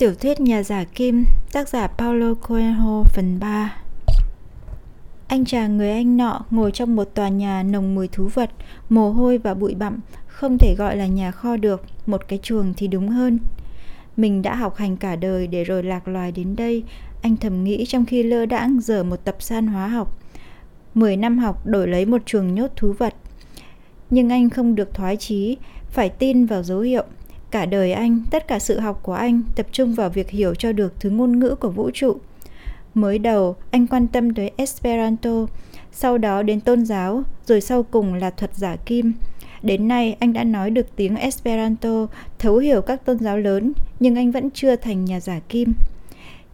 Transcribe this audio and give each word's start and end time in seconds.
Tiểu 0.00 0.14
thuyết 0.14 0.40
Nhà 0.40 0.62
giả 0.62 0.84
Kim, 0.84 1.24
tác 1.52 1.68
giả 1.68 1.86
Paulo 1.86 2.34
Coelho 2.34 3.04
phần 3.04 3.38
3 3.40 3.76
Anh 5.28 5.44
chàng 5.44 5.76
người 5.76 5.90
Anh 5.90 6.16
nọ 6.16 6.44
ngồi 6.50 6.72
trong 6.72 6.96
một 6.96 7.04
tòa 7.14 7.28
nhà 7.28 7.62
nồng 7.62 7.94
mùi 7.94 8.08
thú 8.08 8.28
vật, 8.34 8.50
mồ 8.88 9.10
hôi 9.10 9.38
và 9.38 9.54
bụi 9.54 9.74
bặm, 9.74 9.98
không 10.26 10.58
thể 10.58 10.74
gọi 10.78 10.96
là 10.96 11.06
nhà 11.06 11.30
kho 11.30 11.56
được, 11.56 11.84
một 12.06 12.28
cái 12.28 12.38
chuồng 12.42 12.74
thì 12.76 12.88
đúng 12.88 13.08
hơn. 13.08 13.38
Mình 14.16 14.42
đã 14.42 14.54
học 14.54 14.76
hành 14.76 14.96
cả 14.96 15.16
đời 15.16 15.46
để 15.46 15.64
rồi 15.64 15.82
lạc 15.82 16.08
loài 16.08 16.32
đến 16.32 16.56
đây, 16.56 16.84
anh 17.22 17.36
thầm 17.36 17.64
nghĩ 17.64 17.86
trong 17.86 18.04
khi 18.04 18.22
lơ 18.22 18.46
đãng 18.46 18.80
dở 18.80 19.02
một 19.02 19.24
tập 19.24 19.36
san 19.38 19.66
hóa 19.66 19.88
học. 19.88 20.18
Mười 20.94 21.16
năm 21.16 21.38
học 21.38 21.66
đổi 21.66 21.88
lấy 21.88 22.06
một 22.06 22.22
chuồng 22.26 22.54
nhốt 22.54 22.70
thú 22.76 22.92
vật. 22.92 23.14
Nhưng 24.10 24.32
anh 24.32 24.50
không 24.50 24.74
được 24.74 24.94
thoái 24.94 25.16
chí, 25.16 25.56
phải 25.90 26.08
tin 26.08 26.46
vào 26.46 26.62
dấu 26.62 26.80
hiệu– 26.80 27.04
Cả 27.50 27.66
đời 27.66 27.92
anh, 27.92 28.20
tất 28.30 28.48
cả 28.48 28.58
sự 28.58 28.78
học 28.78 29.00
của 29.02 29.12
anh 29.12 29.42
tập 29.56 29.66
trung 29.72 29.94
vào 29.94 30.10
việc 30.10 30.30
hiểu 30.30 30.54
cho 30.54 30.72
được 30.72 31.00
thứ 31.00 31.10
ngôn 31.10 31.38
ngữ 31.38 31.54
của 31.54 31.68
vũ 31.70 31.90
trụ. 31.94 32.16
Mới 32.94 33.18
đầu, 33.18 33.56
anh 33.70 33.86
quan 33.86 34.06
tâm 34.06 34.34
tới 34.34 34.50
Esperanto, 34.56 35.46
sau 35.92 36.18
đó 36.18 36.42
đến 36.42 36.60
tôn 36.60 36.84
giáo, 36.84 37.22
rồi 37.46 37.60
sau 37.60 37.82
cùng 37.82 38.14
là 38.14 38.30
thuật 38.30 38.54
giả 38.54 38.76
kim. 38.76 39.12
Đến 39.62 39.88
nay, 39.88 40.16
anh 40.20 40.32
đã 40.32 40.44
nói 40.44 40.70
được 40.70 40.96
tiếng 40.96 41.16
Esperanto, 41.16 42.06
thấu 42.38 42.56
hiểu 42.56 42.82
các 42.82 43.04
tôn 43.04 43.18
giáo 43.18 43.38
lớn, 43.38 43.72
nhưng 44.00 44.16
anh 44.16 44.30
vẫn 44.30 44.50
chưa 44.50 44.76
thành 44.76 45.04
nhà 45.04 45.20
giả 45.20 45.40
kim. 45.48 45.72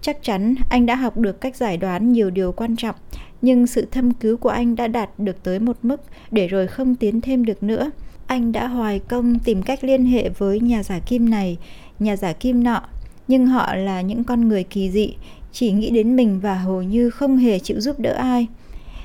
Chắc 0.01 0.23
chắn 0.23 0.55
anh 0.71 0.87
đã 0.87 0.95
học 0.95 1.17
được 1.17 1.41
cách 1.41 1.57
giải 1.57 1.77
đoán 1.77 2.13
nhiều 2.13 2.31
điều 2.31 2.53
quan 2.53 2.77
trọng, 2.77 2.97
nhưng 3.43 3.67
sự 3.67 3.87
thâm 3.91 4.13
cứu 4.13 4.37
của 4.37 4.49
anh 4.49 4.77
đã 4.77 4.87
đạt 4.87 5.11
được 5.19 5.43
tới 5.43 5.59
một 5.59 5.77
mức 5.83 6.01
để 6.31 6.49
rồi 6.49 6.67
không 6.67 6.95
tiến 6.95 7.21
thêm 7.21 7.45
được 7.45 7.63
nữa– 7.63 7.91
anh 8.27 8.53
đã 8.53 8.67
hoài 8.67 8.99
công 8.99 9.39
tìm 9.39 9.63
cách 9.63 9.85
liên 9.85 10.07
hệ 10.07 10.29
với 10.29 10.61
nhà 10.61 10.83
giả 10.83 10.99
kim 10.99 11.31
này, 11.31 11.57
nhà 11.99 12.17
giả 12.17 12.33
kim 12.33 12.65
nọ, 12.65 12.83
nhưng 13.29 13.47
họ 13.47 13.75
là 13.75 14.01
những 14.01 14.25
con 14.25 14.49
người 14.49 14.65
kỳ 14.65 14.91
dị, 14.91 15.15
chỉ 15.53 15.73
nghĩ 15.73 15.91
đến 15.91 16.17
mình 16.17 16.41
và 16.41 16.55
hầu 16.55 16.83
như 16.83 17.11
không 17.11 17.37
hề 17.37 17.59
chịu 17.59 17.81
giúp 17.81 17.99
đỡ 17.99 18.13
ai. 18.13 18.47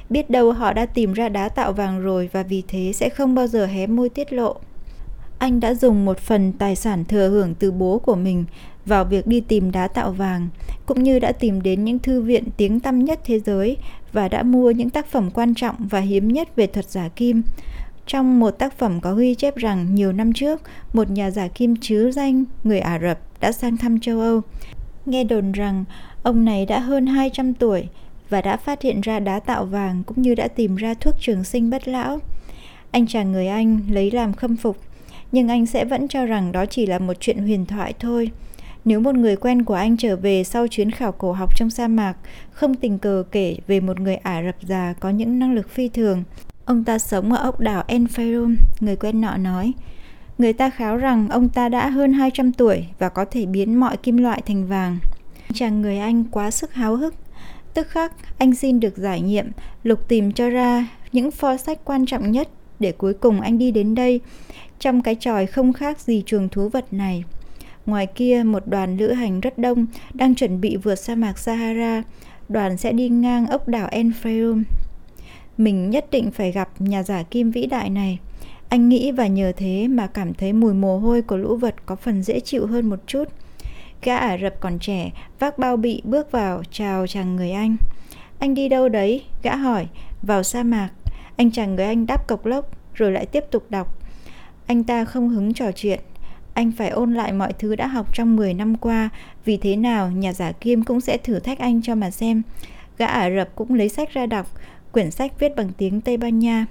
Biết 0.09 0.30
đâu 0.30 0.52
họ 0.52 0.73
đã 0.73 0.86
tìm 0.86 1.13
ra 1.13 1.30
đá 1.30 1.50
tạo 1.50 1.73
vàng 1.73 2.00
rồi 2.00 2.30
và 2.33 2.44
vì 2.44 2.63
thế 2.67 2.91
sẽ 2.95 3.09
không 3.09 3.36
bao 3.36 3.47
giờ 3.47 3.66
hé 3.66 3.88
môi 3.88 4.09
tiết 4.09 4.33
lộ. 4.33 4.55
Anh 5.38 5.59
đã 5.59 5.73
dùng 5.73 6.06
một 6.06 6.19
phần 6.19 6.53
tài 6.53 6.75
sản 6.75 7.06
thừa 7.06 7.30
hưởng 7.30 7.56
từ 7.56 7.72
bố 7.72 8.00
của 8.00 8.16
mình 8.16 8.45
vào 8.85 9.06
việc 9.06 9.28
đi 9.28 9.41
tìm 9.41 9.72
đá 9.72 9.88
tạo 9.88 10.11
vàng, 10.11 10.47
cũng 10.85 11.03
như 11.03 11.19
đã 11.19 11.31
tìm 11.31 11.61
đến 11.61 11.83
những 11.85 12.00
thư 12.00 12.22
viện 12.22 12.44
tiếng 12.58 12.80
tăm 12.80 13.06
nhất 13.06 13.19
thế 13.25 13.39
giới 13.39 13.78
và 14.13 14.28
đã 14.28 14.44
mua 14.44 14.72
những 14.72 14.89
tác 14.89 15.08
phẩm 15.08 15.31
quan 15.31 15.56
trọng 15.56 15.75
và 15.80 16.00
hiếm 16.00 16.28
nhất 16.28 16.56
về 16.56 16.67
thuật 16.67 16.89
giả 16.89 17.09
kim. 17.16 17.41
Trong 18.12 18.40
một 18.40 18.52
tác 18.52 18.78
phẩm 18.78 19.02
có 19.02 19.14
ghi 19.14 19.36
chép 19.36 19.56
rằng 19.56 19.95
nhiều 19.95 20.12
năm 20.12 20.34
trước, 20.34 20.62
một 20.94 21.09
nhà 21.09 21.31
giả 21.31 21.48
kim 21.48 21.76
chứ 21.76 22.12
danh 22.12 22.44
người 22.64 22.80
Ả 22.80 23.00
Rập 23.00 23.20
đã 23.40 23.52
sang 23.52 23.78
thăm 23.78 24.00
châu 24.00 24.20
Âu. 24.20 24.42
Nghe 25.06 25.23
đồn 25.23 25.52
rằng 25.52 25.86
ông 26.23 26.45
này 26.45 26.66
đã 26.66 26.80
hơn 26.80 27.08
200 27.08 27.53
tuổi 27.53 27.88
và 28.30 28.42
đã 28.42 28.58
phát 28.58 28.81
hiện 28.81 29.02
ra 29.02 29.20
đá 29.20 29.40
tạo 29.40 29.66
vàng 29.66 30.03
cũng 30.03 30.22
như 30.22 30.36
đã 30.36 30.48
tìm 30.48 30.76
ra 30.76 30.94
thuốc 30.94 31.16
trường 31.20 31.44
sinh 31.44 31.70
bất 31.70 31.88
lão. 31.88 32.20
Anh 32.92 33.08
chàng 33.08 33.31
người 33.31 33.48
Anh 33.48 33.80
lấy 33.90 34.12
làm 34.12 34.34
khâm 34.34 34.58
phục, 34.58 34.78
nhưng 35.31 35.48
anh 35.48 35.66
sẽ 35.66 35.86
vẫn 35.86 36.08
cho 36.08 36.25
rằng 36.25 36.52
đó 36.52 36.66
chỉ 36.66 36.86
là 36.86 37.00
một 37.00 37.18
chuyện 37.20 37.38
huyền 37.38 37.66
thoại 37.66 37.94
thôi. 38.00 38.31
Nếu 38.86 39.00
một 39.00 39.16
người 39.16 39.36
quen 39.36 39.64
của 39.64 39.73
anh 39.73 39.98
trở 39.98 40.16
về 40.16 40.44
sau 40.44 40.68
chuyến 40.68 40.92
khảo 40.92 41.12
cổ 41.12 41.31
học 41.31 41.58
trong 41.58 41.70
sa 41.70 41.88
mạc, 41.88 42.14
không 42.52 42.75
tình 42.75 43.00
cờ 43.00 43.23
kể 43.31 43.58
về 43.68 43.80
một 43.80 44.00
người 44.00 44.16
Ả 44.16 44.44
Rập 44.44 44.56
già 44.62 44.94
có 45.00 45.09
những 45.09 45.40
năng 45.40 45.53
lực 45.53 45.70
phi 45.70 45.90
thường, 45.90 46.23
Ông 46.72 46.83
ta 46.83 47.00
sống 47.00 47.33
ở 47.33 47.44
ốc 47.44 47.59
đảo 47.59 47.83
Enferum, 47.88 48.55
người 48.80 48.95
quen 48.95 49.22
nọ 49.22 49.38
nói. 49.38 49.73
Người 50.38 50.53
ta 50.53 50.69
kháo 50.69 50.97
rằng 50.97 51.30
ông 51.30 51.50
ta 51.50 51.69
đã 51.69 51.89
hơn 51.89 52.13
200 52.13 52.53
tuổi 52.53 52.86
và 53.00 53.09
có 53.09 53.25
thể 53.25 53.45
biến 53.45 53.80
mọi 53.80 53.97
kim 53.97 54.17
loại 54.17 54.41
thành 54.45 54.67
vàng. 54.67 54.97
Chàng 55.53 55.81
người 55.81 55.97
Anh 55.97 56.23
quá 56.23 56.52
sức 56.52 56.73
háo 56.73 56.95
hức. 56.95 57.16
Tức 57.73 57.88
khắc, 57.88 58.13
anh 58.38 58.55
xin 58.55 58.80
được 58.80 58.97
giải 58.97 59.22
nhiệm, 59.22 59.45
lục 59.83 60.08
tìm 60.08 60.31
cho 60.31 60.50
ra 60.50 60.88
những 61.11 61.31
pho 61.31 61.58
sách 61.58 61.80
quan 61.86 62.05
trọng 62.05 62.31
nhất 62.31 62.50
để 62.79 62.91
cuối 62.91 63.13
cùng 63.13 63.41
anh 63.41 63.57
đi 63.57 63.72
đến 63.72 63.96
đây, 63.96 64.19
trong 64.79 65.01
cái 65.01 65.16
tròi 65.19 65.46
không 65.46 65.73
khác 65.73 66.00
gì 66.00 66.23
trường 66.25 66.50
thú 66.50 66.69
vật 66.69 66.94
này. 66.94 67.23
Ngoài 67.85 68.07
kia, 68.07 68.44
một 68.46 68.67
đoàn 68.67 68.97
lữ 68.97 69.12
hành 69.12 69.40
rất 69.40 69.57
đông 69.57 69.85
đang 70.13 70.35
chuẩn 70.35 70.62
bị 70.62 70.78
vượt 70.78 70.96
sa 70.96 71.16
mạc 71.16 71.40
Sahara. 71.40 72.03
Đoàn 72.50 72.78
sẽ 72.78 72.91
đi 72.91 73.09
ngang 73.09 73.47
ốc 73.47 73.67
đảo 73.67 73.90
Enferum 73.91 74.63
mình 75.63 75.89
nhất 75.89 76.05
định 76.11 76.31
phải 76.31 76.51
gặp 76.51 76.69
nhà 76.79 77.03
giả 77.03 77.23
kim 77.23 77.51
vĩ 77.51 77.66
đại 77.66 77.89
này. 77.89 78.19
Anh 78.69 78.89
nghĩ 78.89 79.11
và 79.11 79.27
nhờ 79.27 79.51
thế 79.57 79.88
mà 79.88 80.07
cảm 80.07 80.33
thấy 80.33 80.53
mùi 80.53 80.73
mồ 80.73 80.97
hôi 80.97 81.22
của 81.22 81.38
lũ 81.38 81.55
vật 81.55 81.75
có 81.85 81.95
phần 81.95 82.23
dễ 82.23 82.39
chịu 82.39 82.67
hơn 82.67 82.89
một 82.89 82.99
chút. 83.07 83.23
Gã 84.03 84.17
Ả 84.17 84.38
Rập 84.38 84.59
còn 84.59 84.79
trẻ, 84.79 85.11
vác 85.39 85.57
bao 85.57 85.77
bị 85.77 86.01
bước 86.05 86.31
vào 86.31 86.63
chào 86.72 87.07
chàng 87.07 87.35
người 87.35 87.51
Anh. 87.51 87.75
Anh 88.39 88.53
đi 88.53 88.69
đâu 88.69 88.89
đấy? 88.89 89.23
Gã 89.44 89.55
hỏi. 89.55 89.88
Vào 90.22 90.44
sa 90.44 90.63
mạc. 90.63 90.89
Anh 91.35 91.51
chàng 91.51 91.75
người 91.75 91.85
Anh 91.85 92.05
đáp 92.05 92.28
cộc 92.28 92.45
lốc, 92.45 92.69
rồi 92.93 93.11
lại 93.11 93.25
tiếp 93.25 93.43
tục 93.51 93.66
đọc. 93.69 93.97
Anh 94.67 94.83
ta 94.83 95.05
không 95.05 95.29
hứng 95.29 95.53
trò 95.53 95.72
chuyện. 95.72 95.99
Anh 96.53 96.72
phải 96.72 96.89
ôn 96.89 97.13
lại 97.13 97.33
mọi 97.33 97.53
thứ 97.53 97.75
đã 97.75 97.88
học 97.88 98.13
trong 98.13 98.35
10 98.35 98.53
năm 98.53 98.75
qua, 98.78 99.09
vì 99.45 99.57
thế 99.57 99.75
nào 99.75 100.11
nhà 100.11 100.33
giả 100.33 100.51
kim 100.51 100.83
cũng 100.83 101.01
sẽ 101.01 101.17
thử 101.17 101.39
thách 101.39 101.59
anh 101.59 101.81
cho 101.81 101.95
mà 101.95 102.11
xem. 102.11 102.41
Gã 102.97 103.05
Ả 103.05 103.29
Rập 103.29 103.55
cũng 103.55 103.73
lấy 103.73 103.89
sách 103.89 104.13
ra 104.13 104.25
đọc, 104.25 104.47
Quyển 104.91 105.12
sách 105.12 105.40
viết 105.40 105.56
bằng 105.56 105.69
tiếng 105.78 106.02
Tây 106.02 106.18
Ban 106.18 106.40
Nha. 106.40 106.66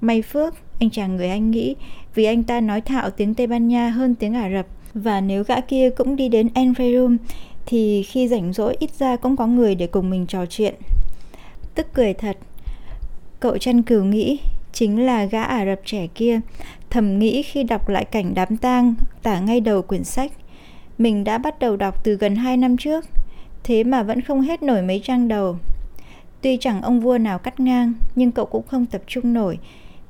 May 0.00 0.22
phước, 0.22 0.54
anh 0.80 0.90
chàng 0.90 1.16
người 1.16 1.28
Anh 1.28 1.50
nghĩ, 1.50 1.74
vì 2.14 2.24
anh 2.24 2.42
ta 2.42 2.60
nói 2.60 2.80
thạo 2.80 3.10
tiếng 3.10 3.34
Tây 3.34 3.46
Ban 3.46 3.68
Nha 3.68 3.88
hơn 3.88 4.14
tiếng 4.14 4.34
Ả 4.34 4.50
Rập. 4.50 4.66
Và 4.94 5.20
nếu 5.20 5.44
gã 5.44 5.60
kia 5.60 5.90
cũng 5.90 6.16
đi 6.16 6.28
đến 6.28 6.48
Enferum, 6.54 7.16
thì 7.66 8.02
khi 8.02 8.28
rảnh 8.28 8.52
rỗi 8.52 8.76
ít 8.78 8.90
ra 8.98 9.16
cũng 9.16 9.36
có 9.36 9.46
người 9.46 9.74
để 9.74 9.86
cùng 9.86 10.10
mình 10.10 10.26
trò 10.26 10.46
chuyện. 10.46 10.74
Tức 11.74 11.86
cười 11.94 12.14
thật. 12.14 12.36
Cậu 13.40 13.58
chăn 13.58 13.82
cừu 13.82 14.04
nghĩ, 14.04 14.40
chính 14.72 15.06
là 15.06 15.24
gã 15.24 15.42
Ả 15.42 15.66
Rập 15.66 15.80
trẻ 15.84 16.06
kia, 16.14 16.40
thầm 16.90 17.18
nghĩ 17.18 17.42
khi 17.42 17.62
đọc 17.62 17.88
lại 17.88 18.04
cảnh 18.04 18.34
đám 18.34 18.56
tang 18.56 18.94
tả 19.22 19.40
ngay 19.40 19.60
đầu 19.60 19.82
quyển 19.82 20.04
sách. 20.04 20.32
Mình 20.98 21.24
đã 21.24 21.38
bắt 21.38 21.58
đầu 21.58 21.76
đọc 21.76 22.04
từ 22.04 22.14
gần 22.16 22.36
2 22.36 22.56
năm 22.56 22.76
trước, 22.76 23.04
thế 23.64 23.84
mà 23.84 24.02
vẫn 24.02 24.20
không 24.20 24.40
hết 24.40 24.62
nổi 24.62 24.82
mấy 24.82 25.00
trang 25.04 25.28
đầu. 25.28 25.56
Tuy 26.44 26.56
chẳng 26.60 26.82
ông 26.82 27.00
vua 27.00 27.18
nào 27.18 27.38
cắt 27.38 27.60
ngang, 27.60 27.92
nhưng 28.14 28.30
cậu 28.30 28.46
cũng 28.46 28.66
không 28.66 28.86
tập 28.86 29.02
trung 29.06 29.32
nổi, 29.32 29.58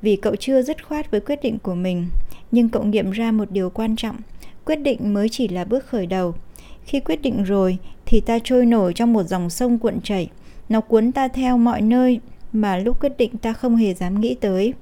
vì 0.01 0.15
cậu 0.15 0.35
chưa 0.35 0.61
dứt 0.61 0.87
khoát 0.87 1.11
với 1.11 1.21
quyết 1.21 1.39
định 1.41 1.57
của 1.59 1.75
mình. 1.75 2.07
Nhưng 2.51 2.69
cậu 2.69 2.83
nghiệm 2.83 3.11
ra 3.11 3.31
một 3.31 3.51
điều 3.51 3.69
quan 3.69 3.95
trọng, 3.95 4.15
quyết 4.65 4.75
định 4.75 5.13
mới 5.13 5.29
chỉ 5.29 5.47
là 5.47 5.65
bước 5.65 5.85
khởi 5.85 6.05
đầu. 6.05 6.35
Khi 6.83 6.99
quyết 6.99 7.21
định 7.21 7.43
rồi 7.43 7.77
thì 8.05 8.21
ta 8.21 8.39
trôi 8.43 8.65
nổi 8.65 8.93
trong 8.93 9.13
một 9.13 9.23
dòng 9.23 9.49
sông 9.49 9.79
cuộn 9.79 10.01
chảy, 10.01 10.29
nó 10.69 10.81
cuốn 10.81 11.11
ta 11.11 11.27
theo 11.27 11.57
mọi 11.57 11.81
nơi 11.81 12.19
mà 12.53 12.77
lúc 12.77 13.01
quyết 13.01 13.17
định 13.17 13.37
ta 13.37 13.53
không 13.53 13.75
hề 13.75 13.93
dám 13.93 14.21
nghĩ 14.21 14.35
tới. 14.35 14.73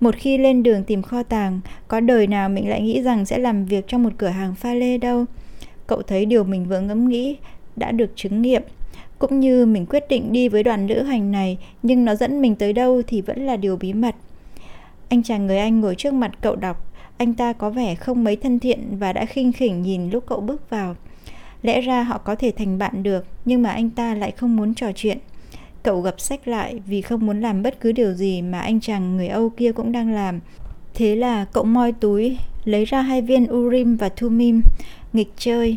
Một 0.00 0.16
khi 0.16 0.38
lên 0.38 0.62
đường 0.62 0.84
tìm 0.84 1.02
kho 1.02 1.22
tàng, 1.22 1.60
có 1.88 2.00
đời 2.00 2.26
nào 2.26 2.48
mình 2.48 2.68
lại 2.68 2.82
nghĩ 2.82 3.02
rằng 3.02 3.24
sẽ 3.24 3.38
làm 3.38 3.64
việc 3.64 3.84
trong 3.88 4.02
một 4.02 4.12
cửa 4.18 4.28
hàng 4.28 4.54
pha 4.54 4.74
lê 4.74 4.98
đâu. 4.98 5.24
Cậu 5.86 6.02
thấy 6.02 6.26
điều 6.26 6.44
mình 6.44 6.68
vừa 6.68 6.80
ngẫm 6.80 7.08
nghĩ 7.08 7.36
đã 7.76 7.90
được 7.90 8.12
chứng 8.16 8.42
nghiệm 8.42 8.62
cũng 9.28 9.40
như 9.40 9.66
mình 9.66 9.86
quyết 9.86 10.04
định 10.08 10.32
đi 10.32 10.48
với 10.48 10.62
đoàn 10.62 10.86
lữ 10.86 11.02
hành 11.02 11.32
này, 11.32 11.58
nhưng 11.82 12.04
nó 12.04 12.14
dẫn 12.14 12.42
mình 12.42 12.56
tới 12.56 12.72
đâu 12.72 13.02
thì 13.06 13.20
vẫn 13.20 13.46
là 13.46 13.56
điều 13.56 13.76
bí 13.76 13.92
mật. 13.92 14.14
Anh 15.08 15.22
chàng 15.22 15.46
người 15.46 15.58
anh 15.58 15.80
ngồi 15.80 15.94
trước 15.94 16.14
mặt 16.14 16.32
cậu 16.40 16.56
đọc. 16.56 16.92
Anh 17.16 17.34
ta 17.34 17.52
có 17.52 17.70
vẻ 17.70 17.94
không 17.94 18.24
mấy 18.24 18.36
thân 18.36 18.58
thiện 18.58 18.98
và 18.98 19.12
đã 19.12 19.24
khinh 19.24 19.52
khỉnh 19.52 19.82
nhìn 19.82 20.10
lúc 20.10 20.24
cậu 20.26 20.40
bước 20.40 20.70
vào. 20.70 20.96
Lẽ 21.62 21.80
ra 21.80 22.02
họ 22.02 22.18
có 22.18 22.34
thể 22.34 22.52
thành 22.56 22.78
bạn 22.78 23.02
được, 23.02 23.26
nhưng 23.44 23.62
mà 23.62 23.70
anh 23.70 23.90
ta 23.90 24.14
lại 24.14 24.30
không 24.30 24.56
muốn 24.56 24.74
trò 24.74 24.92
chuyện. 24.94 25.18
Cậu 25.82 26.00
gập 26.00 26.20
sách 26.20 26.48
lại 26.48 26.80
vì 26.86 27.02
không 27.02 27.26
muốn 27.26 27.40
làm 27.40 27.62
bất 27.62 27.80
cứ 27.80 27.92
điều 27.92 28.12
gì 28.12 28.42
mà 28.42 28.60
anh 28.60 28.80
chàng 28.80 29.16
người 29.16 29.28
âu 29.28 29.48
kia 29.48 29.72
cũng 29.72 29.92
đang 29.92 30.12
làm. 30.12 30.40
Thế 30.94 31.16
là 31.16 31.44
cậu 31.44 31.64
moi 31.64 31.92
túi, 31.92 32.38
lấy 32.64 32.84
ra 32.84 33.02
hai 33.02 33.22
viên 33.22 33.52
urim 33.52 33.96
và 33.96 34.08
thumim 34.08 34.62
nghịch 35.12 35.32
chơi. 35.36 35.76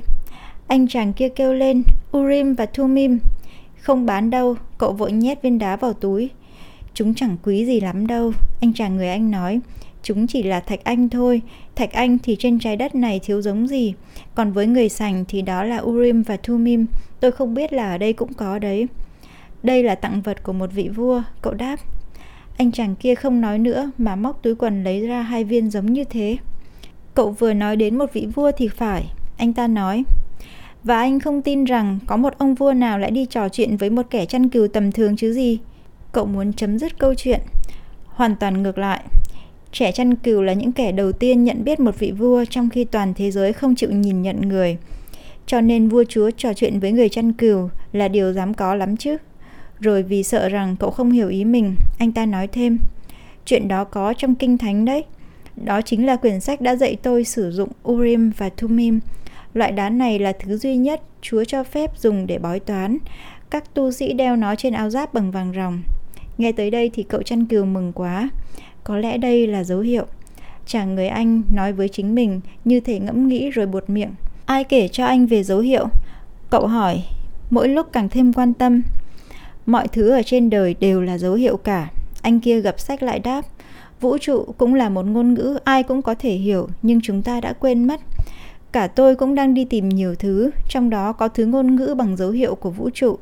Anh 0.67 0.87
chàng 0.87 1.13
kia 1.13 1.29
kêu 1.29 1.53
lên, 1.53 1.83
urim 2.17 2.53
và 2.53 2.65
thumim 2.65 3.19
không 3.87 4.05
bán 4.05 4.29
đâu, 4.29 4.55
cậu 4.77 4.93
vội 4.93 5.11
nhét 5.11 5.41
viên 5.41 5.59
đá 5.59 5.75
vào 5.75 5.93
túi. 5.93 6.29
Chúng 6.93 7.13
chẳng 7.13 7.37
quý 7.43 7.65
gì 7.65 7.79
lắm 7.79 8.07
đâu, 8.07 8.33
anh 8.61 8.73
chàng 8.73 8.95
người 8.95 9.09
Anh 9.09 9.31
nói. 9.31 9.59
Chúng 10.03 10.27
chỉ 10.27 10.43
là 10.43 10.59
thạch 10.59 10.83
anh 10.83 11.09
thôi, 11.09 11.41
thạch 11.75 11.91
anh 11.91 12.17
thì 12.23 12.35
trên 12.39 12.59
trái 12.59 12.77
đất 12.77 12.95
này 12.95 13.19
thiếu 13.23 13.41
giống 13.41 13.67
gì. 13.67 13.93
Còn 14.35 14.51
với 14.51 14.67
người 14.67 14.89
sành 14.89 15.25
thì 15.27 15.41
đó 15.41 15.63
là 15.63 15.77
Urim 15.77 16.23
và 16.23 16.37
Thumim, 16.37 16.85
tôi 17.19 17.31
không 17.31 17.53
biết 17.53 17.73
là 17.73 17.91
ở 17.91 17.97
đây 17.97 18.13
cũng 18.13 18.33
có 18.33 18.59
đấy. 18.59 18.87
Đây 19.63 19.83
là 19.83 19.95
tặng 19.95 20.21
vật 20.21 20.43
của 20.43 20.53
một 20.53 20.69
vị 20.73 20.89
vua, 20.89 21.21
cậu 21.41 21.53
đáp. 21.53 21.77
Anh 22.57 22.71
chàng 22.71 22.95
kia 22.95 23.15
không 23.15 23.41
nói 23.41 23.59
nữa 23.59 23.91
mà 23.97 24.15
móc 24.15 24.43
túi 24.43 24.55
quần 24.55 24.83
lấy 24.83 25.07
ra 25.07 25.21
hai 25.21 25.43
viên 25.43 25.69
giống 25.69 25.85
như 25.85 26.03
thế. 26.03 26.37
Cậu 27.13 27.31
vừa 27.31 27.53
nói 27.53 27.75
đến 27.75 27.97
một 27.97 28.13
vị 28.13 28.27
vua 28.35 28.51
thì 28.57 28.67
phải, 28.67 29.05
anh 29.37 29.53
ta 29.53 29.67
nói. 29.67 30.03
Và 30.87 30.99
anh 30.99 31.19
không 31.19 31.41
tin 31.41 31.63
rằng 31.63 31.99
có 32.07 32.17
một 32.17 32.37
ông 32.37 32.55
vua 32.55 32.73
nào 32.73 32.99
lại 32.99 33.11
đi 33.11 33.25
trò 33.25 33.49
chuyện 33.49 33.77
với 33.77 33.89
một 33.89 34.05
kẻ 34.09 34.25
chăn 34.25 34.49
cừu 34.49 34.67
tầm 34.67 34.91
thường 34.91 35.15
chứ 35.15 35.33
gì. 35.33 35.59
Cậu 36.11 36.25
muốn 36.25 36.53
chấm 36.53 36.79
dứt 36.79 36.99
câu 36.99 37.13
chuyện. 37.15 37.39
Hoàn 38.05 38.35
toàn 38.35 38.63
ngược 38.63 38.77
lại. 38.77 39.03
Trẻ 39.71 39.91
chăn 39.91 40.15
cừu 40.15 40.41
là 40.41 40.53
những 40.53 40.71
kẻ 40.71 40.91
đầu 40.91 41.11
tiên 41.11 41.43
nhận 41.43 41.63
biết 41.63 41.79
một 41.79 41.99
vị 41.99 42.11
vua 42.11 42.45
trong 42.45 42.69
khi 42.69 42.83
toàn 42.83 43.13
thế 43.13 43.31
giới 43.31 43.53
không 43.53 43.75
chịu 43.75 43.91
nhìn 43.91 44.21
nhận 44.21 44.41
người. 44.41 44.77
cho 45.45 45.61
nên 45.61 45.87
vua 45.89 46.03
chúa 46.03 46.31
trò 46.31 46.53
chuyện 46.53 46.79
với 46.79 46.91
người 46.91 47.09
chăn 47.09 47.33
cừu 47.33 47.69
là 47.91 48.07
điều 48.07 48.33
dám 48.33 48.53
có 48.53 48.75
lắm 48.75 48.97
chứ. 48.97 49.17
Rồi 49.79 50.03
vì 50.03 50.23
sợ 50.23 50.49
rằng 50.49 50.75
cậu 50.79 50.91
không 50.91 51.11
hiểu 51.11 51.29
ý 51.29 51.45
mình, 51.45 51.75
anh 51.99 52.11
ta 52.11 52.25
nói 52.25 52.47
thêm, 52.47 52.79
chuyện 53.45 53.67
đó 53.67 53.83
có 53.83 54.13
trong 54.13 54.35
kinh 54.35 54.57
thánh 54.57 54.85
đấy. 54.85 55.03
Đó 55.55 55.81
chính 55.81 56.05
là 56.05 56.15
quyển 56.15 56.39
sách 56.39 56.61
đã 56.61 56.75
dạy 56.75 56.95
tôi 56.95 57.23
sử 57.23 57.51
dụng 57.51 57.69
Urim 57.89 58.31
và 58.37 58.49
Thummim. 58.49 58.99
Loại 59.57 59.71
đá 59.71 59.89
này 59.89 60.19
là 60.19 60.31
thứ 60.31 60.57
duy 60.57 60.75
nhất 60.75 61.01
Chúa 61.21 61.43
cho 61.43 61.63
phép 61.63 61.97
dùng 61.97 62.27
để 62.27 62.39
bói 62.39 62.59
toán. 62.59 62.97
Các 63.49 63.73
tu 63.73 63.91
sĩ 63.91 64.13
đeo 64.13 64.35
nó 64.35 64.55
trên 64.55 64.73
áo 64.73 64.89
giáp 64.89 65.13
bằng 65.13 65.31
vàng 65.31 65.53
ròng. 65.55 65.81
Nghe 66.37 66.51
tới 66.51 66.71
đây 66.71 66.89
thì 66.93 67.03
cậu 67.03 67.21
chăn 67.21 67.45
cừu 67.45 67.65
mừng 67.65 67.93
quá. 67.93 68.29
Có 68.83 68.97
lẽ 68.97 69.17
đây 69.17 69.47
là 69.47 69.63
dấu 69.63 69.79
hiệu. 69.79 70.05
Chàng 70.65 70.95
người 70.95 71.07
Anh 71.07 71.41
nói 71.53 71.73
với 71.73 71.89
chính 71.89 72.15
mình 72.15 72.41
như 72.65 72.79
thể 72.79 72.99
ngẫm 72.99 73.27
nghĩ 73.27 73.49
rồi 73.49 73.65
buột 73.65 73.89
miệng. 73.89 74.11
Ai 74.45 74.63
kể 74.63 74.87
cho 74.87 75.05
anh 75.05 75.25
về 75.25 75.43
dấu 75.43 75.59
hiệu? 75.59 75.87
Cậu 76.49 76.67
hỏi, 76.67 77.03
mỗi 77.49 77.67
lúc 77.67 77.87
càng 77.91 78.09
thêm 78.09 78.33
quan 78.33 78.53
tâm. 78.53 78.81
Mọi 79.65 79.87
thứ 79.87 80.09
ở 80.09 80.21
trên 80.25 80.49
đời 80.49 80.75
đều 80.79 81.01
là 81.01 81.17
dấu 81.17 81.33
hiệu 81.33 81.57
cả. 81.57 81.91
Anh 82.21 82.39
kia 82.39 82.61
gập 82.61 82.79
sách 82.79 83.03
lại 83.03 83.19
đáp. 83.19 83.45
Vũ 84.01 84.17
trụ 84.17 84.45
cũng 84.57 84.73
là 84.73 84.89
một 84.89 85.05
ngôn 85.05 85.33
ngữ 85.33 85.59
ai 85.63 85.83
cũng 85.83 86.01
có 86.01 86.15
thể 86.15 86.33
hiểu 86.33 86.67
nhưng 86.81 87.01
chúng 87.01 87.21
ta 87.21 87.41
đã 87.41 87.53
quên 87.53 87.87
mất. 87.87 88.01
Cả 88.71 88.87
tôi 88.87 89.15
cũng 89.15 89.35
đang 89.35 89.53
đi 89.53 89.65
tìm 89.65 89.89
nhiều 89.89 90.15
thứ, 90.15 90.51
trong 90.69 90.89
đó 90.89 91.13
có 91.13 91.27
thứ 91.27 91.45
ngôn 91.45 91.75
ngữ 91.75 91.95
bằng 91.97 92.17
dấu 92.17 92.31
hiệu 92.31 92.55
của 92.55 92.69
vũ 92.69 92.89
trụ. 92.93 93.17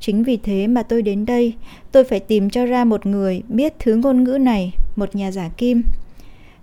Chính 0.00 0.22
vì 0.22 0.36
thế 0.36 0.66
mà 0.66 0.82
tôi 0.82 1.02
đến 1.02 1.26
đây, 1.26 1.54
tôi 1.92 2.04
phải 2.04 2.20
tìm 2.20 2.50
cho 2.50 2.66
ra 2.66 2.84
một 2.84 3.06
người 3.06 3.42
biết 3.48 3.74
thứ 3.78 3.94
ngôn 3.94 4.24
ngữ 4.24 4.38
này, 4.38 4.72
một 4.96 5.14
nhà 5.14 5.30
giả 5.30 5.50
kim. 5.56 5.82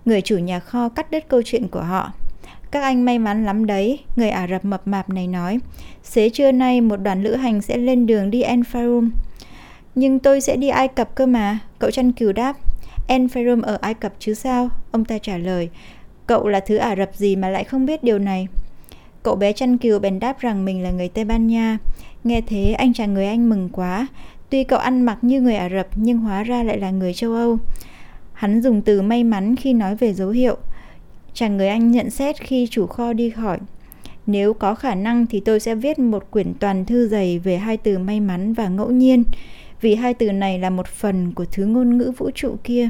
Người 0.04 0.20
chủ 0.20 0.38
nhà 0.38 0.60
kho 0.60 0.88
cắt 0.88 1.10
đứt 1.10 1.28
câu 1.28 1.42
chuyện 1.42 1.68
của 1.68 1.82
họ. 1.82 2.12
Các 2.70 2.82
anh 2.82 3.04
may 3.04 3.18
mắn 3.18 3.44
lắm 3.44 3.66
đấy, 3.66 3.98
người 4.16 4.30
Ả 4.30 4.48
Rập 4.48 4.64
mập 4.64 4.88
mạp 4.88 5.10
này 5.10 5.26
nói. 5.26 5.58
Xế 6.02 6.30
trưa 6.30 6.52
nay 6.52 6.80
một 6.80 6.96
đoàn 6.96 7.22
lữ 7.22 7.34
hành 7.34 7.62
sẽ 7.62 7.76
lên 7.76 8.06
đường 8.06 8.30
đi 8.30 8.42
Enfarum. 8.42 9.10
Nhưng 9.94 10.18
tôi 10.18 10.40
sẽ 10.40 10.56
đi 10.56 10.68
Ai 10.68 10.88
Cập 10.88 11.14
cơ 11.14 11.26
mà, 11.26 11.58
cậu 11.78 11.90
chăn 11.90 12.12
cừu 12.12 12.32
đáp. 12.32 12.56
Enfarum 13.08 13.62
ở 13.62 13.78
Ai 13.80 13.94
Cập 13.94 14.12
chứ 14.18 14.34
sao? 14.34 14.68
Ông 14.90 15.04
ta 15.04 15.18
trả 15.18 15.38
lời. 15.38 15.68
Cậu 16.28 16.48
là 16.48 16.60
thứ 16.60 16.76
Ả 16.76 16.96
Rập 16.96 17.14
gì 17.14 17.36
mà 17.36 17.48
lại 17.48 17.64
không 17.64 17.86
biết 17.86 18.04
điều 18.04 18.18
này? 18.18 18.48
Cậu 19.22 19.36
bé 19.36 19.52
chăn 19.52 19.78
cừu 19.78 19.98
bèn 19.98 20.20
đáp 20.20 20.40
rằng 20.40 20.64
mình 20.64 20.82
là 20.82 20.90
người 20.90 21.08
Tây 21.08 21.24
Ban 21.24 21.46
Nha. 21.46 21.78
Nghe 22.24 22.40
thế, 22.40 22.72
anh 22.72 22.92
chàng 22.92 23.14
người 23.14 23.26
Anh 23.26 23.48
mừng 23.48 23.68
quá. 23.72 24.06
Tuy 24.50 24.64
cậu 24.64 24.78
ăn 24.78 25.02
mặc 25.02 25.18
như 25.22 25.40
người 25.40 25.56
Ả 25.56 25.68
Rập, 25.68 25.88
nhưng 25.96 26.18
hóa 26.18 26.42
ra 26.42 26.62
lại 26.62 26.78
là 26.78 26.90
người 26.90 27.14
châu 27.14 27.32
Âu. 27.32 27.58
Hắn 28.32 28.62
dùng 28.62 28.82
từ 28.82 29.02
may 29.02 29.24
mắn 29.24 29.56
khi 29.56 29.72
nói 29.72 29.96
về 29.96 30.14
dấu 30.14 30.30
hiệu. 30.30 30.56
Chàng 31.34 31.56
người 31.56 31.68
Anh 31.68 31.90
nhận 31.90 32.10
xét 32.10 32.36
khi 32.36 32.66
chủ 32.70 32.86
kho 32.86 33.12
đi 33.12 33.30
khỏi. 33.30 33.58
Nếu 34.26 34.54
có 34.54 34.74
khả 34.74 34.94
năng 34.94 35.26
thì 35.26 35.40
tôi 35.40 35.60
sẽ 35.60 35.74
viết 35.74 35.98
một 35.98 36.30
quyển 36.30 36.54
toàn 36.60 36.84
thư 36.84 37.08
dày 37.08 37.38
về 37.38 37.56
hai 37.56 37.76
từ 37.76 37.98
may 37.98 38.20
mắn 38.20 38.52
và 38.52 38.68
ngẫu 38.68 38.90
nhiên, 38.90 39.24
vì 39.80 39.94
hai 39.94 40.14
từ 40.14 40.32
này 40.32 40.58
là 40.58 40.70
một 40.70 40.86
phần 40.86 41.32
của 41.34 41.44
thứ 41.52 41.66
ngôn 41.66 41.98
ngữ 41.98 42.12
vũ 42.18 42.30
trụ 42.34 42.56
kia. 42.64 42.88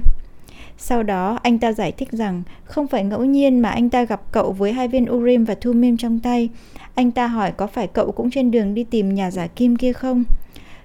Sau 0.78 1.02
đó, 1.02 1.38
anh 1.42 1.58
ta 1.58 1.72
giải 1.72 1.92
thích 1.92 2.12
rằng 2.12 2.42
không 2.64 2.86
phải 2.86 3.04
ngẫu 3.04 3.24
nhiên 3.24 3.60
mà 3.60 3.68
anh 3.68 3.90
ta 3.90 4.04
gặp 4.04 4.22
cậu 4.32 4.52
với 4.52 4.72
hai 4.72 4.88
viên 4.88 5.12
Urim 5.12 5.44
và 5.44 5.54
Thummim 5.54 5.96
trong 5.96 6.20
tay. 6.20 6.48
Anh 6.94 7.10
ta 7.10 7.26
hỏi 7.26 7.52
có 7.52 7.66
phải 7.66 7.86
cậu 7.86 8.12
cũng 8.12 8.30
trên 8.30 8.50
đường 8.50 8.74
đi 8.74 8.84
tìm 8.84 9.14
nhà 9.14 9.30
giả 9.30 9.46
kim 9.46 9.76
kia 9.76 9.92
không? 9.92 10.24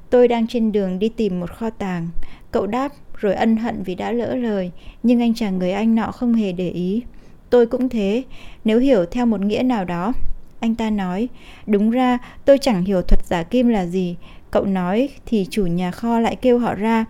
Tôi 0.09 0.27
đang 0.27 0.47
trên 0.47 0.71
đường 0.71 0.99
đi 0.99 1.09
tìm 1.09 1.39
một 1.39 1.51
kho 1.51 1.69
tàng. 1.69 2.09
Cậu 2.51 2.67
đáp 2.67 2.91
rồi 3.17 3.35
ân 3.35 3.57
hận 3.57 3.83
vì 3.83 3.95
đã 3.95 4.11
lỡ 4.11 4.35
lời, 4.35 4.71
nhưng 5.03 5.21
anh 5.21 5.33
chàng 5.33 5.59
người 5.59 5.71
Anh 5.71 5.95
nọ 5.95 6.11
không 6.11 6.33
hề 6.33 6.51
để 6.51 6.69
ý. 6.69 7.01
Tôi 7.49 7.65
cũng 7.65 7.89
thế, 7.89 8.23
nếu 8.65 8.79
hiểu 8.79 9.05
theo 9.05 9.25
một 9.25 9.41
nghĩa 9.41 9.63
nào 9.63 9.85
đó. 9.85 10.13
Anh 10.59 10.75
ta 10.75 10.89
nói, 10.89 11.29
đúng 11.65 11.91
ra 11.91 12.17
tôi 12.45 12.57
chẳng 12.57 12.85
hiểu 12.85 13.01
thuật 13.01 13.25
giả 13.25 13.43
kim 13.43 13.67
là 13.67 13.85
gì, 13.85 14.15
Cậu 14.53 14.65
nói 14.65 15.09
thì 15.25 15.47
chủ 15.49 15.65
nhà 15.65 15.91
kho 15.91 16.19
lại 16.19 16.35
kêu 16.35 16.59
họ 16.59 16.75
ra. 16.75 17.05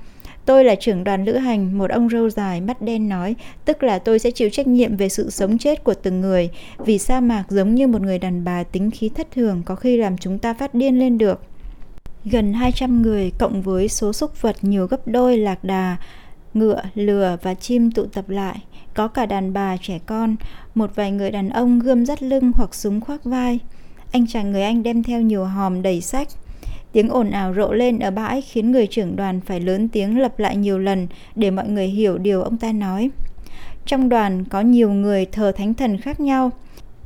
Tôi 0.45 0.63
là 0.63 0.75
trưởng 0.75 1.04
đoàn 1.04 1.25
lữ 1.25 1.38
hành, 1.38 1.78
một 1.78 1.90
ông 1.90 2.10
râu 2.10 2.30
dài, 2.30 2.62
mắt 2.62 2.81
đen 2.81 3.10
nói, 3.10 3.36
tức 3.66 3.84
là 3.84 4.00
tôi 4.00 4.19
sẽ 4.19 4.31
chịu 4.31 4.50
trách 4.50 4.68
nhiệm 4.68 4.98
về 4.98 5.10
sự 5.10 5.30
sống 5.30 5.57
chết 5.57 5.84
của 5.84 5.94
từng 5.94 6.22
người, 6.22 6.50
vì 6.78 6.98
sa 6.98 7.19
mạc 7.19 7.44
giống 7.50 7.75
như 7.75 7.88
một 7.88 8.01
người 8.01 8.19
đàn 8.19 8.44
bà 8.44 8.63
tính 8.63 8.92
khí 8.92 9.10
thất 9.10 9.28
thường 9.31 9.62
có 9.66 9.75
khi 9.75 9.98
làm 9.98 10.18
chúng 10.18 10.40
ta 10.40 10.54
phát 10.54 10.74
điên 10.74 11.00
lên 11.00 11.18
được. 11.18 11.42
Gần 12.25 12.54
200 12.54 13.01
người 13.01 13.31
cộng 13.40 13.62
với 13.62 13.88
số 13.88 14.13
súc 14.13 14.42
vật 14.42 14.56
nhiều 14.62 14.88
gấp 14.88 15.07
đôi 15.07 15.38
lạc 15.38 15.63
đà, 15.63 15.98
ngựa, 16.54 16.81
lừa 16.96 17.38
và 17.42 17.54
chim 17.54 17.92
tụ 17.92 18.06
tập 18.06 18.30
lại. 18.30 18.60
Có 18.94 19.07
cả 19.07 19.25
đàn 19.25 19.54
bà, 19.54 19.78
trẻ 19.78 20.00
con, 20.06 20.36
một 20.75 20.96
vài 20.96 21.12
người 21.12 21.31
đàn 21.31 21.50
ông 21.50 21.80
gươm 21.80 22.06
dắt 22.06 22.24
lưng 22.24 22.51
hoặc 22.56 22.75
súng 22.75 23.01
khoác 23.01 23.24
vai. 23.24 23.60
Anh 24.12 24.28
chàng 24.28 24.51
người 24.51 24.63
Anh 24.63 24.84
đem 24.84 25.04
theo 25.04 25.22
nhiều 25.22 25.46
hòm 25.46 25.81
đầy 25.81 26.01
sách, 26.01 26.28
Tiếng 26.94 27.10
ồn 27.10 27.31
ào 27.31 27.54
rộ 27.54 27.74
lên 27.74 28.00
ở 28.00 28.12
bãi 28.12 28.42
khiến 28.42 28.72
người 28.72 28.88
trưởng 28.88 29.16
đoàn 29.16 29.42
phải 29.42 29.60
lớn 29.60 29.90
tiếng 29.90 30.19
lặp 30.19 30.40
lại 30.40 30.57
nhiều 30.57 30.80
lần 30.80 31.07
để 31.36 31.51
mọi 31.51 31.68
người 31.68 31.88
hiểu 31.88 32.18
điều 32.18 32.42
ông 32.42 32.57
ta 32.57 32.72
nói. 32.72 33.10
Trong 33.86 34.10
đoàn 34.10 34.45
có 34.45 34.62
nhiều 34.62 34.92
người 34.92 35.25
thờ 35.25 35.51
thánh 35.51 35.74
thần 35.74 35.98
khác 35.98 36.19
nhau, 36.19 36.51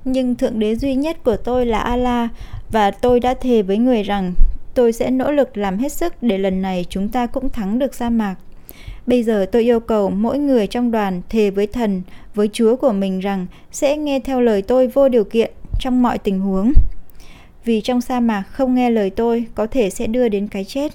nhưng 0.05 0.35
thượng 0.35 0.59
đế 0.59 0.75
duy 0.75 0.95
nhất 0.95 1.23
của 1.23 1.37
tôi 1.37 1.65
là 1.65 1.79
Allah 1.79 2.29
và 2.71 2.91
tôi 2.91 3.19
đã 3.19 3.33
thề 3.33 3.61
với 3.61 3.77
người 3.77 4.03
rằng 4.03 4.33
tôi 4.73 4.91
sẽ 4.91 5.11
nỗ 5.11 5.31
lực 5.31 5.57
làm 5.57 5.77
hết 5.77 5.91
sức 5.91 6.13
để 6.21 6.37
lần 6.37 6.61
này 6.61 6.85
chúng 6.89 7.09
ta 7.09 7.25
cũng 7.25 7.49
thắng 7.49 7.79
được 7.79 7.95
sa 7.95 8.09
mạc. 8.09 8.35
Bây 9.05 9.23
giờ 9.23 9.45
tôi 9.51 9.63
yêu 9.63 9.79
cầu 9.79 10.09
mỗi 10.09 10.39
người 10.39 10.67
trong 10.67 10.91
đoàn 10.91 11.21
thề 11.29 11.49
với 11.49 11.67
thần, 11.67 12.01
với 12.35 12.49
Chúa 12.53 12.75
của 12.75 12.91
mình 12.91 13.19
rằng 13.19 13.47
sẽ 13.71 13.97
nghe 13.97 14.19
theo 14.19 14.41
lời 14.41 14.61
tôi 14.61 14.87
vô 14.87 15.09
điều 15.09 15.23
kiện 15.23 15.51
trong 15.79 16.01
mọi 16.01 16.17
tình 16.17 16.39
huống 16.39 16.73
vì 17.67 17.81
trong 17.81 18.01
sa 18.01 18.19
mạc 18.19 18.43
không 18.51 18.75
nghe 18.75 18.89
lời 18.89 19.09
tôi 19.09 19.45
có 19.55 19.67
thể 19.67 19.89
sẽ 19.89 20.07
đưa 20.07 20.29
đến 20.29 20.47
cái 20.47 20.65
chết. 20.65 20.91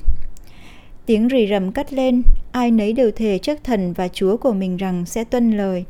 Tiếng 1.06 1.28
rì 1.28 1.46
rầm 1.50 1.72
cất 1.72 1.92
lên, 1.92 2.22
ai 2.52 2.70
nấy 2.70 2.92
đều 2.92 3.10
thề 3.10 3.38
trước 3.38 3.64
thần 3.64 3.92
và 3.92 4.08
Chúa 4.08 4.36
của 4.36 4.52
mình 4.52 4.76
rằng 4.76 5.06
sẽ 5.06 5.24
tuân 5.24 5.50
lời. 5.50 5.84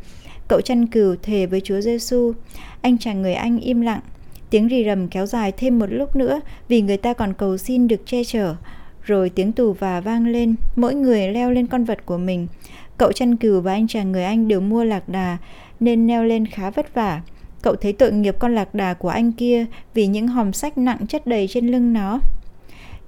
Cậu 0.49 0.61
chăn 0.61 0.87
cừu 0.87 1.17
thề 1.23 1.47
với 1.47 1.61
Chúa 1.61 1.81
Giêsu. 1.81 2.33
Anh 2.81 2.99
chàng 2.99 3.23
người 3.23 3.35
Anh 3.35 3.61
im 3.61 3.81
lặng. 3.81 4.01
Tiếng 4.51 4.69
rì 4.69 4.85
rầm 4.85 5.09
kéo 5.09 5.27
dài 5.27 5.53
thêm 5.53 5.79
một 5.79 5.87
lúc 5.91 6.17
nữa 6.17 6.41
vì 6.69 6.83
người 6.83 6.97
ta 6.97 7.13
còn 7.13 7.35
cầu 7.35 7.57
xin 7.57 7.89
được 7.89 8.07
che 8.07 8.25
chở. 8.25 8.55
Rồi 9.03 9.31
tiếng 9.31 9.53
tù 9.53 9.73
và 9.73 10.01
vang 10.01 10.27
lên, 10.27 10.55
mỗi 10.77 10.95
người 10.95 11.29
leo 11.29 11.51
lên 11.51 11.67
con 11.67 11.85
vật 11.85 12.07
của 12.07 12.19
mình. 12.19 12.47
Cậu 12.99 13.13
chăn 13.13 13.37
cừu 13.37 13.61
và 13.61 13.73
anh 13.73 13.89
chàng 13.89 14.13
người 14.13 14.25
Anh 14.25 14.49
đều 14.49 14.61
mua 14.61 14.85
lạc 14.85 15.09
đà 15.09 15.39
nên 15.81 16.07
leo 16.07 16.25
lên 16.25 16.47
khá 16.47 16.71
vất 16.71 16.95
vả. 16.95 17.21
Cậu 17.63 17.77
thấy 17.77 17.93
tội 17.93 18.13
nghiệp 18.13 18.37
con 18.39 18.55
lạc 18.55 18.75
đà 18.75 18.95
của 18.95 19.09
anh 19.09 19.33
kia 19.33 19.67
vì 19.95 20.07
những 20.07 20.29
hòm 20.29 20.53
sách 20.53 20.79
nặng 20.79 21.07
chất 21.09 21.27
đầy 21.27 21.49
trên 21.49 21.69
lưng 21.69 21.93
nó. 21.93 22.21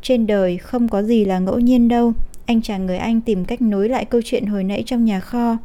Trên 0.03 0.27
đời 0.27 0.59
không 0.59 0.89
có 0.89 1.03
gì 1.03 1.25
là 1.25 1.39
ngẫu 1.39 1.59
nhiên 1.59 1.89
đâu. 1.89 2.13
Anh 2.47 2.63
chàng 2.63 2.87
người 2.87 2.99
Anh 2.99 3.21
tìm 3.21 3.45
cách 3.45 3.63
nối 3.63 3.89
lại 3.89 4.05
câu 4.05 4.21
chuyện 4.25 4.47
hồi 4.47 4.65
nãy 4.65 4.83
trong 4.87 5.05
nhà 5.05 5.21
kho. 5.21 5.57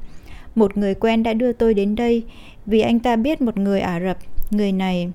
Một 0.55 0.77
người 0.77 0.95
quen 0.95 1.23
đã 1.23 1.33
đưa 1.33 1.53
tôi 1.53 1.73
đến 1.73 1.95
đây 1.95 2.23
vì 2.65 2.79
anh 2.81 2.99
ta 2.99 3.15
biết 3.15 3.41
một 3.41 3.57
người 3.57 3.79
Ả 3.79 3.99
Rập. 3.99 4.17
Người 4.51 4.71
này 4.71 5.11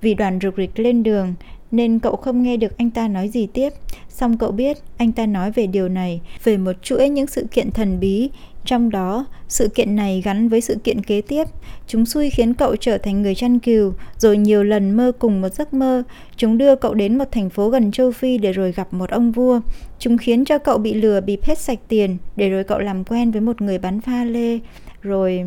vì 0.00 0.14
đoàn 0.14 0.38
rục 0.42 0.54
rịch 0.56 0.78
lên 0.78 1.02
đường 1.02 1.34
nên 1.70 1.98
cậu 1.98 2.16
không 2.16 2.42
nghe 2.42 2.56
được 2.56 2.76
anh 2.78 2.90
ta 2.90 3.08
nói 3.08 3.28
gì 3.28 3.46
tiếp. 3.46 3.72
Xong 4.08 4.38
cậu 4.38 4.50
biết 4.50 4.78
anh 4.96 5.12
ta 5.12 5.26
nói 5.26 5.50
về 5.50 5.66
điều 5.66 5.88
này, 5.88 6.20
về 6.44 6.56
một 6.56 6.72
chuỗi 6.82 7.08
những 7.08 7.26
sự 7.26 7.46
kiện 7.50 7.70
thần 7.70 8.00
bí 8.00 8.30
trong 8.70 8.90
đó, 8.90 9.26
sự 9.48 9.68
kiện 9.68 9.96
này 9.96 10.22
gắn 10.24 10.48
với 10.48 10.60
sự 10.60 10.76
kiện 10.84 11.02
kế 11.02 11.20
tiếp. 11.20 11.44
Chúng 11.86 12.06
xui 12.06 12.30
khiến 12.30 12.54
cậu 12.54 12.76
trở 12.76 12.98
thành 12.98 13.22
người 13.22 13.34
chăn 13.34 13.58
cừu, 13.58 13.92
rồi 14.18 14.36
nhiều 14.36 14.64
lần 14.64 14.96
mơ 14.96 15.12
cùng 15.18 15.40
một 15.40 15.48
giấc 15.48 15.74
mơ. 15.74 16.02
Chúng 16.36 16.58
đưa 16.58 16.76
cậu 16.76 16.94
đến 16.94 17.18
một 17.18 17.24
thành 17.32 17.50
phố 17.50 17.68
gần 17.68 17.92
châu 17.92 18.12
Phi 18.12 18.38
để 18.38 18.52
rồi 18.52 18.72
gặp 18.72 18.94
một 18.94 19.10
ông 19.10 19.32
vua. 19.32 19.60
Chúng 19.98 20.18
khiến 20.18 20.44
cho 20.44 20.58
cậu 20.58 20.78
bị 20.78 20.94
lừa 20.94 21.20
bịp 21.20 21.40
hết 21.44 21.58
sạch 21.58 21.78
tiền, 21.88 22.16
để 22.36 22.48
rồi 22.48 22.64
cậu 22.64 22.78
làm 22.78 23.04
quen 23.04 23.30
với 23.30 23.40
một 23.40 23.62
người 23.62 23.78
bán 23.78 24.00
pha 24.00 24.24
lê. 24.24 24.58
Rồi 25.02 25.44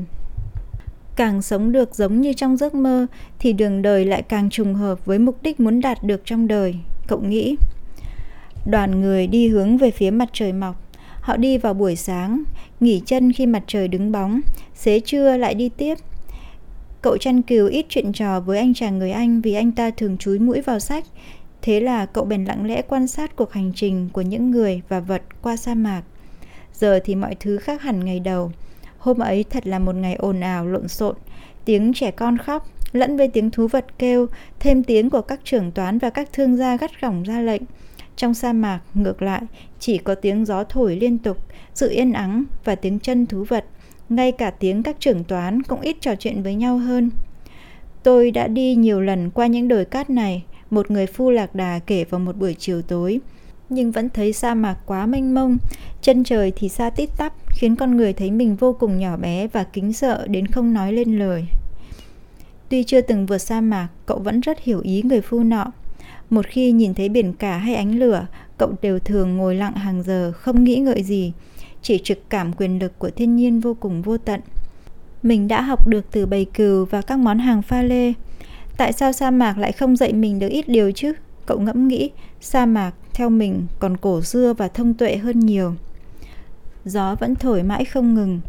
càng 1.16 1.42
sống 1.42 1.72
được 1.72 1.96
giống 1.96 2.22
như 2.22 2.34
trong 2.34 2.58
giấc 2.58 2.76
mơ 2.76 3.06
thì 3.40 3.54
đường 3.54 3.82
đời 3.82 4.06
lại 4.06 4.22
càng 4.22 4.50
trùng 4.50 4.74
hợp 4.74 5.06
với 5.06 5.20
mục 5.20 5.44
đích 5.44 5.60
muốn 5.60 5.82
đạt 5.82 6.04
được 6.04 6.22
trong 6.26 6.48
đời 6.48 6.76
cậu 7.08 7.22
nghĩ 7.22 7.56
đoàn 8.66 9.02
người 9.02 9.28
đi 9.28 9.48
hướng 9.48 9.78
về 9.78 9.92
phía 9.92 10.12
mặt 10.12 10.30
trời 10.34 10.54
mọc 10.54 10.83
Họ 11.24 11.38
đi 11.38 11.58
vào 11.58 11.74
buổi 11.74 11.96
sáng, 11.96 12.44
nghỉ 12.80 13.02
chân 13.06 13.32
khi 13.32 13.46
mặt 13.46 13.64
trời 13.68 13.88
đứng 13.88 14.12
bóng, 14.12 14.42
xế 14.76 15.00
trưa 15.00 15.38
lại 15.38 15.54
đi 15.54 15.70
tiếp. 15.70 15.96
Cậu 17.02 17.18
chăn 17.18 17.42
cừu 17.42 17.68
ít 17.68 17.86
chuyện 17.90 18.14
trò 18.14 18.40
với 18.40 18.58
anh 18.58 18.74
chàng 18.74 19.00
người 19.00 19.12
Anh 19.12 19.42
vì 19.42 19.54
anh 19.54 19.72
ta 19.72 19.90
thường 19.90 20.18
chúi 20.18 20.40
mũi 20.40 20.62
vào 20.62 20.80
sách. 20.80 21.04
Thế 21.62 21.80
là 21.80 22.06
cậu 22.06 22.26
bèn 22.26 22.46
lặng 22.46 22.66
lẽ 22.66 22.82
quan 22.82 23.08
sát 23.08 23.36
cuộc 23.36 23.54
hành 23.54 23.72
trình 23.76 24.10
của 24.14 24.22
những 24.22 24.52
người 24.52 24.82
và 24.90 25.00
vật 25.00 25.22
qua 25.42 25.56
sa 25.56 25.74
mạc. 25.74 26.02
Giờ 26.74 27.00
thì 27.04 27.16
mọi 27.16 27.36
thứ 27.40 27.58
khác 27.58 27.82
hẳn 27.82 28.06
ngày 28.06 28.20
đầu. 28.20 28.52
Hôm 28.98 29.20
ấy 29.20 29.46
thật 29.50 29.68
là 29.68 29.80
một 29.80 29.96
ngày 29.96 30.16
ồn 30.16 30.40
ào 30.40 30.68
lộn 30.68 30.88
xộn, 30.88 31.16
tiếng 31.66 31.94
trẻ 31.94 32.12
con 32.12 32.38
khóc 32.38 32.68
lẫn 32.92 33.18
với 33.18 33.28
tiếng 33.28 33.52
thú 33.52 33.68
vật 33.68 33.86
kêu, 34.00 34.28
thêm 34.60 34.84
tiếng 34.84 35.10
của 35.10 35.22
các 35.22 35.40
trưởng 35.44 35.72
toán 35.72 35.98
và 35.98 36.10
các 36.10 36.30
thương 36.34 36.58
gia 36.58 36.78
gắt 36.78 37.02
gỏng 37.02 37.24
ra 37.24 37.40
lệnh. 37.42 37.62
Trong 38.16 38.34
sa 38.34 38.54
mạc, 38.54 38.80
ngược 38.94 39.22
lại, 39.22 39.42
chỉ 39.80 39.98
có 39.98 40.16
tiếng 40.16 40.46
gió 40.46 40.64
thổi 40.64 40.96
liên 40.96 41.18
tục, 41.18 41.38
sự 41.74 41.90
yên 41.90 42.14
ắng 42.14 42.44
và 42.64 42.76
tiếng 42.76 43.00
chân 43.00 43.26
thú 43.26 43.44
vật. 43.44 43.66
Ngay 44.10 44.32
cả 44.32 44.50
tiếng 44.50 44.84
các 44.84 44.96
trưởng 45.00 45.24
toán 45.24 45.64
cũng 45.64 45.82
ít 45.82 45.98
trò 46.02 46.16
chuyện 46.16 46.44
với 46.44 46.56
nhau 46.56 46.78
hơn. 46.78 47.10
Tôi 48.04 48.32
đã 48.32 48.48
đi 48.48 48.76
nhiều 48.76 49.02
lần 49.02 49.30
qua 49.30 49.48
những 49.48 49.68
đồi 49.68 49.86
cát 49.86 50.10
này, 50.10 50.46
một 50.70 50.92
người 50.92 51.08
phu 51.08 51.30
lạc 51.30 51.56
đà 51.56 51.80
kể 51.80 52.04
vào 52.04 52.20
một 52.20 52.38
buổi 52.38 52.56
chiều 52.60 52.82
tối. 52.82 53.20
Nhưng 53.70 53.92
vẫn 53.92 54.10
thấy 54.10 54.34
sa 54.34 54.56
mạc 54.56 54.78
quá 54.86 55.06
mênh 55.06 55.34
mông, 55.34 55.58
chân 56.02 56.24
trời 56.24 56.52
thì 56.56 56.70
xa 56.70 56.90
tít 56.90 57.10
tắp, 57.18 57.34
khiến 57.50 57.76
con 57.76 57.98
người 57.98 58.14
thấy 58.14 58.32
mình 58.32 58.56
vô 58.56 58.74
cùng 58.74 59.00
nhỏ 59.00 59.18
bé 59.18 59.48
và 59.48 59.64
kính 59.64 59.94
sợ 59.94 60.28
đến 60.28 60.48
không 60.48 60.74
nói 60.74 60.94
lên 60.94 61.20
lời. 61.20 61.46
Tuy 62.70 62.84
chưa 62.84 63.02
từng 63.02 63.26
vượt 63.26 63.38
sa 63.38 63.62
mạc, 63.62 63.88
cậu 64.06 64.20
vẫn 64.20 64.40
rất 64.40 64.60
hiểu 64.60 64.82
ý 64.84 65.02
người 65.02 65.22
phu 65.22 65.44
nọ. 65.44 65.72
Một 66.34 66.46
khi 66.48 66.72
nhìn 66.72 66.94
thấy 66.94 67.10
biển 67.10 67.34
cả 67.34 67.58
hay 67.58 67.76
ánh 67.76 68.00
lửa, 68.00 68.28
cậu 68.58 68.74
đều 68.82 69.00
thường 69.00 69.38
ngồi 69.38 69.56
lặng 69.56 69.74
hàng 69.74 70.04
giờ, 70.04 70.32
không 70.36 70.64
nghĩ 70.64 70.76
ngợi 70.76 71.04
gì, 71.04 71.34
chỉ 71.82 72.00
trực 72.04 72.30
cảm 72.30 72.54
quyền 72.54 72.80
lực 72.80 73.00
của 73.00 73.10
thiên 73.10 73.36
nhiên 73.36 73.60
vô 73.60 73.74
cùng 73.80 74.02
vô 74.02 74.18
tận. 74.18 74.42
Mình 75.24 75.48
đã 75.48 75.62
học 75.62 75.88
được 75.88 76.06
từ 76.12 76.26
bầy 76.26 76.46
cừu 76.46 76.86
và 76.86 77.02
các 77.02 77.20
món 77.20 77.40
hàng 77.40 77.62
pha 77.62 77.82
lê. 77.82 78.14
Tại 78.78 78.94
sao 78.94 79.12
sa 79.12 79.32
mạc 79.32 79.58
lại 79.58 79.72
không 79.72 79.96
dạy 79.96 80.14
mình 80.14 80.40
được 80.40 80.48
ít 80.48 80.68
điều 80.68 80.92
chứ? 80.92 81.14
Cậu 81.46 81.60
ngẫm 81.60 81.88
nghĩ, 81.88 82.12
sa 82.42 82.66
mạc 82.66 82.92
theo 83.14 83.30
mình 83.30 83.68
còn 83.80 83.98
cổ 83.98 84.22
xưa 84.22 84.54
và 84.54 84.68
thông 84.68 84.94
tuệ 84.94 85.16
hơn 85.16 85.40
nhiều. 85.40 85.74
Gió 86.86 87.16
vẫn 87.16 87.36
thổi 87.36 87.64
mãi 87.64 87.86
không 87.86 88.14
ngừng. 88.14 88.42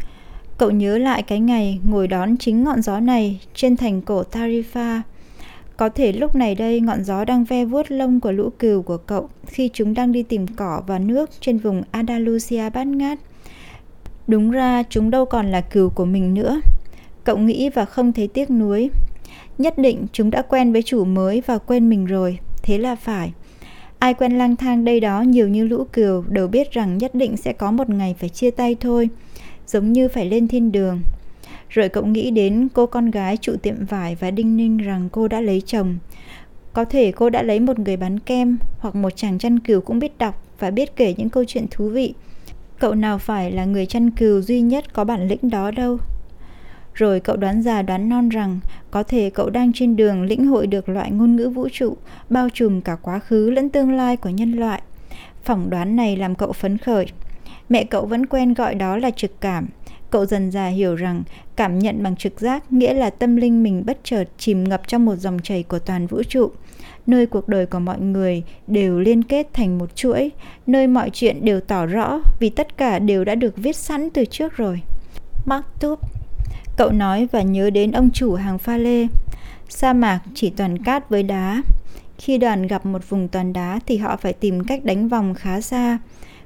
Cậu 0.58 0.70
nhớ 0.70 0.98
lại 0.98 1.22
cái 1.22 1.40
ngày 1.40 1.80
ngồi 1.84 2.08
đón 2.08 2.36
chính 2.36 2.64
ngọn 2.64 2.82
gió 2.82 3.00
này 3.00 3.40
trên 3.54 3.76
thành 3.76 4.02
cổ 4.02 4.22
Tarifa. 4.32 5.00
Có 5.76 5.88
thể 5.88 6.12
lúc 6.12 6.34
này 6.34 6.54
đây 6.54 6.80
ngọn 6.80 7.04
gió 7.04 7.24
đang 7.24 7.44
ve 7.44 7.64
vuốt 7.64 7.90
lông 7.90 8.20
của 8.20 8.32
lũ 8.32 8.50
cừu 8.58 8.82
của 8.82 8.96
cậu 8.96 9.28
khi 9.46 9.70
chúng 9.72 9.94
đang 9.94 10.12
đi 10.12 10.22
tìm 10.22 10.46
cỏ 10.46 10.82
và 10.86 10.98
nước 10.98 11.30
trên 11.40 11.58
vùng 11.58 11.82
Andalusia 11.90 12.70
bát 12.70 12.86
ngát. 12.86 13.18
Đúng 14.26 14.50
ra 14.50 14.82
chúng 14.90 15.10
đâu 15.10 15.24
còn 15.24 15.46
là 15.46 15.60
cừu 15.60 15.90
của 15.90 16.04
mình 16.04 16.34
nữa. 16.34 16.60
Cậu 17.24 17.38
nghĩ 17.38 17.70
và 17.70 17.84
không 17.84 18.12
thấy 18.12 18.28
tiếc 18.28 18.50
nuối. 18.50 18.90
Nhất 19.58 19.78
định 19.78 20.06
chúng 20.12 20.30
đã 20.30 20.42
quen 20.42 20.72
với 20.72 20.82
chủ 20.82 21.04
mới 21.04 21.42
và 21.46 21.58
quên 21.58 21.88
mình 21.88 22.04
rồi, 22.04 22.38
thế 22.62 22.78
là 22.78 22.94
phải. 22.94 23.32
Ai 23.98 24.14
quen 24.14 24.38
lang 24.38 24.56
thang 24.56 24.84
đây 24.84 25.00
đó 25.00 25.22
nhiều 25.22 25.48
như 25.48 25.66
lũ 25.66 25.84
cừu 25.92 26.24
đều 26.28 26.48
biết 26.48 26.70
rằng 26.70 26.98
nhất 26.98 27.14
định 27.14 27.36
sẽ 27.36 27.52
có 27.52 27.70
một 27.70 27.90
ngày 27.90 28.14
phải 28.20 28.28
chia 28.28 28.50
tay 28.50 28.76
thôi, 28.80 29.08
giống 29.66 29.92
như 29.92 30.08
phải 30.08 30.26
lên 30.26 30.48
thiên 30.48 30.72
đường. 30.72 31.00
Rồi 31.74 31.88
cậu 31.88 32.06
nghĩ 32.06 32.30
đến 32.30 32.68
cô 32.74 32.86
con 32.86 33.10
gái 33.10 33.36
trụ 33.36 33.56
tiệm 33.62 33.84
vải 33.84 34.14
và 34.14 34.30
đinh 34.30 34.56
ninh 34.56 34.76
rằng 34.76 35.08
cô 35.12 35.28
đã 35.28 35.40
lấy 35.40 35.62
chồng. 35.66 35.98
Có 36.72 36.84
thể 36.84 37.12
cô 37.12 37.30
đã 37.30 37.42
lấy 37.42 37.60
một 37.60 37.78
người 37.78 37.96
bán 37.96 38.18
kem 38.18 38.58
hoặc 38.78 38.94
một 38.94 39.16
chàng 39.16 39.38
chăn 39.38 39.58
cừu 39.58 39.80
cũng 39.80 39.98
biết 39.98 40.18
đọc 40.18 40.42
và 40.58 40.70
biết 40.70 40.96
kể 40.96 41.14
những 41.18 41.28
câu 41.28 41.44
chuyện 41.44 41.66
thú 41.70 41.88
vị. 41.88 42.14
Cậu 42.78 42.94
nào 42.94 43.18
phải 43.18 43.52
là 43.52 43.64
người 43.64 43.86
chăn 43.86 44.10
cừu 44.10 44.40
duy 44.40 44.60
nhất 44.60 44.92
có 44.92 45.04
bản 45.04 45.28
lĩnh 45.28 45.50
đó 45.50 45.70
đâu. 45.70 45.98
Rồi 46.94 47.20
cậu 47.20 47.36
đoán 47.36 47.62
già 47.62 47.82
đoán 47.82 48.08
non 48.08 48.28
rằng 48.28 48.60
có 48.90 49.02
thể 49.02 49.30
cậu 49.30 49.50
đang 49.50 49.72
trên 49.72 49.96
đường 49.96 50.22
lĩnh 50.22 50.46
hội 50.46 50.66
được 50.66 50.88
loại 50.88 51.10
ngôn 51.10 51.36
ngữ 51.36 51.48
vũ 51.48 51.68
trụ, 51.72 51.96
bao 52.30 52.48
trùm 52.54 52.80
cả 52.80 52.96
quá 53.02 53.18
khứ 53.18 53.50
lẫn 53.50 53.68
tương 53.68 53.92
lai 53.92 54.16
của 54.16 54.30
nhân 54.30 54.52
loại. 54.52 54.82
Phỏng 55.44 55.70
đoán 55.70 55.96
này 55.96 56.16
làm 56.16 56.34
cậu 56.34 56.52
phấn 56.52 56.78
khởi. 56.78 57.06
Mẹ 57.68 57.84
cậu 57.84 58.06
vẫn 58.06 58.26
quen 58.26 58.54
gọi 58.54 58.74
đó 58.74 58.96
là 58.96 59.10
trực 59.10 59.40
cảm. 59.40 59.68
Cậu 60.14 60.26
dần 60.26 60.50
già 60.50 60.66
hiểu 60.66 60.94
rằng 60.94 61.22
cảm 61.56 61.78
nhận 61.78 62.02
bằng 62.02 62.16
trực 62.16 62.40
giác 62.40 62.72
nghĩa 62.72 62.94
là 62.94 63.10
tâm 63.10 63.36
linh 63.36 63.62
mình 63.62 63.82
bất 63.86 63.98
chợt 64.04 64.24
chìm 64.38 64.64
ngập 64.64 64.88
trong 64.88 65.04
một 65.04 65.16
dòng 65.16 65.38
chảy 65.42 65.62
của 65.62 65.78
toàn 65.78 66.06
vũ 66.06 66.22
trụ 66.22 66.50
nơi 67.06 67.26
cuộc 67.26 67.48
đời 67.48 67.66
của 67.66 67.78
mọi 67.78 68.00
người 68.00 68.42
đều 68.66 69.00
liên 69.00 69.22
kết 69.22 69.48
thành 69.52 69.78
một 69.78 69.96
chuỗi, 69.96 70.30
nơi 70.66 70.86
mọi 70.86 71.10
chuyện 71.10 71.44
đều 71.44 71.60
tỏ 71.60 71.86
rõ 71.86 72.20
vì 72.40 72.50
tất 72.50 72.76
cả 72.76 72.98
đều 72.98 73.24
đã 73.24 73.34
được 73.34 73.56
viết 73.56 73.76
sẵn 73.76 74.10
từ 74.10 74.24
trước 74.24 74.56
rồi. 74.56 74.80
Mark 75.46 75.64
Tube 75.80 76.08
Cậu 76.76 76.90
nói 76.90 77.28
và 77.32 77.42
nhớ 77.42 77.70
đến 77.70 77.92
ông 77.92 78.10
chủ 78.10 78.34
hàng 78.34 78.58
pha 78.58 78.76
lê. 78.76 79.06
Sa 79.68 79.92
mạc 79.92 80.20
chỉ 80.34 80.50
toàn 80.50 80.78
cát 80.78 81.08
với 81.08 81.22
đá. 81.22 81.62
Khi 82.18 82.38
đoàn 82.38 82.66
gặp 82.66 82.86
một 82.86 83.08
vùng 83.08 83.28
toàn 83.28 83.52
đá 83.52 83.80
thì 83.86 83.96
họ 83.96 84.16
phải 84.16 84.32
tìm 84.32 84.64
cách 84.64 84.84
đánh 84.84 85.08
vòng 85.08 85.34
khá 85.34 85.60
xa. 85.60 85.98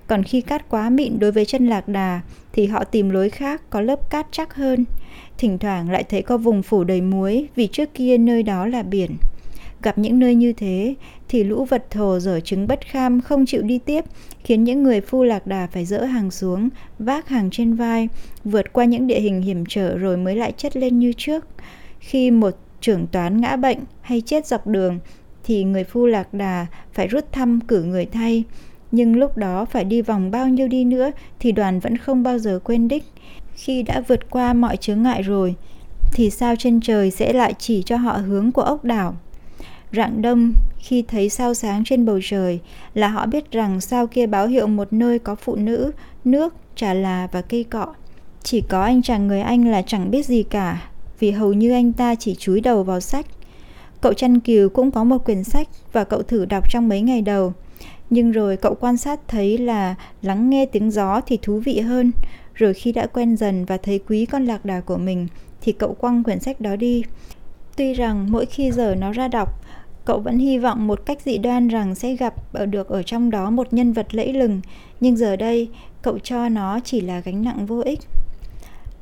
Còn 0.08 0.22
khi 0.22 0.40
cát 0.40 0.68
quá 0.68 0.90
mịn 0.90 1.18
đối 1.18 1.32
với 1.32 1.44
chân 1.44 1.66
lạc 1.66 1.88
đà 1.88 2.20
thì 2.52 2.66
họ 2.66 2.84
tìm 2.84 3.10
lối 3.10 3.30
khác 3.30 3.62
có 3.70 3.80
lớp 3.80 4.10
cát 4.10 4.26
chắc 4.30 4.54
hơn. 4.54 4.84
Thỉnh 5.38 5.58
thoảng 5.58 5.90
lại 5.90 6.04
thấy 6.04 6.22
có 6.22 6.38
vùng 6.38 6.62
phủ 6.62 6.84
đầy 6.84 7.00
muối 7.00 7.48
vì 7.54 7.66
trước 7.66 7.94
kia 7.94 8.18
nơi 8.18 8.42
đó 8.42 8.66
là 8.66 8.82
biển. 8.82 9.10
Gặp 9.82 9.98
những 9.98 10.18
nơi 10.18 10.34
như 10.34 10.52
thế 10.52 10.94
thì 11.28 11.44
lũ 11.44 11.64
vật 11.64 11.86
thồ 11.90 12.20
dở 12.20 12.40
trứng 12.40 12.66
bất 12.66 12.80
kham 12.86 13.20
không 13.20 13.46
chịu 13.46 13.62
đi 13.62 13.78
tiếp, 13.78 14.04
khiến 14.44 14.64
những 14.64 14.82
người 14.82 15.00
phu 15.00 15.24
lạc 15.24 15.46
đà 15.46 15.66
phải 15.72 15.84
dỡ 15.84 16.04
hàng 16.04 16.30
xuống, 16.30 16.68
vác 16.98 17.28
hàng 17.28 17.50
trên 17.50 17.74
vai, 17.74 18.08
vượt 18.44 18.72
qua 18.72 18.84
những 18.84 19.06
địa 19.06 19.20
hình 19.20 19.42
hiểm 19.42 19.64
trở 19.68 19.98
rồi 19.98 20.16
mới 20.16 20.36
lại 20.36 20.52
chất 20.56 20.76
lên 20.76 20.98
như 20.98 21.12
trước. 21.16 21.46
Khi 22.00 22.30
một 22.30 22.54
trưởng 22.80 23.06
toán 23.06 23.40
ngã 23.40 23.56
bệnh 23.56 23.78
hay 24.00 24.20
chết 24.20 24.46
dọc 24.46 24.66
đường 24.66 24.98
thì 25.44 25.64
người 25.64 25.84
phu 25.84 26.06
lạc 26.06 26.34
đà 26.34 26.66
phải 26.92 27.08
rút 27.08 27.32
thăm 27.32 27.60
cử 27.60 27.82
người 27.82 28.06
thay. 28.06 28.44
Nhưng 28.90 29.16
lúc 29.16 29.36
đó 29.36 29.64
phải 29.64 29.84
đi 29.84 30.02
vòng 30.02 30.30
bao 30.30 30.48
nhiêu 30.48 30.68
đi 30.68 30.84
nữa 30.84 31.10
thì 31.40 31.52
đoàn 31.52 31.80
vẫn 31.80 31.96
không 31.96 32.22
bao 32.22 32.38
giờ 32.38 32.60
quên 32.64 32.88
đích. 32.88 33.04
Khi 33.54 33.82
đã 33.82 34.00
vượt 34.08 34.30
qua 34.30 34.52
mọi 34.52 34.76
chướng 34.76 35.02
ngại 35.02 35.22
rồi 35.22 35.54
thì 36.12 36.30
sao 36.30 36.54
trên 36.58 36.80
trời 36.80 37.10
sẽ 37.10 37.32
lại 37.32 37.54
chỉ 37.58 37.82
cho 37.82 37.96
họ 37.96 38.12
hướng 38.12 38.52
của 38.52 38.62
ốc 38.62 38.84
đảo 38.84 39.16
Rạng 39.92 40.22
đông 40.22 40.52
khi 40.78 41.02
thấy 41.08 41.28
sao 41.28 41.54
sáng 41.54 41.84
trên 41.84 42.06
bầu 42.06 42.20
trời 42.22 42.60
là 42.94 43.08
họ 43.08 43.26
biết 43.26 43.50
rằng 43.50 43.80
sao 43.80 44.06
kia 44.06 44.26
báo 44.26 44.46
hiệu 44.46 44.66
một 44.66 44.92
nơi 44.92 45.18
có 45.18 45.34
phụ 45.34 45.56
nữ, 45.56 45.92
nước, 46.24 46.54
trà 46.76 46.94
là 46.94 47.28
và 47.32 47.42
cây 47.42 47.64
cọ. 47.64 47.94
Chỉ 48.42 48.60
có 48.60 48.82
anh 48.82 49.02
chàng 49.02 49.28
người 49.28 49.40
Anh 49.40 49.68
là 49.68 49.82
chẳng 49.82 50.10
biết 50.10 50.26
gì 50.26 50.42
cả, 50.42 50.88
vì 51.18 51.30
hầu 51.30 51.52
như 51.52 51.72
anh 51.72 51.92
ta 51.92 52.14
chỉ 52.14 52.34
chúi 52.34 52.60
đầu 52.60 52.82
vào 52.82 53.00
sách. 53.00 53.26
Cậu 54.00 54.12
chăn 54.12 54.40
kiều 54.40 54.68
cũng 54.68 54.90
có 54.90 55.04
một 55.04 55.24
quyển 55.24 55.44
sách 55.44 55.68
và 55.92 56.04
cậu 56.04 56.22
thử 56.22 56.44
đọc 56.44 56.70
trong 56.70 56.88
mấy 56.88 57.00
ngày 57.00 57.22
đầu. 57.22 57.52
Nhưng 58.10 58.32
rồi 58.32 58.56
cậu 58.56 58.74
quan 58.74 58.96
sát 58.96 59.20
thấy 59.28 59.58
là 59.58 59.94
lắng 60.22 60.50
nghe 60.50 60.66
tiếng 60.66 60.90
gió 60.90 61.20
thì 61.26 61.38
thú 61.42 61.58
vị 61.64 61.80
hơn. 61.80 62.12
Rồi 62.54 62.74
khi 62.74 62.92
đã 62.92 63.06
quen 63.06 63.36
dần 63.36 63.64
và 63.64 63.76
thấy 63.76 64.00
quý 64.08 64.26
con 64.26 64.44
lạc 64.44 64.64
đà 64.64 64.80
của 64.80 64.96
mình 64.96 65.28
thì 65.60 65.72
cậu 65.72 65.94
quăng 65.94 66.24
quyển 66.24 66.40
sách 66.40 66.60
đó 66.60 66.76
đi. 66.76 67.02
Tuy 67.76 67.94
rằng 67.94 68.26
mỗi 68.32 68.46
khi 68.46 68.70
giờ 68.70 68.94
nó 68.94 69.12
ra 69.12 69.28
đọc, 69.28 69.60
Cậu 70.08 70.20
vẫn 70.20 70.38
hy 70.38 70.58
vọng 70.58 70.86
một 70.86 71.06
cách 71.06 71.20
dị 71.20 71.38
đoan 71.38 71.68
rằng 71.68 71.94
sẽ 71.94 72.16
gặp 72.16 72.34
ở 72.52 72.66
được 72.66 72.88
ở 72.88 73.02
trong 73.02 73.30
đó 73.30 73.50
một 73.50 73.72
nhân 73.72 73.92
vật 73.92 74.14
lẫy 74.14 74.32
lừng, 74.32 74.60
nhưng 75.00 75.16
giờ 75.16 75.36
đây 75.36 75.68
cậu 76.02 76.18
cho 76.18 76.48
nó 76.48 76.80
chỉ 76.84 77.00
là 77.00 77.20
gánh 77.20 77.44
nặng 77.44 77.66
vô 77.66 77.80
ích. 77.80 78.00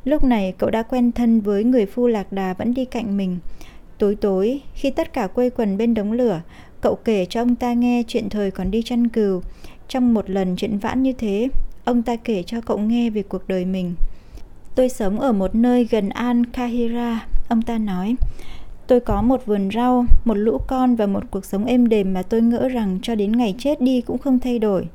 Lúc 0.04 0.24
này 0.24 0.54
cậu 0.58 0.70
đã 0.70 0.82
quen 0.82 1.12
thân 1.12 1.40
với 1.40 1.64
người 1.64 1.86
phu 1.86 2.06
lạc 2.06 2.32
đà 2.32 2.54
vẫn 2.54 2.74
đi 2.74 2.84
cạnh 2.84 3.16
mình. 3.16 3.38
Tối 3.98 4.14
tối, 4.14 4.60
khi 4.74 4.90
tất 4.90 5.12
cả 5.12 5.26
quây 5.26 5.50
quần 5.50 5.76
bên 5.76 5.94
đống 5.94 6.12
lửa, 6.12 6.40
cậu 6.80 6.98
kể 7.04 7.24
cho 7.24 7.42
ông 7.42 7.54
ta 7.54 7.72
nghe 7.72 8.02
chuyện 8.08 8.28
thời 8.28 8.50
còn 8.50 8.70
đi 8.70 8.82
chăn 8.82 9.08
cừu. 9.08 9.42
Trong 9.88 10.14
một 10.14 10.30
lần 10.30 10.56
chuyện 10.56 10.78
vãn 10.78 11.02
như 11.02 11.12
thế, 11.12 11.48
ông 11.84 12.02
ta 12.02 12.16
kể 12.16 12.42
cho 12.42 12.60
cậu 12.60 12.78
nghe 12.78 13.10
về 13.10 13.22
cuộc 13.22 13.48
đời 13.48 13.64
mình. 13.64 13.94
Tôi 14.74 14.88
sống 14.88 15.20
ở 15.20 15.32
một 15.32 15.54
nơi 15.54 15.84
gần 15.90 16.08
Al 16.08 16.42
Kahira, 16.52 17.26
ông 17.48 17.62
ta 17.62 17.78
nói. 17.78 18.16
Tôi 18.86 19.00
có 19.00 19.22
một 19.22 19.46
vườn 19.46 19.70
rau, 19.74 20.04
một 20.24 20.34
lũ 20.34 20.58
con 20.66 20.96
và 20.96 21.06
một 21.06 21.30
cuộc 21.30 21.44
sống 21.44 21.64
êm 21.64 21.88
đềm 21.88 22.14
mà 22.14 22.22
tôi 22.22 22.42
ngỡ 22.42 22.68
rằng 22.68 22.98
cho 23.02 23.14
đến 23.14 23.32
ngày 23.32 23.54
chết 23.58 23.80
đi 23.80 24.00
cũng 24.00 24.18
không 24.18 24.38
thay 24.38 24.58
đổi. 24.58 24.86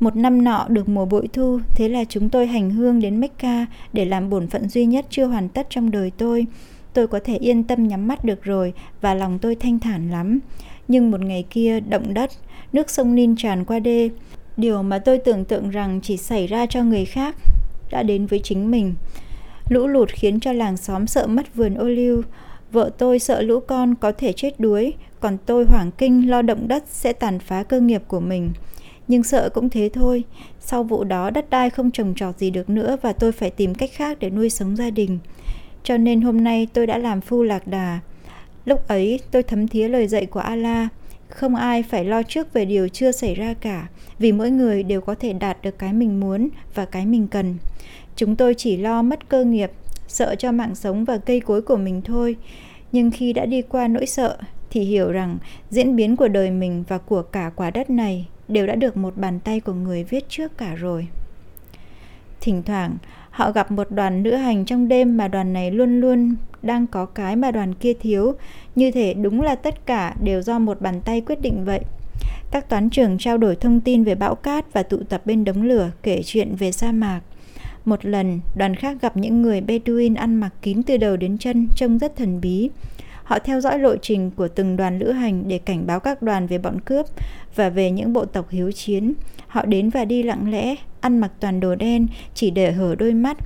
Một 0.00 0.16
năm 0.16 0.44
nọ 0.44 0.66
được 0.68 0.88
mùa 0.88 1.04
bội 1.04 1.28
thu, 1.32 1.60
thế 1.74 1.88
là 1.88 2.04
chúng 2.04 2.28
tôi 2.28 2.46
hành 2.46 2.70
hương 2.70 3.00
đến 3.00 3.20
Mecca 3.20 3.66
để 3.92 4.04
làm 4.04 4.30
bổn 4.30 4.46
phận 4.46 4.68
duy 4.68 4.86
nhất 4.86 5.06
chưa 5.10 5.26
hoàn 5.26 5.48
tất 5.48 5.66
trong 5.70 5.90
đời 5.90 6.12
tôi. 6.16 6.46
Tôi 6.92 7.06
có 7.06 7.20
thể 7.24 7.36
yên 7.36 7.64
tâm 7.64 7.88
nhắm 7.88 8.08
mắt 8.08 8.24
được 8.24 8.44
rồi 8.44 8.72
và 9.00 9.14
lòng 9.14 9.38
tôi 9.38 9.54
thanh 9.54 9.78
thản 9.78 10.10
lắm. 10.10 10.38
Nhưng 10.88 11.10
một 11.10 11.20
ngày 11.20 11.44
kia 11.50 11.80
động 11.80 12.14
đất, 12.14 12.30
nước 12.72 12.90
sông 12.90 13.14
Nin 13.14 13.36
tràn 13.36 13.64
qua 13.64 13.78
đê. 13.78 14.10
Điều 14.56 14.82
mà 14.82 14.98
tôi 14.98 15.18
tưởng 15.18 15.44
tượng 15.44 15.70
rằng 15.70 16.00
chỉ 16.02 16.16
xảy 16.16 16.46
ra 16.46 16.66
cho 16.66 16.82
người 16.82 17.04
khác 17.04 17.36
đã 17.90 18.02
đến 18.02 18.26
với 18.26 18.38
chính 18.38 18.70
mình. 18.70 18.94
Lũ 19.68 19.86
lụt 19.86 20.10
khiến 20.10 20.40
cho 20.40 20.52
làng 20.52 20.76
xóm 20.76 21.06
sợ 21.06 21.26
mất 21.26 21.54
vườn 21.54 21.74
ô 21.74 21.84
liu, 21.84 22.22
Vợ 22.72 22.90
tôi 22.98 23.18
sợ 23.18 23.42
lũ 23.42 23.60
con 23.60 23.94
có 23.94 24.12
thể 24.12 24.32
chết 24.32 24.60
đuối, 24.60 24.94
còn 25.20 25.38
tôi 25.46 25.64
hoảng 25.64 25.90
kinh 25.98 26.30
lo 26.30 26.42
động 26.42 26.68
đất 26.68 26.84
sẽ 26.86 27.12
tàn 27.12 27.38
phá 27.38 27.62
cơ 27.62 27.80
nghiệp 27.80 28.02
của 28.08 28.20
mình. 28.20 28.50
Nhưng 29.08 29.22
sợ 29.22 29.48
cũng 29.48 29.70
thế 29.70 29.90
thôi, 29.92 30.24
sau 30.60 30.82
vụ 30.84 31.04
đó 31.04 31.30
đất 31.30 31.50
đai 31.50 31.70
không 31.70 31.90
trồng 31.90 32.14
trọt 32.14 32.38
gì 32.38 32.50
được 32.50 32.70
nữa 32.70 32.96
và 33.02 33.12
tôi 33.12 33.32
phải 33.32 33.50
tìm 33.50 33.74
cách 33.74 33.90
khác 33.92 34.18
để 34.20 34.30
nuôi 34.30 34.50
sống 34.50 34.76
gia 34.76 34.90
đình. 34.90 35.18
Cho 35.82 35.96
nên 35.96 36.20
hôm 36.20 36.44
nay 36.44 36.68
tôi 36.72 36.86
đã 36.86 36.98
làm 36.98 37.20
phu 37.20 37.42
lạc 37.42 37.66
đà. 37.66 37.98
Lúc 38.68 38.88
ấy 38.88 39.20
tôi 39.30 39.42
thấm 39.42 39.68
thía 39.68 39.88
lời 39.88 40.06
dạy 40.06 40.26
của 40.26 40.40
Allah, 40.40 40.88
không 41.28 41.54
ai 41.54 41.82
phải 41.82 42.04
lo 42.04 42.22
trước 42.22 42.52
về 42.52 42.64
điều 42.64 42.88
chưa 42.88 43.12
xảy 43.12 43.34
ra 43.34 43.54
cả, 43.54 43.88
vì 44.18 44.32
mỗi 44.32 44.50
người 44.50 44.82
đều 44.82 45.00
có 45.00 45.14
thể 45.14 45.32
đạt 45.32 45.62
được 45.62 45.78
cái 45.78 45.92
mình 45.92 46.20
muốn 46.20 46.48
và 46.74 46.84
cái 46.84 47.06
mình 47.06 47.28
cần. 47.28 47.56
Chúng 48.16 48.36
tôi 48.36 48.54
chỉ 48.54 48.76
lo 48.76 49.02
mất 49.02 49.28
cơ 49.28 49.44
nghiệp 49.44 49.70
sợ 50.08 50.34
cho 50.38 50.52
mạng 50.52 50.74
sống 50.74 51.04
và 51.04 51.18
cây 51.18 51.40
cối 51.40 51.62
của 51.62 51.76
mình 51.76 52.02
thôi. 52.02 52.36
Nhưng 52.92 53.10
khi 53.10 53.32
đã 53.32 53.46
đi 53.46 53.62
qua 53.62 53.88
nỗi 53.88 54.06
sợ 54.06 54.38
thì 54.70 54.80
hiểu 54.80 55.12
rằng 55.12 55.38
diễn 55.70 55.96
biến 55.96 56.16
của 56.16 56.28
đời 56.28 56.50
mình 56.50 56.84
và 56.88 56.98
của 56.98 57.22
cả 57.22 57.50
quả 57.56 57.70
đất 57.70 57.90
này 57.90 58.28
đều 58.48 58.66
đã 58.66 58.74
được 58.74 58.96
một 58.96 59.16
bàn 59.16 59.40
tay 59.40 59.60
của 59.60 59.72
người 59.72 60.04
viết 60.04 60.24
trước 60.28 60.58
cả 60.58 60.74
rồi. 60.74 61.08
Thỉnh 62.40 62.62
thoảng 62.62 62.96
Họ 63.38 63.52
gặp 63.52 63.70
một 63.70 63.90
đoàn 63.90 64.22
nữ 64.22 64.34
hành 64.34 64.64
trong 64.64 64.88
đêm 64.88 65.16
mà 65.16 65.28
đoàn 65.28 65.52
này 65.52 65.70
luôn 65.70 66.00
luôn 66.00 66.36
đang 66.62 66.86
có 66.86 67.06
cái 67.06 67.36
mà 67.36 67.50
đoàn 67.50 67.74
kia 67.74 67.92
thiếu, 67.94 68.32
như 68.74 68.90
thể 68.90 69.14
đúng 69.14 69.40
là 69.40 69.54
tất 69.54 69.86
cả 69.86 70.14
đều 70.22 70.42
do 70.42 70.58
một 70.58 70.80
bàn 70.80 71.00
tay 71.04 71.20
quyết 71.20 71.40
định 71.40 71.64
vậy. 71.64 71.80
Các 72.50 72.68
toán 72.68 72.90
trưởng 72.90 73.18
trao 73.18 73.38
đổi 73.38 73.56
thông 73.56 73.80
tin 73.80 74.04
về 74.04 74.14
bão 74.14 74.34
cát 74.34 74.72
và 74.72 74.82
tụ 74.82 74.96
tập 75.08 75.22
bên 75.24 75.44
đống 75.44 75.62
lửa 75.62 75.90
kể 76.02 76.22
chuyện 76.24 76.56
về 76.56 76.72
sa 76.72 76.92
mạc. 76.92 77.20
Một 77.84 78.04
lần, 78.04 78.40
đoàn 78.56 78.76
khác 78.76 78.96
gặp 79.00 79.16
những 79.16 79.42
người 79.42 79.60
Bedouin 79.60 80.14
ăn 80.14 80.36
mặc 80.36 80.50
kín 80.62 80.82
từ 80.82 80.96
đầu 80.96 81.16
đến 81.16 81.38
chân, 81.38 81.68
trông 81.76 81.98
rất 81.98 82.16
thần 82.16 82.40
bí. 82.40 82.70
Họ 83.28 83.38
theo 83.38 83.60
dõi 83.60 83.78
lộ 83.78 83.96
trình 83.96 84.30
của 84.30 84.48
từng 84.48 84.76
đoàn 84.76 84.98
lữ 84.98 85.12
hành 85.12 85.48
để 85.48 85.58
cảnh 85.58 85.86
báo 85.86 86.00
các 86.00 86.22
đoàn 86.22 86.46
về 86.46 86.58
bọn 86.58 86.80
cướp 86.80 87.06
và 87.54 87.68
về 87.68 87.90
những 87.90 88.12
bộ 88.12 88.24
tộc 88.24 88.50
hiếu 88.50 88.72
chiến. 88.72 89.12
Họ 89.46 89.64
đến 89.64 89.90
và 89.90 90.04
đi 90.04 90.22
lặng 90.22 90.50
lẽ, 90.50 90.74
ăn 91.00 91.18
mặc 91.18 91.32
toàn 91.40 91.60
đồ 91.60 91.74
đen, 91.74 92.06
chỉ 92.34 92.50
để 92.50 92.72
hở 92.72 92.94
đôi 92.98 93.14
mắt. 93.14 93.38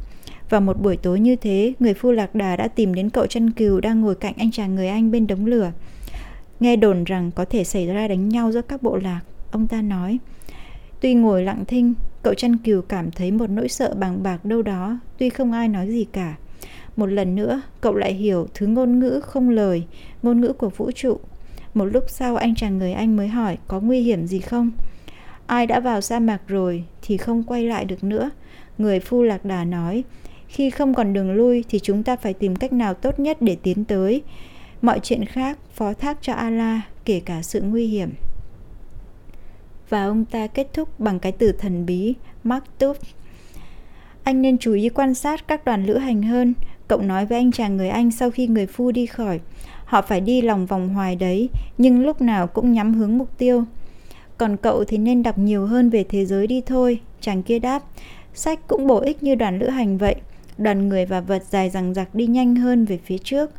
Và 0.50 0.60
một 0.60 0.80
buổi 0.80 0.96
tối 0.96 1.20
như 1.20 1.36
thế, 1.36 1.72
người 1.78 1.94
phu 1.94 2.10
lạc 2.10 2.34
đà 2.34 2.56
đã 2.56 2.68
tìm 2.68 2.94
đến 2.94 3.10
cậu 3.10 3.26
chân 3.26 3.50
cừu 3.50 3.80
đang 3.80 4.00
ngồi 4.00 4.14
cạnh 4.14 4.34
anh 4.36 4.50
chàng 4.50 4.74
người 4.74 4.88
Anh 4.88 5.10
bên 5.10 5.26
đống 5.26 5.46
lửa. 5.46 5.72
Nghe 6.60 6.76
đồn 6.76 7.04
rằng 7.04 7.30
có 7.30 7.44
thể 7.44 7.64
xảy 7.64 7.86
ra 7.86 8.08
đánh 8.08 8.28
nhau 8.28 8.52
giữa 8.52 8.62
các 8.62 8.82
bộ 8.82 8.96
lạc, 8.96 9.20
ông 9.50 9.66
ta 9.66 9.82
nói. 9.82 10.18
Tuy 11.00 11.14
ngồi 11.14 11.42
lặng 11.42 11.64
thinh, 11.64 11.94
cậu 12.22 12.34
chăn 12.34 12.56
cừu 12.56 12.82
cảm 12.82 13.10
thấy 13.10 13.30
một 13.30 13.50
nỗi 13.50 13.68
sợ 13.68 13.94
bằng 13.94 14.22
bạc 14.22 14.44
đâu 14.44 14.62
đó, 14.62 14.98
tuy 15.18 15.30
không 15.30 15.52
ai 15.52 15.68
nói 15.68 15.88
gì 15.88 16.06
cả. 16.12 16.34
Một 16.96 17.06
lần 17.06 17.34
nữa, 17.34 17.62
cậu 17.80 17.94
lại 17.94 18.14
hiểu 18.14 18.46
thứ 18.54 18.66
ngôn 18.66 18.98
ngữ 18.98 19.20
không 19.24 19.50
lời, 19.50 19.84
ngôn 20.22 20.40
ngữ 20.40 20.52
của 20.52 20.68
vũ 20.68 20.90
trụ. 20.90 21.20
Một 21.74 21.84
lúc 21.84 22.04
sau 22.08 22.36
anh 22.36 22.54
chàng 22.54 22.78
người 22.78 22.92
Anh 22.92 23.16
mới 23.16 23.28
hỏi 23.28 23.58
có 23.68 23.80
nguy 23.80 24.00
hiểm 24.00 24.26
gì 24.26 24.40
không? 24.40 24.70
Ai 25.46 25.66
đã 25.66 25.80
vào 25.80 26.00
sa 26.00 26.18
mạc 26.18 26.40
rồi 26.46 26.84
thì 27.02 27.16
không 27.16 27.42
quay 27.42 27.66
lại 27.66 27.84
được 27.84 28.04
nữa. 28.04 28.30
Người 28.78 29.00
phu 29.00 29.22
lạc 29.22 29.44
đà 29.44 29.64
nói, 29.64 30.04
khi 30.48 30.70
không 30.70 30.94
còn 30.94 31.12
đường 31.12 31.32
lui 31.32 31.64
thì 31.68 31.78
chúng 31.78 32.02
ta 32.02 32.16
phải 32.16 32.34
tìm 32.34 32.56
cách 32.56 32.72
nào 32.72 32.94
tốt 32.94 33.18
nhất 33.18 33.36
để 33.40 33.56
tiến 33.62 33.84
tới. 33.84 34.22
Mọi 34.82 35.00
chuyện 35.02 35.24
khác 35.24 35.58
phó 35.74 35.92
thác 35.92 36.18
cho 36.20 36.32
Allah, 36.32 36.80
kể 37.04 37.20
cả 37.20 37.42
sự 37.42 37.62
nguy 37.62 37.86
hiểm. 37.86 38.10
Và 39.88 40.04
ông 40.04 40.24
ta 40.24 40.46
kết 40.46 40.68
thúc 40.72 41.00
bằng 41.00 41.18
cái 41.18 41.32
từ 41.32 41.52
thần 41.52 41.86
bí 41.86 42.14
Maktub. 42.44 42.96
Anh 44.24 44.42
nên 44.42 44.58
chú 44.58 44.72
ý 44.72 44.88
quan 44.88 45.14
sát 45.14 45.48
các 45.48 45.64
đoàn 45.64 45.86
lữ 45.86 45.96
hành 45.96 46.22
hơn, 46.22 46.54
Cậu 46.92 47.02
nói 47.02 47.26
với 47.26 47.38
anh 47.38 47.52
chàng 47.52 47.76
người 47.76 47.88
Anh 47.88 48.10
sau 48.10 48.30
khi 48.30 48.46
người 48.46 48.66
phu 48.66 48.90
đi 48.90 49.06
khỏi. 49.06 49.40
Họ 49.84 50.02
phải 50.02 50.20
đi 50.20 50.42
lòng 50.42 50.66
vòng 50.66 50.88
hoài 50.88 51.16
đấy, 51.16 51.48
nhưng 51.78 52.02
lúc 52.02 52.20
nào 52.20 52.46
cũng 52.46 52.72
nhắm 52.72 52.94
hướng 52.94 53.18
mục 53.18 53.38
tiêu. 53.38 53.64
Còn 54.38 54.56
cậu 54.56 54.84
thì 54.84 54.98
nên 54.98 55.22
đọc 55.22 55.38
nhiều 55.38 55.66
hơn 55.66 55.90
về 55.90 56.04
thế 56.08 56.26
giới 56.26 56.46
đi 56.46 56.60
thôi, 56.66 57.00
chàng 57.20 57.42
kia 57.42 57.58
đáp. 57.58 57.82
Sách 58.34 58.60
cũng 58.66 58.86
bổ 58.86 59.00
ích 59.00 59.22
như 59.22 59.34
đoàn 59.34 59.58
lữ 59.58 59.68
hành 59.68 59.98
vậy. 59.98 60.14
Đoàn 60.58 60.88
người 60.88 61.06
và 61.06 61.20
vật 61.20 61.42
dài 61.50 61.70
rằng 61.70 61.94
giặc 61.94 62.14
đi 62.14 62.26
nhanh 62.26 62.56
hơn 62.56 62.84
về 62.84 62.98
phía 63.04 63.18
trước. 63.18 63.50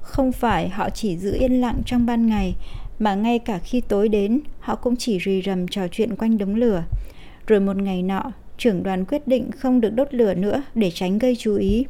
Không 0.00 0.32
phải 0.32 0.68
họ 0.68 0.90
chỉ 0.90 1.16
giữ 1.16 1.36
yên 1.38 1.60
lặng 1.60 1.82
trong 1.86 2.06
ban 2.06 2.26
ngày, 2.26 2.54
mà 2.98 3.14
ngay 3.14 3.38
cả 3.38 3.58
khi 3.58 3.80
tối 3.80 4.08
đến, 4.08 4.40
họ 4.60 4.74
cũng 4.74 4.96
chỉ 4.96 5.18
rì 5.18 5.42
rầm 5.42 5.68
trò 5.68 5.88
chuyện 5.88 6.16
quanh 6.16 6.38
đống 6.38 6.54
lửa. 6.54 6.84
Rồi 7.46 7.60
một 7.60 7.76
ngày 7.76 8.02
nọ, 8.02 8.32
trưởng 8.58 8.82
đoàn 8.82 9.04
quyết 9.04 9.28
định 9.28 9.50
không 9.50 9.80
được 9.80 9.90
đốt 9.90 10.14
lửa 10.14 10.34
nữa 10.34 10.62
để 10.74 10.90
tránh 10.94 11.18
gây 11.18 11.36
chú 11.36 11.56
ý. 11.56 11.86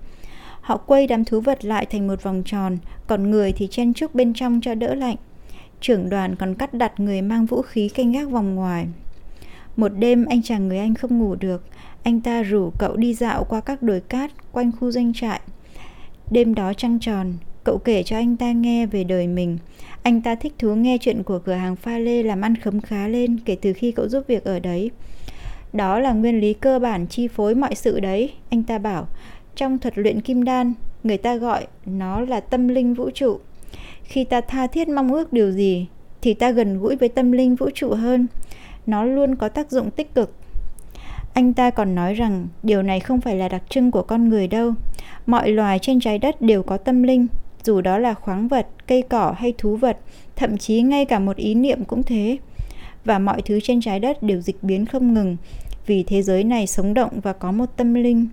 Họ 0.64 0.76
quay 0.76 1.06
đám 1.06 1.24
thú 1.24 1.40
vật 1.40 1.64
lại 1.64 1.86
thành 1.86 2.06
một 2.06 2.22
vòng 2.22 2.42
tròn, 2.46 2.78
còn 3.06 3.30
người 3.30 3.52
thì 3.52 3.66
chen 3.66 3.94
chúc 3.94 4.14
bên 4.14 4.34
trong 4.34 4.60
cho 4.62 4.74
đỡ 4.74 4.94
lạnh. 4.94 5.16
Trưởng 5.80 6.10
đoàn 6.10 6.36
còn 6.36 6.54
cắt 6.54 6.74
đặt 6.74 7.00
người 7.00 7.22
mang 7.22 7.46
vũ 7.46 7.62
khí 7.62 7.88
canh 7.88 8.12
gác 8.12 8.30
vòng 8.30 8.54
ngoài. 8.54 8.86
Một 9.76 9.88
đêm 9.88 10.26
anh 10.26 10.42
chàng 10.42 10.68
người 10.68 10.78
Anh 10.78 10.94
không 10.94 11.18
ngủ 11.18 11.34
được, 11.34 11.64
anh 12.02 12.20
ta 12.20 12.42
rủ 12.42 12.70
cậu 12.78 12.96
đi 12.96 13.14
dạo 13.14 13.44
qua 13.44 13.60
các 13.60 13.82
đồi 13.82 14.00
cát 14.00 14.30
quanh 14.52 14.70
khu 14.80 14.90
doanh 14.90 15.12
trại. 15.12 15.40
Đêm 16.30 16.54
đó 16.54 16.72
trăng 16.72 16.98
tròn, 17.00 17.32
cậu 17.64 17.78
kể 17.78 18.02
cho 18.02 18.16
anh 18.16 18.36
ta 18.36 18.52
nghe 18.52 18.86
về 18.86 19.04
đời 19.04 19.26
mình. 19.26 19.58
Anh 20.02 20.20
ta 20.20 20.34
thích 20.34 20.54
thú 20.58 20.74
nghe 20.74 20.98
chuyện 21.00 21.22
của 21.22 21.38
cửa 21.38 21.52
hàng 21.52 21.76
pha 21.76 21.98
lê 21.98 22.22
làm 22.22 22.40
ăn 22.40 22.56
khấm 22.56 22.80
khá 22.80 23.08
lên 23.08 23.38
kể 23.44 23.56
từ 23.62 23.72
khi 23.72 23.92
cậu 23.92 24.08
giúp 24.08 24.24
việc 24.26 24.44
ở 24.44 24.58
đấy. 24.58 24.90
Đó 25.72 25.98
là 25.98 26.12
nguyên 26.12 26.40
lý 26.40 26.54
cơ 26.54 26.78
bản 26.78 27.06
chi 27.06 27.28
phối 27.28 27.54
mọi 27.54 27.74
sự 27.74 28.00
đấy, 28.00 28.32
anh 28.50 28.62
ta 28.62 28.78
bảo. 28.78 29.08
Trong 29.56 29.78
thuật 29.78 29.98
luyện 29.98 30.20
kim 30.20 30.44
đan, 30.44 30.74
người 31.04 31.16
ta 31.16 31.36
gọi 31.36 31.66
nó 31.86 32.20
là 32.20 32.40
tâm 32.40 32.68
linh 32.68 32.94
vũ 32.94 33.10
trụ. 33.10 33.38
Khi 34.02 34.24
ta 34.24 34.40
tha 34.40 34.66
thiết 34.66 34.88
mong 34.88 35.12
ước 35.12 35.32
điều 35.32 35.50
gì, 35.50 35.86
thì 36.22 36.34
ta 36.34 36.50
gần 36.50 36.78
gũi 36.78 36.96
với 36.96 37.08
tâm 37.08 37.32
linh 37.32 37.54
vũ 37.54 37.70
trụ 37.74 37.90
hơn. 37.90 38.26
Nó 38.86 39.04
luôn 39.04 39.36
có 39.36 39.48
tác 39.48 39.70
dụng 39.70 39.90
tích 39.90 40.14
cực. 40.14 40.34
Anh 41.34 41.54
ta 41.54 41.70
còn 41.70 41.94
nói 41.94 42.14
rằng 42.14 42.46
điều 42.62 42.82
này 42.82 43.00
không 43.00 43.20
phải 43.20 43.36
là 43.36 43.48
đặc 43.48 43.62
trưng 43.68 43.90
của 43.90 44.02
con 44.02 44.28
người 44.28 44.48
đâu. 44.48 44.72
Mọi 45.26 45.50
loài 45.50 45.78
trên 45.78 46.00
trái 46.00 46.18
đất 46.18 46.40
đều 46.40 46.62
có 46.62 46.76
tâm 46.76 47.02
linh, 47.02 47.26
dù 47.64 47.80
đó 47.80 47.98
là 47.98 48.14
khoáng 48.14 48.48
vật, 48.48 48.66
cây 48.86 49.02
cỏ 49.02 49.34
hay 49.38 49.54
thú 49.58 49.76
vật, 49.76 49.98
thậm 50.36 50.58
chí 50.58 50.82
ngay 50.82 51.04
cả 51.04 51.18
một 51.18 51.36
ý 51.36 51.54
niệm 51.54 51.84
cũng 51.84 52.02
thế. 52.02 52.38
Và 53.04 53.18
mọi 53.18 53.42
thứ 53.42 53.60
trên 53.60 53.80
trái 53.80 54.00
đất 54.00 54.22
đều 54.22 54.40
dịch 54.40 54.62
biến 54.62 54.86
không 54.86 55.14
ngừng, 55.14 55.36
vì 55.86 56.02
thế 56.02 56.22
giới 56.22 56.44
này 56.44 56.66
sống 56.66 56.94
động 56.94 57.20
và 57.22 57.32
có 57.32 57.52
một 57.52 57.76
tâm 57.76 57.94
linh. 57.94 58.28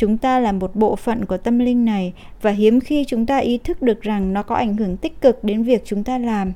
Chúng 0.00 0.18
ta 0.18 0.40
là 0.40 0.52
một 0.52 0.76
bộ 0.76 0.96
phận 0.96 1.24
của 1.24 1.36
tâm 1.36 1.58
linh 1.58 1.84
này 1.84 2.12
và 2.42 2.50
hiếm 2.50 2.80
khi 2.80 3.04
chúng 3.08 3.26
ta 3.26 3.38
ý 3.38 3.58
thức 3.58 3.82
được 3.82 4.02
rằng 4.02 4.32
nó 4.32 4.42
có 4.42 4.54
ảnh 4.54 4.76
hưởng 4.76 4.96
tích 4.96 5.20
cực 5.20 5.44
đến 5.44 5.62
việc 5.62 5.82
chúng 5.84 6.04
ta 6.04 6.18
làm. 6.18 6.52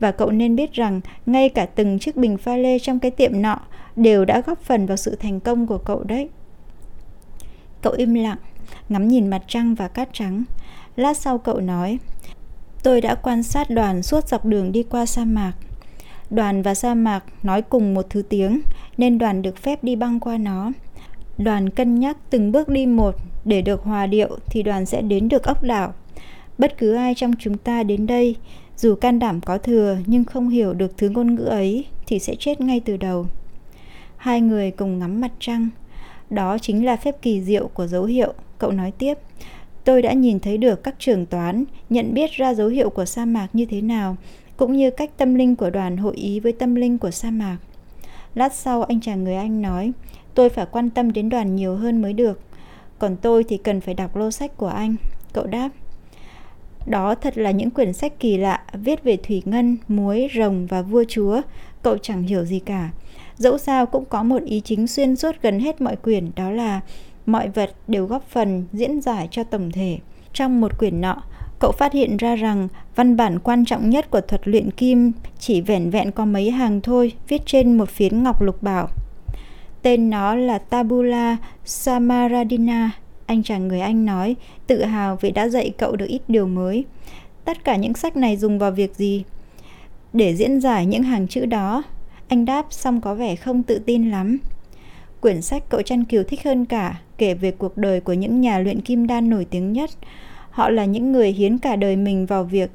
Và 0.00 0.10
cậu 0.10 0.30
nên 0.30 0.56
biết 0.56 0.72
rằng 0.72 1.00
ngay 1.26 1.48
cả 1.48 1.66
từng 1.66 1.98
chiếc 1.98 2.16
bình 2.16 2.36
pha 2.36 2.56
lê 2.56 2.78
trong 2.78 2.98
cái 2.98 3.10
tiệm 3.10 3.42
nọ 3.42 3.60
đều 3.96 4.24
đã 4.24 4.40
góp 4.40 4.62
phần 4.62 4.86
vào 4.86 4.96
sự 4.96 5.16
thành 5.16 5.40
công 5.40 5.66
của 5.66 5.78
cậu 5.78 6.04
đấy. 6.04 6.28
Cậu 7.82 7.92
im 7.92 8.14
lặng, 8.14 8.38
ngắm 8.88 9.08
nhìn 9.08 9.28
mặt 9.28 9.42
trăng 9.46 9.74
và 9.74 9.88
cát 9.88 10.08
trắng. 10.12 10.44
Lát 10.96 11.16
sau 11.16 11.38
cậu 11.38 11.60
nói, 11.60 11.98
tôi 12.82 13.00
đã 13.00 13.14
quan 13.14 13.42
sát 13.42 13.70
đoàn 13.70 14.02
suốt 14.02 14.28
dọc 14.28 14.44
đường 14.44 14.72
đi 14.72 14.82
qua 14.82 15.06
sa 15.06 15.24
mạc. 15.24 15.52
Đoàn 16.30 16.62
và 16.62 16.74
sa 16.74 16.94
mạc 16.94 17.24
nói 17.42 17.62
cùng 17.62 17.94
một 17.94 18.06
thứ 18.10 18.22
tiếng 18.22 18.60
nên 18.96 19.18
đoàn 19.18 19.42
được 19.42 19.56
phép 19.56 19.84
đi 19.84 19.96
băng 19.96 20.20
qua 20.20 20.38
nó. 20.38 20.72
Đoàn 21.38 21.70
cân 21.70 22.00
nhắc 22.00 22.16
từng 22.30 22.52
bước 22.52 22.68
đi 22.68 22.86
một 22.86 23.16
để 23.44 23.62
được 23.62 23.82
hòa 23.82 24.06
điệu 24.06 24.38
thì 24.46 24.62
đoàn 24.62 24.86
sẽ 24.86 25.02
đến 25.02 25.28
được 25.28 25.44
ốc 25.44 25.62
đảo. 25.62 25.94
Bất 26.58 26.78
cứ 26.78 26.94
ai 26.94 27.14
trong 27.14 27.32
chúng 27.38 27.58
ta 27.58 27.82
đến 27.82 28.06
đây, 28.06 28.36
dù 28.76 28.94
can 28.94 29.18
đảm 29.18 29.40
có 29.40 29.58
thừa 29.58 29.96
nhưng 30.06 30.24
không 30.24 30.48
hiểu 30.48 30.72
được 30.72 30.98
thứ 30.98 31.08
ngôn 31.08 31.34
ngữ 31.34 31.44
ấy 31.44 31.84
thì 32.06 32.18
sẽ 32.18 32.34
chết 32.38 32.60
ngay 32.60 32.80
từ 32.80 32.96
đầu. 32.96 33.26
Hai 34.16 34.40
người 34.40 34.70
cùng 34.70 34.98
ngắm 34.98 35.20
mặt 35.20 35.32
trăng. 35.40 35.68
Đó 36.30 36.58
chính 36.58 36.84
là 36.84 36.96
phép 36.96 37.22
kỳ 37.22 37.42
diệu 37.42 37.68
của 37.68 37.86
dấu 37.86 38.04
hiệu, 38.04 38.32
cậu 38.58 38.70
nói 38.70 38.92
tiếp. 38.98 39.18
Tôi 39.84 40.02
đã 40.02 40.12
nhìn 40.12 40.40
thấy 40.40 40.58
được 40.58 40.82
các 40.82 40.94
trường 40.98 41.26
toán 41.26 41.64
nhận 41.90 42.14
biết 42.14 42.30
ra 42.32 42.54
dấu 42.54 42.68
hiệu 42.68 42.90
của 42.90 43.04
sa 43.04 43.24
mạc 43.24 43.48
như 43.52 43.64
thế 43.66 43.80
nào, 43.80 44.16
cũng 44.56 44.76
như 44.76 44.90
cách 44.90 45.10
tâm 45.16 45.34
linh 45.34 45.56
của 45.56 45.70
đoàn 45.70 45.96
hội 45.96 46.16
ý 46.16 46.40
với 46.40 46.52
tâm 46.52 46.74
linh 46.74 46.98
của 46.98 47.10
sa 47.10 47.30
mạc. 47.30 47.56
Lát 48.34 48.54
sau 48.54 48.82
anh 48.82 49.00
chàng 49.00 49.24
người 49.24 49.34
Anh 49.34 49.62
nói, 49.62 49.92
tôi 50.36 50.48
phải 50.48 50.66
quan 50.70 50.90
tâm 50.90 51.12
đến 51.12 51.28
đoàn 51.28 51.56
nhiều 51.56 51.76
hơn 51.76 52.02
mới 52.02 52.12
được. 52.12 52.40
Còn 52.98 53.16
tôi 53.16 53.44
thì 53.44 53.56
cần 53.56 53.80
phải 53.80 53.94
đọc 53.94 54.16
lô 54.16 54.30
sách 54.30 54.56
của 54.56 54.68
anh. 54.68 54.96
Cậu 55.32 55.46
đáp. 55.46 55.68
Đó 56.86 57.14
thật 57.14 57.38
là 57.38 57.50
những 57.50 57.70
quyển 57.70 57.92
sách 57.92 58.20
kỳ 58.20 58.36
lạ, 58.36 58.62
viết 58.72 59.04
về 59.04 59.16
thủy 59.16 59.42
ngân, 59.44 59.76
muối, 59.88 60.28
rồng 60.36 60.66
và 60.66 60.82
vua 60.82 61.04
chúa. 61.08 61.40
Cậu 61.82 61.98
chẳng 61.98 62.22
hiểu 62.22 62.44
gì 62.44 62.58
cả. 62.58 62.90
Dẫu 63.36 63.58
sao 63.58 63.86
cũng 63.86 64.04
có 64.04 64.22
một 64.22 64.42
ý 64.42 64.60
chính 64.60 64.86
xuyên 64.86 65.16
suốt 65.16 65.36
gần 65.42 65.60
hết 65.60 65.80
mọi 65.80 65.96
quyển, 65.96 66.30
đó 66.36 66.50
là 66.50 66.80
mọi 67.26 67.48
vật 67.48 67.70
đều 67.88 68.06
góp 68.06 68.28
phần 68.28 68.64
diễn 68.72 69.00
giải 69.00 69.28
cho 69.30 69.44
tổng 69.44 69.70
thể. 69.72 69.98
Trong 70.32 70.60
một 70.60 70.78
quyển 70.78 71.00
nọ, 71.00 71.22
cậu 71.58 71.72
phát 71.72 71.92
hiện 71.92 72.16
ra 72.16 72.36
rằng 72.36 72.68
văn 72.96 73.16
bản 73.16 73.38
quan 73.38 73.64
trọng 73.64 73.90
nhất 73.90 74.10
của 74.10 74.20
thuật 74.20 74.48
luyện 74.48 74.70
kim 74.70 75.12
chỉ 75.38 75.60
vẻn 75.60 75.90
vẹn 75.90 76.12
có 76.12 76.24
mấy 76.24 76.50
hàng 76.50 76.80
thôi, 76.80 77.12
viết 77.28 77.42
trên 77.46 77.78
một 77.78 77.90
phiến 77.90 78.22
ngọc 78.22 78.42
lục 78.42 78.62
bảo. 78.62 78.88
Tên 79.86 80.10
nó 80.10 80.34
là 80.34 80.58
Tabula 80.58 81.36
Samaradina, 81.64 82.90
anh 83.26 83.42
chàng 83.42 83.68
người 83.68 83.80
Anh 83.80 84.06
nói, 84.06 84.36
tự 84.66 84.84
hào 84.84 85.16
vì 85.20 85.30
đã 85.30 85.48
dạy 85.48 85.72
cậu 85.78 85.96
được 85.96 86.06
ít 86.06 86.22
điều 86.28 86.46
mới. 86.46 86.84
Tất 87.44 87.64
cả 87.64 87.76
những 87.76 87.94
sách 87.94 88.16
này 88.16 88.36
dùng 88.36 88.58
vào 88.58 88.70
việc 88.70 88.94
gì? 88.96 89.24
Để 90.12 90.34
diễn 90.34 90.60
giải 90.60 90.86
những 90.86 91.02
hàng 91.02 91.28
chữ 91.28 91.46
đó, 91.46 91.82
anh 92.28 92.44
đáp 92.44 92.66
xong 92.70 93.00
có 93.00 93.14
vẻ 93.14 93.36
không 93.36 93.62
tự 93.62 93.78
tin 93.78 94.10
lắm. 94.10 94.38
Quyển 95.20 95.42
sách 95.42 95.62
cậu 95.68 95.82
chăn 95.82 96.04
kiều 96.04 96.22
thích 96.22 96.40
hơn 96.44 96.64
cả, 96.64 97.00
kể 97.18 97.34
về 97.34 97.50
cuộc 97.50 97.76
đời 97.76 98.00
của 98.00 98.12
những 98.12 98.40
nhà 98.40 98.58
luyện 98.58 98.80
kim 98.80 99.06
đan 99.06 99.30
nổi 99.30 99.44
tiếng 99.44 99.72
nhất. 99.72 99.90
Họ 100.50 100.70
là 100.70 100.84
những 100.84 101.12
người 101.12 101.32
hiến 101.32 101.58
cả 101.58 101.76
đời 101.76 101.96
mình 101.96 102.26
vào 102.26 102.44
việc 102.44 102.70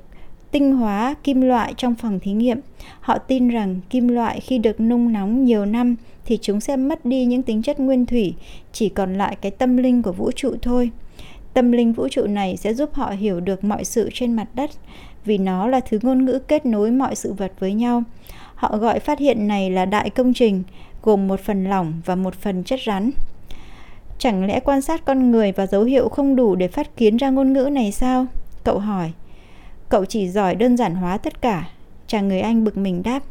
tinh 0.52 0.76
hóa 0.76 1.16
kim 1.24 1.42
loại 1.42 1.74
trong 1.78 1.96
phòng 1.96 2.20
thí 2.20 2.32
nghiệm. 2.32 2.60
Họ 3.00 3.18
tin 3.18 3.48
rằng 3.48 3.80
kim 3.90 4.08
loại 4.08 4.40
khi 4.40 4.58
được 4.58 4.80
nung 4.80 5.14
nóng 5.14 5.46
nhiều 5.46 5.66
năm 5.66 5.96
thì 6.26 6.40
chúng 6.42 6.60
sẽ 6.60 6.76
mất 6.76 7.06
đi 7.06 7.26
những 7.26 7.44
tính 7.44 7.62
chất 7.62 7.80
nguyên 7.80 8.06
thủy, 8.06 8.34
chỉ 8.72 8.90
còn 8.90 9.18
lại 9.18 9.38
cái 9.42 9.52
tâm 9.52 9.78
linh 9.78 10.02
của 10.02 10.12
vũ 10.12 10.32
trụ 10.32 10.56
thôi. 10.62 10.92
Tâm 11.54 11.72
linh 11.72 11.94
vũ 11.94 12.08
trụ 12.08 12.28
này 12.28 12.58
sẽ 12.58 12.74
giúp 12.74 12.94
họ 12.94 13.10
hiểu 13.10 13.40
được 13.40 13.64
mọi 13.64 13.84
sự 13.84 14.10
trên 14.14 14.34
mặt 14.34 14.48
đất, 14.54 14.70
vì 15.26 15.38
nó 15.38 15.68
là 15.68 15.80
thứ 15.80 16.00
ngôn 16.02 16.26
ngữ 16.26 16.40
kết 16.40 16.66
nối 16.66 16.92
mọi 16.92 17.16
sự 17.16 17.34
vật 17.34 17.52
với 17.60 17.74
nhau. 17.74 18.04
Họ 18.56 18.78
gọi 18.78 19.00
phát 19.00 19.20
hiện 19.20 19.48
này 19.48 19.70
là 19.70 19.86
đại 19.86 20.10
công 20.10 20.34
trình, 20.34 20.64
gồm 21.04 21.28
một 21.28 21.40
phần 21.40 21.64
lỏng 21.64 21.94
và 22.06 22.16
một 22.16 22.36
phần 22.36 22.64
chất 22.64 22.80
rắn. 22.86 23.12
Chẳng 24.18 24.46
lẽ 24.46 24.60
quan 24.60 24.82
sát 24.82 25.06
con 25.06 25.32
người 25.32 25.52
và 25.52 25.68
dấu 25.68 25.84
hiệu 25.84 26.10
không 26.10 26.36
đủ 26.36 26.56
để 26.56 26.68
phát 26.68 26.98
kiến 26.98 27.18
ra 27.18 27.30
ngôn 27.30 27.54
ngữ 27.54 27.70
này 27.72 27.92
sao? 27.92 28.26
Cậu 28.64 28.80
hỏi. 28.80 29.12
Cậu 29.92 30.06
chỉ 30.06 30.30
giỏi 30.30 30.56
đơn 30.56 30.78
giản 30.78 30.96
hóa 30.96 31.18
tất 31.18 31.42
cả. 31.42 31.70
Chàng 32.08 32.28
người 32.28 32.40
Anh 32.40 32.64
bực 32.64 32.78
mình 32.78 33.04
đáp. 33.04 33.24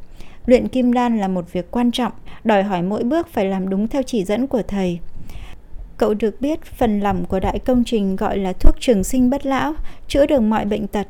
Luyện 0.47 0.69
kim 0.69 0.93
đan 0.93 1.19
là 1.19 1.29
một 1.29 1.53
việc 1.53 1.71
quan 1.71 1.91
trọng, 1.91 2.13
đòi 2.45 2.63
hỏi 2.63 2.83
mỗi 2.83 3.05
bước 3.05 3.29
phải 3.29 3.45
làm 3.45 3.69
đúng 3.69 3.89
theo 3.89 4.03
chỉ 4.03 4.25
dẫn 4.25 4.47
của 4.47 4.63
thầy. 4.63 4.99
Cậu 5.97 6.15
được 6.15 6.41
biết 6.41 6.65
phần 6.65 7.01
lỏng 7.01 7.25
của 7.25 7.41
đại 7.41 7.59
công 7.59 7.85
trình 7.85 8.17
gọi 8.17 8.39
là 8.39 8.53
thuốc 8.53 8.75
trường 8.81 9.05
sinh 9.05 9.31
bất 9.31 9.47
lão, 9.47 9.75
chữa 10.09 10.27
được 10.27 10.41
mọi 10.41 10.65
bệnh 10.65 10.87
tật, 10.87 11.07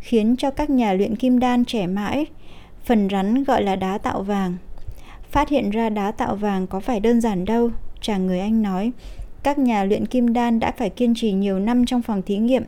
khiến 0.00 0.36
cho 0.38 0.50
các 0.50 0.70
nhà 0.70 0.92
luyện 0.92 1.16
kim 1.16 1.38
đan 1.38 1.64
trẻ 1.64 1.86
mãi. 1.86 2.26
Phần 2.84 3.08
rắn 3.08 3.44
gọi 3.44 3.62
là 3.62 3.76
đá 3.76 3.98
tạo 3.98 4.22
vàng. 4.22 4.56
Phát 5.30 5.48
hiện 5.48 5.70
ra 5.70 5.88
đá 5.88 6.12
tạo 6.12 6.36
vàng 6.36 6.66
có 6.66 6.80
phải 6.80 7.00
đơn 7.00 7.20
giản 7.20 7.44
đâu, 7.44 7.70
chàng 8.00 8.26
người 8.26 8.40
Anh 8.40 8.62
nói. 8.62 8.92
Các 9.42 9.58
nhà 9.58 9.84
luyện 9.84 10.06
kim 10.06 10.32
đan 10.32 10.60
đã 10.60 10.72
phải 10.76 10.90
kiên 10.90 11.14
trì 11.14 11.32
nhiều 11.32 11.58
năm 11.58 11.86
trong 11.86 12.02
phòng 12.02 12.22
thí 12.22 12.36
nghiệm, 12.36 12.62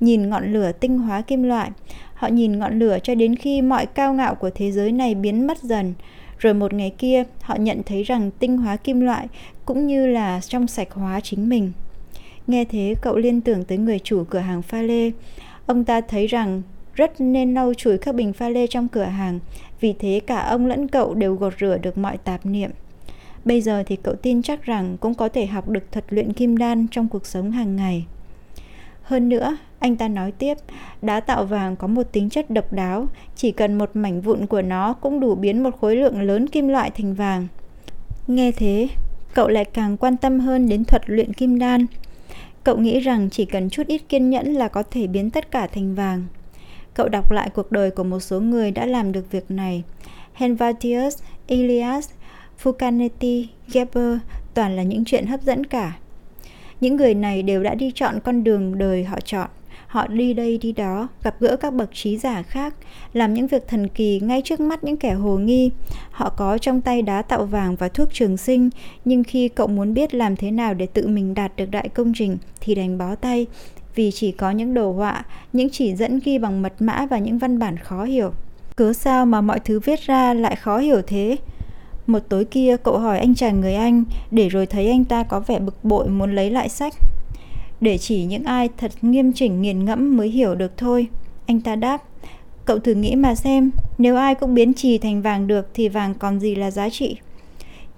nhìn 0.00 0.28
ngọn 0.28 0.52
lửa 0.52 0.72
tinh 0.72 0.98
hóa 0.98 1.20
kim 1.20 1.42
loại. 1.42 1.70
Họ 2.14 2.28
nhìn 2.28 2.58
ngọn 2.58 2.78
lửa 2.78 2.98
cho 3.02 3.14
đến 3.14 3.36
khi 3.36 3.62
mọi 3.62 3.86
cao 3.86 4.14
ngạo 4.14 4.34
của 4.34 4.50
thế 4.54 4.72
giới 4.72 4.92
này 4.92 5.14
biến 5.14 5.46
mất 5.46 5.58
dần. 5.62 5.94
Rồi 6.38 6.54
một 6.54 6.72
ngày 6.72 6.92
kia, 6.98 7.24
họ 7.42 7.56
nhận 7.56 7.82
thấy 7.86 8.02
rằng 8.02 8.30
tinh 8.38 8.56
hóa 8.56 8.76
kim 8.76 9.00
loại 9.00 9.28
cũng 9.64 9.86
như 9.86 10.06
là 10.06 10.40
trong 10.40 10.66
sạch 10.66 10.88
hóa 10.92 11.20
chính 11.20 11.48
mình. 11.48 11.72
Nghe 12.46 12.64
thế, 12.64 12.94
cậu 13.02 13.16
liên 13.16 13.40
tưởng 13.40 13.64
tới 13.64 13.78
người 13.78 13.98
chủ 13.98 14.24
cửa 14.30 14.38
hàng 14.38 14.62
pha 14.62 14.82
lê. 14.82 15.10
Ông 15.66 15.84
ta 15.84 16.00
thấy 16.00 16.26
rằng 16.26 16.62
rất 16.94 17.20
nên 17.20 17.54
lau 17.54 17.74
chùi 17.74 17.98
các 17.98 18.14
bình 18.14 18.32
pha 18.32 18.48
lê 18.48 18.66
trong 18.66 18.88
cửa 18.88 19.04
hàng, 19.04 19.38
vì 19.80 19.94
thế 19.98 20.20
cả 20.26 20.40
ông 20.40 20.66
lẫn 20.66 20.88
cậu 20.88 21.14
đều 21.14 21.34
gột 21.34 21.54
rửa 21.60 21.78
được 21.82 21.98
mọi 21.98 22.16
tạp 22.16 22.46
niệm. 22.46 22.70
Bây 23.48 23.60
giờ 23.60 23.82
thì 23.86 23.96
cậu 23.96 24.14
tin 24.14 24.42
chắc 24.42 24.62
rằng 24.62 24.96
cũng 25.00 25.14
có 25.14 25.28
thể 25.28 25.46
học 25.46 25.68
được 25.68 25.92
thuật 25.92 26.04
luyện 26.08 26.32
kim 26.32 26.56
đan 26.56 26.86
trong 26.90 27.08
cuộc 27.08 27.26
sống 27.26 27.50
hàng 27.50 27.76
ngày. 27.76 28.06
Hơn 29.02 29.28
nữa, 29.28 29.56
anh 29.78 29.96
ta 29.96 30.08
nói 30.08 30.32
tiếp, 30.32 30.54
đá 31.02 31.20
tạo 31.20 31.44
vàng 31.44 31.76
có 31.76 31.86
một 31.86 32.02
tính 32.12 32.30
chất 32.30 32.50
độc 32.50 32.72
đáo, 32.72 33.08
chỉ 33.36 33.52
cần 33.52 33.78
một 33.78 33.90
mảnh 33.94 34.20
vụn 34.20 34.46
của 34.46 34.62
nó 34.62 34.92
cũng 34.92 35.20
đủ 35.20 35.34
biến 35.34 35.62
một 35.62 35.80
khối 35.80 35.96
lượng 35.96 36.20
lớn 36.20 36.46
kim 36.46 36.68
loại 36.68 36.90
thành 36.90 37.14
vàng. 37.14 37.46
Nghe 38.26 38.52
thế, 38.52 38.88
cậu 39.34 39.48
lại 39.48 39.64
càng 39.64 39.96
quan 39.96 40.16
tâm 40.16 40.40
hơn 40.40 40.68
đến 40.68 40.84
thuật 40.84 41.02
luyện 41.06 41.32
kim 41.32 41.58
đan. 41.58 41.86
Cậu 42.64 42.76
nghĩ 42.76 43.00
rằng 43.00 43.28
chỉ 43.30 43.44
cần 43.44 43.70
chút 43.70 43.86
ít 43.86 44.02
kiên 44.08 44.30
nhẫn 44.30 44.52
là 44.52 44.68
có 44.68 44.82
thể 44.82 45.06
biến 45.06 45.30
tất 45.30 45.50
cả 45.50 45.66
thành 45.66 45.94
vàng. 45.94 46.24
Cậu 46.94 47.08
đọc 47.08 47.32
lại 47.32 47.50
cuộc 47.54 47.72
đời 47.72 47.90
của 47.90 48.04
một 48.04 48.20
số 48.20 48.40
người 48.40 48.70
đã 48.70 48.86
làm 48.86 49.12
được 49.12 49.30
việc 49.30 49.50
này. 49.50 49.82
Henvatius, 50.32 51.18
Elias, 51.46 52.10
Fulcanetti, 52.62 53.46
Geber 53.72 54.18
toàn 54.54 54.76
là 54.76 54.82
những 54.82 55.04
chuyện 55.04 55.26
hấp 55.26 55.42
dẫn 55.42 55.66
cả. 55.66 55.98
Những 56.80 56.96
người 56.96 57.14
này 57.14 57.42
đều 57.42 57.62
đã 57.62 57.74
đi 57.74 57.92
chọn 57.94 58.20
con 58.24 58.44
đường 58.44 58.78
đời 58.78 59.04
họ 59.04 59.20
chọn. 59.24 59.48
Họ 59.86 60.06
đi 60.06 60.34
đây 60.34 60.58
đi 60.58 60.72
đó, 60.72 61.08
gặp 61.22 61.36
gỡ 61.40 61.56
các 61.56 61.74
bậc 61.74 61.90
trí 61.92 62.18
giả 62.18 62.42
khác, 62.42 62.74
làm 63.12 63.34
những 63.34 63.46
việc 63.46 63.68
thần 63.68 63.88
kỳ 63.88 64.20
ngay 64.20 64.42
trước 64.44 64.60
mắt 64.60 64.84
những 64.84 64.96
kẻ 64.96 65.12
hồ 65.12 65.38
nghi. 65.38 65.70
Họ 66.10 66.30
có 66.30 66.58
trong 66.58 66.80
tay 66.80 67.02
đá 67.02 67.22
tạo 67.22 67.44
vàng 67.44 67.76
và 67.76 67.88
thuốc 67.88 68.08
trường 68.12 68.36
sinh, 68.36 68.70
nhưng 69.04 69.24
khi 69.24 69.48
cậu 69.48 69.66
muốn 69.66 69.94
biết 69.94 70.14
làm 70.14 70.36
thế 70.36 70.50
nào 70.50 70.74
để 70.74 70.86
tự 70.86 71.06
mình 71.06 71.34
đạt 71.34 71.56
được 71.56 71.70
đại 71.70 71.88
công 71.88 72.12
trình 72.16 72.38
thì 72.60 72.74
đành 72.74 72.98
bó 72.98 73.14
tay, 73.14 73.46
vì 73.94 74.10
chỉ 74.10 74.32
có 74.32 74.50
những 74.50 74.74
đồ 74.74 74.92
họa, 74.92 75.24
những 75.52 75.70
chỉ 75.70 75.94
dẫn 75.94 76.20
ghi 76.24 76.38
bằng 76.38 76.62
mật 76.62 76.72
mã 76.78 77.06
và 77.10 77.18
những 77.18 77.38
văn 77.38 77.58
bản 77.58 77.76
khó 77.76 78.04
hiểu. 78.04 78.32
Cớ 78.76 78.92
sao 78.92 79.26
mà 79.26 79.40
mọi 79.40 79.60
thứ 79.60 79.80
viết 79.80 80.00
ra 80.00 80.34
lại 80.34 80.56
khó 80.56 80.78
hiểu 80.78 81.02
thế? 81.06 81.36
Một 82.08 82.18
tối 82.28 82.44
kia 82.44 82.76
cậu 82.82 82.98
hỏi 82.98 83.18
anh 83.18 83.34
chàng 83.34 83.60
người 83.60 83.74
Anh 83.74 84.04
để 84.30 84.48
rồi 84.48 84.66
thấy 84.66 84.90
anh 84.90 85.04
ta 85.04 85.22
có 85.22 85.40
vẻ 85.40 85.58
bực 85.58 85.84
bội 85.84 86.08
muốn 86.08 86.34
lấy 86.34 86.50
lại 86.50 86.68
sách. 86.68 86.94
Để 87.80 87.98
chỉ 87.98 88.24
những 88.24 88.44
ai 88.44 88.68
thật 88.76 88.90
nghiêm 89.02 89.32
chỉnh 89.32 89.62
nghiền 89.62 89.84
ngẫm 89.84 90.16
mới 90.16 90.28
hiểu 90.28 90.54
được 90.54 90.76
thôi. 90.76 91.06
Anh 91.46 91.60
ta 91.60 91.76
đáp, 91.76 92.02
cậu 92.64 92.78
thử 92.78 92.94
nghĩ 92.94 93.14
mà 93.16 93.34
xem, 93.34 93.70
nếu 93.98 94.16
ai 94.16 94.34
cũng 94.34 94.54
biến 94.54 94.74
trì 94.74 94.98
thành 94.98 95.22
vàng 95.22 95.46
được 95.46 95.68
thì 95.74 95.88
vàng 95.88 96.14
còn 96.14 96.40
gì 96.40 96.54
là 96.54 96.70
giá 96.70 96.90
trị. 96.90 97.16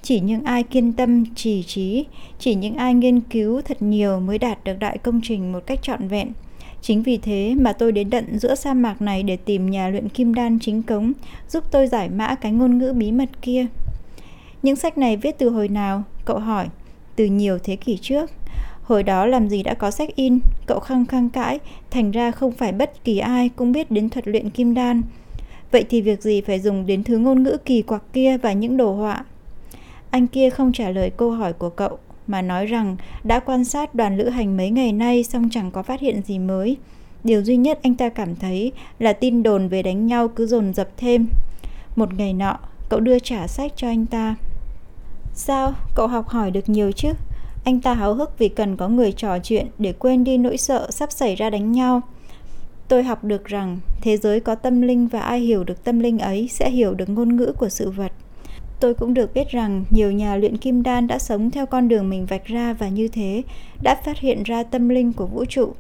Chỉ 0.03 0.21
những 0.21 0.45
ai 0.45 0.63
kiên 0.63 0.93
tâm, 0.93 1.35
trì 1.35 1.63
trí, 1.63 2.05
chỉ 2.39 2.55
những 2.55 2.75
ai 2.75 2.95
nghiên 2.95 3.21
cứu 3.21 3.61
thật 3.61 3.83
nhiều 3.83 4.21
mới 4.21 4.39
đạt 4.39 4.65
được 4.65 4.79
đại 4.79 4.99
công 4.99 5.21
trình 5.25 5.53
một 5.53 5.61
cách 5.67 5.83
trọn 5.83 6.09
vẹn. 6.09 6.29
Chính 6.83 7.03
vì 7.03 7.19
thế 7.19 7.55
mà 7.59 7.73
tôi 7.73 7.93
đến 7.93 8.11
tận 8.11 8.39
giữa 8.39 8.55
sa 8.55 8.75
mạc 8.75 9.03
này 9.03 9.23
để 9.23 9.37
tìm 9.37 9.71
nhà 9.71 9.89
luyện 9.89 10.09
kim 10.09 10.35
đan 10.35 10.59
chính 10.59 10.83
cống, 10.83 11.13
giúp 11.49 11.65
tôi 11.71 11.87
giải 11.87 12.09
mã 12.09 12.35
cái 12.35 12.53
ngôn 12.53 12.79
ngữ 12.79 12.93
bí 12.93 13.13
mật 13.13 13.29
kia. 13.43 13.67
Những 14.63 14.77
sách 14.77 14.99
này 14.99 15.17
viết 15.17 15.39
từ 15.39 15.51
hồi 15.51 15.69
nào? 15.69 16.03
Cậu 16.25 16.39
hỏi. 16.39 16.69
Từ 17.17 17.25
nhiều 17.25 17.59
thế 17.59 17.77
kỷ 17.77 17.99
trước. 18.03 18.31
Hồi 18.83 19.03
đó 19.03 19.27
làm 19.27 19.49
gì 19.49 19.63
đã 19.63 19.75
có 19.75 19.91
sách 19.91 20.17
in, 20.17 20.39
cậu 20.67 20.81
khăng 20.81 21.07
khăng 21.07 21.31
cãi, 21.31 21.59
thành 21.91 22.11
ra 22.11 22.31
không 22.31 22.53
phải 22.53 22.73
bất 22.73 23.05
kỳ 23.05 23.19
ai 23.19 23.49
cũng 23.49 23.73
biết 23.73 23.91
đến 23.91 24.11
thuật 24.11 24.29
luyện 24.29 24.51
kim 24.51 24.75
đan. 24.75 25.03
Vậy 25.71 25.85
thì 25.89 26.01
việc 26.01 26.23
gì 26.23 26.41
phải 26.41 26.61
dùng 26.61 26.87
đến 26.87 27.05
thứ 27.05 27.19
ngôn 27.19 27.43
ngữ 27.43 27.57
kỳ 27.65 27.83
quặc 27.83 28.03
kia 28.13 28.39
và 28.39 28.53
những 28.53 28.77
đồ 28.77 28.93
họa? 28.95 29.25
Anh 30.11 30.27
kia 30.27 30.51
không 30.51 30.73
trả 30.73 30.91
lời 30.91 31.11
câu 31.11 31.31
hỏi 31.31 31.53
của 31.53 31.71
cậu, 31.71 31.99
mà 32.27 32.43
nói 32.43 32.67
rằng 32.67 32.97
đã 33.25 33.41
quan 33.41 33.65
sát 33.65 33.95
đoàn 33.95 34.17
lữ 34.17 34.29
hành 34.29 34.57
mấy 34.57 34.71
ngày 34.71 34.93
nay 34.93 35.25
xong 35.25 35.49
chẳng 35.51 35.71
có 35.71 35.83
phát 35.83 36.01
hiện 36.01 36.23
gì 36.23 36.39
mới. 36.39 36.77
Điều 37.25 37.43
duy 37.43 37.57
nhất 37.57 37.79
anh 37.83 37.95
ta 37.95 38.09
cảm 38.09 38.37
thấy 38.37 38.73
là 38.99 39.13
tin 39.13 39.43
đồn 39.43 39.69
về 39.69 39.83
đánh 39.83 40.07
nhau 40.07 40.29
cứ 40.29 40.47
dồn 40.47 40.75
dập 40.75 40.89
thêm. 40.97 41.29
Một 41.97 42.15
ngày 42.15 42.33
nọ, 42.33 42.59
cậu 42.89 43.01
đưa 43.01 43.19
trả 43.19 43.47
sách 43.47 43.73
cho 43.77 43.89
anh 43.89 44.07
ta. 44.07 44.35
Sao, 45.43 45.75
cậu 45.95 46.07
học 46.07 46.29
hỏi 46.29 46.51
được 46.51 46.69
nhiều 46.69 46.93
chứ? 46.93 47.09
Anh 47.65 47.81
ta 47.81 47.95
háo 47.95 48.15
hức 48.15 48.39
vì 48.39 48.49
cần 48.49 48.77
có 48.77 48.89
người 48.89 49.13
trò 49.13 49.39
chuyện 49.39 49.67
để 49.79 49.93
quên 49.93 50.25
đi 50.25 50.39
nỗi 50.39 50.57
sợ 50.57 50.91
sắp 50.91 51.13
xảy 51.13 51.35
ra 51.35 51.51
đánh 51.51 51.73
nhau. 51.73 52.01
Tôi 52.89 53.03
học 53.03 53.25
được 53.25 53.45
rằng 53.45 53.79
thế 54.01 54.17
giới 54.17 54.41
có 54.41 54.55
tâm 54.55 54.83
linh 54.83 55.09
và 55.09 55.21
ai 55.21 55.41
hiểu 55.41 55.65
được 55.65 55.85
tâm 55.85 56.01
linh 56.01 56.19
ấy 56.19 56.49
sẽ 56.49 56.71
hiểu 56.71 56.95
được 56.95 57.09
ngôn 57.09 57.37
ngữ 57.37 57.53
của 57.59 57.69
sự 57.69 57.91
vật. 57.91 58.13
Tôi 58.81 58.95
cũng 58.95 59.15
được 59.15 59.35
biết 59.35 59.51
rằng 59.51 59.85
nhiều 59.91 60.13
nhà 60.13 60.37
luyện 60.37 60.57
kim 60.57 60.83
đan 60.83 61.07
đã 61.07 61.19
sống 61.19 61.51
theo 61.51 61.67
con 61.67 61.89
đường 61.89 62.11
mình 62.11 62.27
vạch 62.27 62.45
ra 62.45 62.73
và 62.73 62.89
như 62.89 63.09
thế 63.09 63.43
đã 63.83 63.95
phát 64.05 64.19
hiện 64.19 64.43
ra 64.43 64.63
tâm 64.63 64.89
linh 64.89 65.13
của 65.13 65.27
vũ 65.27 65.45
trụ, 65.45 65.73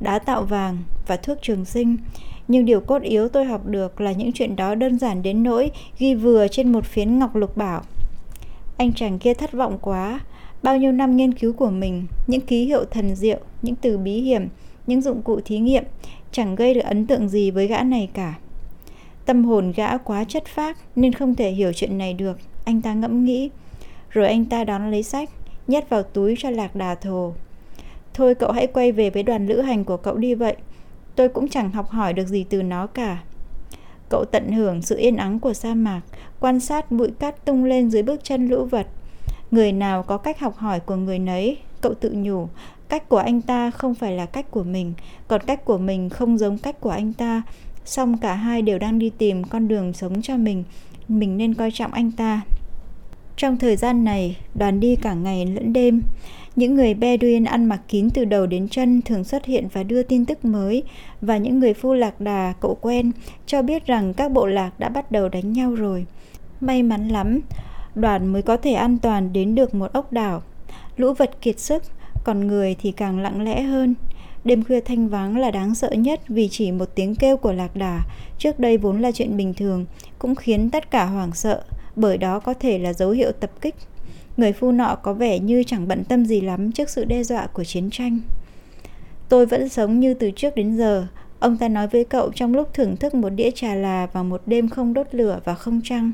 đá 0.00 0.18
tạo 0.18 0.42
vàng 0.42 0.78
và 1.06 1.16
thuốc 1.16 1.38
trường 1.42 1.64
sinh. 1.64 1.96
Nhưng 2.48 2.64
điều 2.64 2.80
cốt 2.80 3.02
yếu 3.02 3.28
tôi 3.28 3.44
học 3.44 3.66
được 3.66 4.00
là 4.00 4.12
những 4.12 4.32
chuyện 4.32 4.56
đó 4.56 4.74
đơn 4.74 4.98
giản 4.98 5.22
đến 5.22 5.42
nỗi 5.42 5.70
ghi 5.98 6.14
vừa 6.14 6.48
trên 6.48 6.72
một 6.72 6.84
phiến 6.84 7.18
ngọc 7.18 7.36
lục 7.36 7.56
bảo. 7.56 7.82
Anh 8.78 8.92
chàng 8.92 9.18
kia 9.18 9.34
thất 9.34 9.52
vọng 9.52 9.78
quá, 9.82 10.20
bao 10.62 10.76
nhiêu 10.76 10.92
năm 10.92 11.16
nghiên 11.16 11.34
cứu 11.34 11.52
của 11.52 11.70
mình, 11.70 12.06
những 12.26 12.40
ký 12.40 12.64
hiệu 12.64 12.84
thần 12.84 13.16
diệu, 13.16 13.38
những 13.62 13.74
từ 13.74 13.98
bí 13.98 14.20
hiểm, 14.20 14.48
những 14.86 15.00
dụng 15.00 15.22
cụ 15.22 15.40
thí 15.44 15.58
nghiệm 15.58 15.84
chẳng 16.32 16.54
gây 16.54 16.74
được 16.74 16.84
ấn 16.84 17.06
tượng 17.06 17.28
gì 17.28 17.50
với 17.50 17.66
gã 17.66 17.82
này 17.82 18.08
cả. 18.14 18.34
Tâm 19.24 19.44
hồn 19.44 19.72
gã 19.76 19.98
quá 19.98 20.24
chất 20.24 20.46
phác 20.46 20.78
nên 20.96 21.12
không 21.12 21.34
thể 21.34 21.50
hiểu 21.50 21.72
chuyện 21.72 21.98
này 21.98 22.14
được, 22.14 22.38
anh 22.64 22.82
ta 22.82 22.94
ngẫm 22.94 23.24
nghĩ. 23.24 23.50
Rồi 24.10 24.26
anh 24.26 24.44
ta 24.44 24.64
đón 24.64 24.90
lấy 24.90 25.02
sách, 25.02 25.30
nhét 25.66 25.88
vào 25.88 26.02
túi 26.02 26.34
cho 26.38 26.50
lạc 26.50 26.76
đà 26.76 26.94
thồ. 26.94 27.32
Thôi 28.14 28.34
cậu 28.34 28.52
hãy 28.52 28.66
quay 28.66 28.92
về 28.92 29.10
với 29.10 29.22
đoàn 29.22 29.46
lữ 29.46 29.60
hành 29.60 29.84
của 29.84 29.96
cậu 29.96 30.16
đi 30.16 30.34
vậy. 30.34 30.56
Tôi 31.14 31.28
cũng 31.28 31.48
chẳng 31.48 31.70
học 31.70 31.88
hỏi 31.88 32.12
được 32.12 32.26
gì 32.26 32.44
từ 32.50 32.62
nó 32.62 32.86
cả. 32.86 33.22
Cậu 34.08 34.24
tận 34.24 34.52
hưởng 34.52 34.82
sự 34.82 34.96
yên 34.96 35.16
ắng 35.16 35.40
của 35.40 35.54
sa 35.54 35.74
mạc, 35.74 36.00
quan 36.40 36.60
sát 36.60 36.90
bụi 36.90 37.08
cát 37.18 37.44
tung 37.44 37.64
lên 37.64 37.90
dưới 37.90 38.02
bước 38.02 38.24
chân 38.24 38.48
lũ 38.48 38.64
vật. 38.64 38.86
Người 39.50 39.72
nào 39.72 40.02
có 40.02 40.18
cách 40.18 40.40
học 40.40 40.56
hỏi 40.56 40.80
của 40.80 40.96
người 40.96 41.18
nấy, 41.18 41.56
cậu 41.80 41.94
tự 41.94 42.12
nhủ, 42.16 42.48
cách 42.88 43.08
của 43.08 43.16
anh 43.16 43.40
ta 43.40 43.70
không 43.70 43.94
phải 43.94 44.12
là 44.12 44.26
cách 44.26 44.50
của 44.50 44.62
mình, 44.62 44.92
còn 45.28 45.40
cách 45.46 45.64
của 45.64 45.78
mình 45.78 46.08
không 46.08 46.38
giống 46.38 46.58
cách 46.58 46.80
của 46.80 46.90
anh 46.90 47.12
ta. 47.12 47.42
Song 47.84 48.18
cả 48.18 48.34
hai 48.34 48.62
đều 48.62 48.78
đang 48.78 48.98
đi 48.98 49.10
tìm 49.18 49.44
con 49.44 49.68
đường 49.68 49.92
sống 49.92 50.22
cho 50.22 50.36
mình, 50.36 50.64
mình 51.08 51.36
nên 51.36 51.54
coi 51.54 51.70
trọng 51.70 51.92
anh 51.92 52.12
ta. 52.12 52.40
Trong 53.36 53.56
thời 53.56 53.76
gian 53.76 54.04
này, 54.04 54.36
đoàn 54.54 54.80
đi 54.80 54.96
cả 54.96 55.14
ngày 55.14 55.46
lẫn 55.46 55.72
đêm. 55.72 56.02
Những 56.58 56.74
người 56.74 56.94
Bedouin 56.94 57.44
ăn 57.44 57.64
mặc 57.64 57.80
kín 57.88 58.10
từ 58.10 58.24
đầu 58.24 58.46
đến 58.46 58.68
chân 58.68 59.02
thường 59.02 59.24
xuất 59.24 59.44
hiện 59.44 59.68
và 59.72 59.82
đưa 59.82 60.02
tin 60.02 60.24
tức 60.24 60.44
mới, 60.44 60.82
và 61.20 61.36
những 61.36 61.60
người 61.60 61.74
phu 61.74 61.94
lạc 61.94 62.20
đà 62.20 62.54
cậu 62.60 62.74
quen 62.80 63.12
cho 63.46 63.62
biết 63.62 63.86
rằng 63.86 64.14
các 64.14 64.32
bộ 64.32 64.46
lạc 64.46 64.80
đã 64.80 64.88
bắt 64.88 65.12
đầu 65.12 65.28
đánh 65.28 65.52
nhau 65.52 65.74
rồi. 65.74 66.06
May 66.60 66.82
mắn 66.82 67.08
lắm, 67.08 67.40
đoàn 67.94 68.26
mới 68.26 68.42
có 68.42 68.56
thể 68.56 68.72
an 68.72 68.98
toàn 68.98 69.32
đến 69.32 69.54
được 69.54 69.74
một 69.74 69.92
ốc 69.92 70.12
đảo. 70.12 70.42
Lũ 70.96 71.12
vật 71.12 71.30
kiệt 71.40 71.58
sức, 71.60 71.82
còn 72.24 72.46
người 72.46 72.76
thì 72.80 72.92
càng 72.92 73.18
lặng 73.18 73.42
lẽ 73.42 73.62
hơn. 73.62 73.94
Đêm 74.44 74.64
khuya 74.64 74.80
thanh 74.80 75.08
vắng 75.08 75.36
là 75.36 75.50
đáng 75.50 75.74
sợ 75.74 75.90
nhất 75.90 76.20
vì 76.28 76.48
chỉ 76.48 76.72
một 76.72 76.88
tiếng 76.94 77.14
kêu 77.14 77.36
của 77.36 77.52
lạc 77.52 77.76
đà, 77.76 78.02
trước 78.38 78.58
đây 78.58 78.78
vốn 78.78 79.00
là 79.00 79.12
chuyện 79.12 79.36
bình 79.36 79.54
thường, 79.54 79.86
cũng 80.18 80.34
khiến 80.34 80.70
tất 80.70 80.90
cả 80.90 81.04
hoảng 81.04 81.32
sợ, 81.32 81.62
bởi 81.96 82.18
đó 82.18 82.40
có 82.40 82.54
thể 82.54 82.78
là 82.78 82.92
dấu 82.92 83.10
hiệu 83.10 83.32
tập 83.32 83.50
kích. 83.60 83.74
Người 84.38 84.52
phu 84.52 84.72
nọ 84.72 84.96
có 85.02 85.12
vẻ 85.12 85.38
như 85.38 85.62
chẳng 85.62 85.88
bận 85.88 86.04
tâm 86.04 86.26
gì 86.26 86.40
lắm 86.40 86.72
trước 86.72 86.90
sự 86.90 87.04
đe 87.04 87.22
dọa 87.22 87.46
của 87.46 87.64
chiến 87.64 87.90
tranh. 87.90 88.20
Tôi 89.28 89.46
vẫn 89.46 89.68
sống 89.68 90.00
như 90.00 90.14
từ 90.14 90.30
trước 90.30 90.54
đến 90.54 90.76
giờ, 90.76 91.06
ông 91.38 91.56
ta 91.56 91.68
nói 91.68 91.88
với 91.88 92.04
cậu 92.04 92.30
trong 92.34 92.54
lúc 92.54 92.74
thưởng 92.74 92.96
thức 92.96 93.14
một 93.14 93.28
đĩa 93.28 93.50
trà 93.50 93.74
là 93.74 94.06
vào 94.06 94.24
một 94.24 94.42
đêm 94.46 94.68
không 94.68 94.94
đốt 94.94 95.06
lửa 95.12 95.40
và 95.44 95.54
không 95.54 95.80
trăng. 95.84 96.12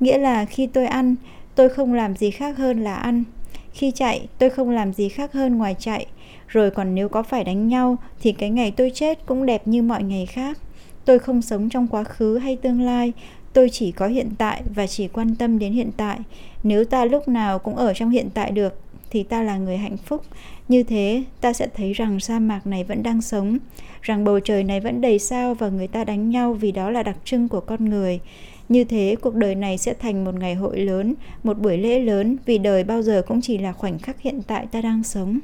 Nghĩa 0.00 0.18
là 0.18 0.44
khi 0.44 0.66
tôi 0.66 0.86
ăn, 0.86 1.16
tôi 1.54 1.68
không 1.68 1.94
làm 1.94 2.16
gì 2.16 2.30
khác 2.30 2.56
hơn 2.56 2.84
là 2.84 2.94
ăn. 2.94 3.24
Khi 3.72 3.90
chạy, 3.90 4.28
tôi 4.38 4.50
không 4.50 4.70
làm 4.70 4.92
gì 4.92 5.08
khác 5.08 5.32
hơn 5.32 5.58
ngoài 5.58 5.76
chạy. 5.78 6.06
Rồi 6.48 6.70
còn 6.70 6.94
nếu 6.94 7.08
có 7.08 7.22
phải 7.22 7.44
đánh 7.44 7.68
nhau, 7.68 7.96
thì 8.20 8.32
cái 8.32 8.50
ngày 8.50 8.70
tôi 8.70 8.90
chết 8.94 9.26
cũng 9.26 9.46
đẹp 9.46 9.68
như 9.68 9.82
mọi 9.82 10.02
ngày 10.02 10.26
khác. 10.26 10.58
Tôi 11.04 11.18
không 11.18 11.42
sống 11.42 11.68
trong 11.68 11.86
quá 11.88 12.04
khứ 12.04 12.38
hay 12.38 12.56
tương 12.56 12.80
lai, 12.80 13.12
tôi 13.54 13.68
chỉ 13.70 13.92
có 13.92 14.06
hiện 14.06 14.30
tại 14.38 14.62
và 14.74 14.86
chỉ 14.86 15.08
quan 15.08 15.34
tâm 15.34 15.58
đến 15.58 15.72
hiện 15.72 15.90
tại. 15.96 16.18
Nếu 16.62 16.84
ta 16.84 17.04
lúc 17.04 17.28
nào 17.28 17.58
cũng 17.58 17.76
ở 17.76 17.94
trong 17.94 18.10
hiện 18.10 18.28
tại 18.34 18.50
được, 18.50 18.80
thì 19.10 19.22
ta 19.22 19.42
là 19.42 19.58
người 19.58 19.76
hạnh 19.76 19.96
phúc. 19.96 20.22
Như 20.68 20.82
thế, 20.82 21.22
ta 21.40 21.52
sẽ 21.52 21.68
thấy 21.76 21.92
rằng 21.92 22.20
sa 22.20 22.38
mạc 22.38 22.66
này 22.66 22.84
vẫn 22.84 23.02
đang 23.02 23.22
sống, 23.22 23.58
rằng 24.02 24.24
bầu 24.24 24.40
trời 24.40 24.64
này 24.64 24.80
vẫn 24.80 25.00
đầy 25.00 25.18
sao 25.18 25.54
và 25.54 25.68
người 25.68 25.86
ta 25.86 26.04
đánh 26.04 26.30
nhau 26.30 26.52
vì 26.52 26.72
đó 26.72 26.90
là 26.90 27.02
đặc 27.02 27.16
trưng 27.24 27.48
của 27.48 27.60
con 27.60 27.84
người. 27.90 28.20
Như 28.68 28.84
thế, 28.84 29.16
cuộc 29.20 29.34
đời 29.34 29.54
này 29.54 29.78
sẽ 29.78 29.94
thành 29.94 30.24
một 30.24 30.34
ngày 30.34 30.54
hội 30.54 30.78
lớn, 30.78 31.14
một 31.42 31.58
buổi 31.58 31.78
lễ 31.78 32.00
lớn 32.00 32.36
vì 32.46 32.58
đời 32.58 32.84
bao 32.84 33.02
giờ 33.02 33.22
cũng 33.26 33.40
chỉ 33.40 33.58
là 33.58 33.72
khoảnh 33.72 33.98
khắc 33.98 34.20
hiện 34.20 34.42
tại 34.46 34.66
ta 34.66 34.80
đang 34.80 35.02
sống. 35.02 35.38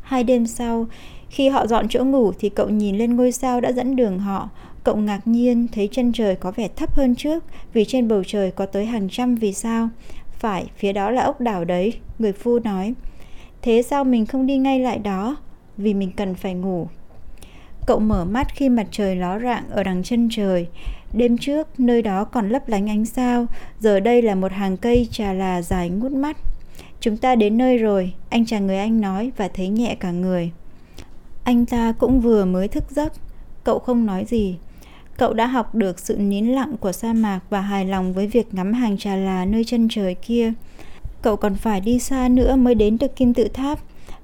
Hai 0.00 0.24
đêm 0.24 0.46
sau, 0.46 0.86
khi 1.28 1.48
họ 1.48 1.66
dọn 1.66 1.86
chỗ 1.88 2.04
ngủ 2.04 2.32
thì 2.38 2.48
cậu 2.48 2.68
nhìn 2.68 2.98
lên 2.98 3.16
ngôi 3.16 3.32
sao 3.32 3.60
đã 3.60 3.72
dẫn 3.72 3.96
đường 3.96 4.18
họ. 4.18 4.48
Cậu 4.84 4.96
ngạc 4.96 5.26
nhiên 5.26 5.66
thấy 5.72 5.88
chân 5.92 6.12
trời 6.12 6.36
có 6.36 6.50
vẻ 6.50 6.68
thấp 6.76 6.94
hơn 6.94 7.14
trước 7.14 7.44
vì 7.72 7.84
trên 7.84 8.08
bầu 8.08 8.22
trời 8.26 8.50
có 8.50 8.66
tới 8.66 8.86
hàng 8.86 9.08
trăm 9.10 9.34
vì 9.34 9.52
sao. 9.52 9.88
Phải, 10.32 10.70
phía 10.76 10.92
đó 10.92 11.10
là 11.10 11.22
ốc 11.22 11.40
đảo 11.40 11.64
đấy, 11.64 11.92
người 12.18 12.32
phu 12.32 12.58
nói. 12.58 12.94
Thế 13.62 13.82
sao 13.82 14.04
mình 14.04 14.26
không 14.26 14.46
đi 14.46 14.58
ngay 14.58 14.80
lại 14.80 14.98
đó? 14.98 15.36
Vì 15.76 15.94
mình 15.94 16.12
cần 16.16 16.34
phải 16.34 16.54
ngủ. 16.54 16.88
Cậu 17.86 17.98
mở 17.98 18.24
mắt 18.24 18.46
khi 18.54 18.68
mặt 18.68 18.86
trời 18.90 19.16
ló 19.16 19.38
rạng 19.38 19.64
ở 19.70 19.82
đằng 19.82 20.02
chân 20.02 20.28
trời. 20.32 20.66
Đêm 21.12 21.38
trước, 21.38 21.80
nơi 21.80 22.02
đó 22.02 22.24
còn 22.24 22.48
lấp 22.48 22.68
lánh 22.68 22.90
ánh 22.90 23.06
sao, 23.06 23.46
giờ 23.80 24.00
đây 24.00 24.22
là 24.22 24.34
một 24.34 24.52
hàng 24.52 24.76
cây 24.76 25.08
trà 25.10 25.32
là 25.32 25.62
dài 25.62 25.90
ngút 25.90 26.12
mắt. 26.12 26.36
Chúng 27.00 27.16
ta 27.16 27.34
đến 27.34 27.58
nơi 27.58 27.78
rồi, 27.78 28.12
anh 28.28 28.46
chàng 28.46 28.66
người 28.66 28.78
Anh 28.78 29.00
nói 29.00 29.32
và 29.36 29.48
thấy 29.48 29.68
nhẹ 29.68 29.96
cả 30.00 30.10
người. 30.10 30.50
Anh 31.44 31.66
ta 31.66 31.92
cũng 31.98 32.20
vừa 32.20 32.44
mới 32.44 32.68
thức 32.68 32.84
giấc, 32.90 33.12
cậu 33.64 33.78
không 33.78 34.06
nói 34.06 34.24
gì. 34.24 34.56
Cậu 35.20 35.32
đã 35.32 35.46
học 35.46 35.74
được 35.74 35.98
sự 35.98 36.16
nín 36.16 36.46
lặng 36.46 36.76
của 36.80 36.92
sa 36.92 37.12
mạc 37.12 37.40
và 37.50 37.60
hài 37.60 37.84
lòng 37.84 38.12
với 38.12 38.26
việc 38.26 38.54
ngắm 38.54 38.72
hàng 38.72 38.98
trà 38.98 39.16
là 39.16 39.44
nơi 39.44 39.64
chân 39.64 39.88
trời 39.90 40.14
kia. 40.14 40.52
Cậu 41.22 41.36
còn 41.36 41.54
phải 41.54 41.80
đi 41.80 41.98
xa 41.98 42.28
nữa 42.28 42.56
mới 42.56 42.74
đến 42.74 42.98
được 43.00 43.16
kim 43.16 43.34
tự 43.34 43.48
tháp 43.48 43.78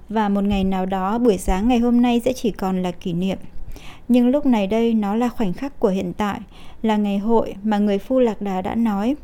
và 0.08 0.28
một 0.28 0.44
ngày 0.44 0.64
nào 0.64 0.86
đó 0.86 1.18
buổi 1.18 1.38
sáng 1.38 1.68
ngày 1.68 1.78
hôm 1.78 2.02
nay 2.02 2.20
sẽ 2.24 2.32
chỉ 2.32 2.50
còn 2.50 2.82
là 2.82 2.90
kỷ 2.90 3.12
niệm. 3.12 3.38
Nhưng 4.08 4.28
lúc 4.28 4.46
này 4.46 4.66
đây 4.66 4.94
nó 4.94 5.14
là 5.14 5.28
khoảnh 5.28 5.52
khắc 5.52 5.80
của 5.80 5.88
hiện 5.88 6.12
tại, 6.12 6.40
là 6.82 6.96
ngày 6.96 7.18
hội 7.18 7.54
mà 7.62 7.78
người 7.78 7.98
phu 7.98 8.18
lạc 8.18 8.42
đà 8.42 8.62
đã 8.62 8.74
nói. 8.74 9.16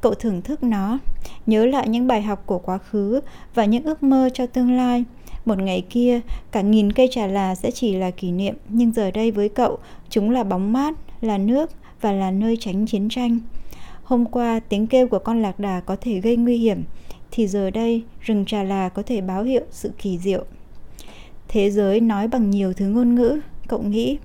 Cậu 0.00 0.14
thưởng 0.14 0.42
thức 0.42 0.62
nó, 0.62 0.98
nhớ 1.46 1.66
lại 1.66 1.88
những 1.88 2.06
bài 2.06 2.22
học 2.22 2.42
của 2.46 2.58
quá 2.58 2.78
khứ 2.78 3.20
và 3.54 3.64
những 3.64 3.84
ước 3.84 4.02
mơ 4.02 4.30
cho 4.34 4.46
tương 4.46 4.76
lai. 4.76 5.04
Một 5.44 5.58
ngày 5.58 5.84
kia, 5.90 6.20
cả 6.52 6.60
nghìn 6.60 6.92
cây 6.92 7.08
trà 7.10 7.26
là 7.26 7.54
sẽ 7.54 7.70
chỉ 7.70 7.94
là 7.96 8.10
kỷ 8.10 8.32
niệm, 8.32 8.54
nhưng 8.68 8.92
giờ 8.92 9.10
đây 9.10 9.30
với 9.30 9.48
cậu, 9.48 9.78
chúng 10.10 10.30
là 10.30 10.44
bóng 10.44 10.72
mát, 10.72 10.94
là 11.20 11.38
nước 11.38 11.70
và 12.00 12.12
là 12.12 12.30
nơi 12.30 12.56
tránh 12.60 12.86
chiến 12.86 13.08
tranh. 13.08 13.38
Hôm 14.02 14.24
qua, 14.24 14.60
tiếng 14.60 14.86
kêu 14.86 15.08
của 15.08 15.18
con 15.18 15.42
lạc 15.42 15.58
đà 15.58 15.80
có 15.80 15.96
thể 16.00 16.20
gây 16.20 16.36
nguy 16.36 16.56
hiểm, 16.56 16.84
thì 17.30 17.46
giờ 17.46 17.70
đây, 17.70 18.02
rừng 18.20 18.44
trà 18.44 18.62
là 18.62 18.88
có 18.88 19.02
thể 19.02 19.20
báo 19.20 19.42
hiệu 19.42 19.62
sự 19.70 19.90
kỳ 19.98 20.18
diệu. 20.18 20.44
Thế 21.48 21.70
giới 21.70 22.00
nói 22.00 22.28
bằng 22.28 22.50
nhiều 22.50 22.72
thứ 22.72 22.86
ngôn 22.86 23.14
ngữ, 23.14 23.40
cậu 23.68 23.82
nghĩ. 23.82 24.18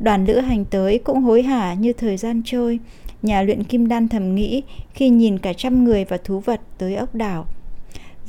Đoàn 0.00 0.24
lữ 0.24 0.38
hành 0.38 0.64
tới 0.64 0.98
cũng 0.98 1.22
hối 1.22 1.42
hả 1.42 1.74
như 1.74 1.92
thời 1.92 2.16
gian 2.16 2.42
trôi, 2.44 2.78
nhà 3.22 3.42
luyện 3.42 3.64
kim 3.64 3.88
đan 3.88 4.08
thầm 4.08 4.34
nghĩ 4.34 4.62
khi 4.94 5.08
nhìn 5.08 5.38
cả 5.38 5.52
trăm 5.52 5.84
người 5.84 6.04
và 6.04 6.16
thú 6.24 6.40
vật 6.40 6.60
tới 6.78 6.94
ốc 6.94 7.14
đảo. 7.14 7.46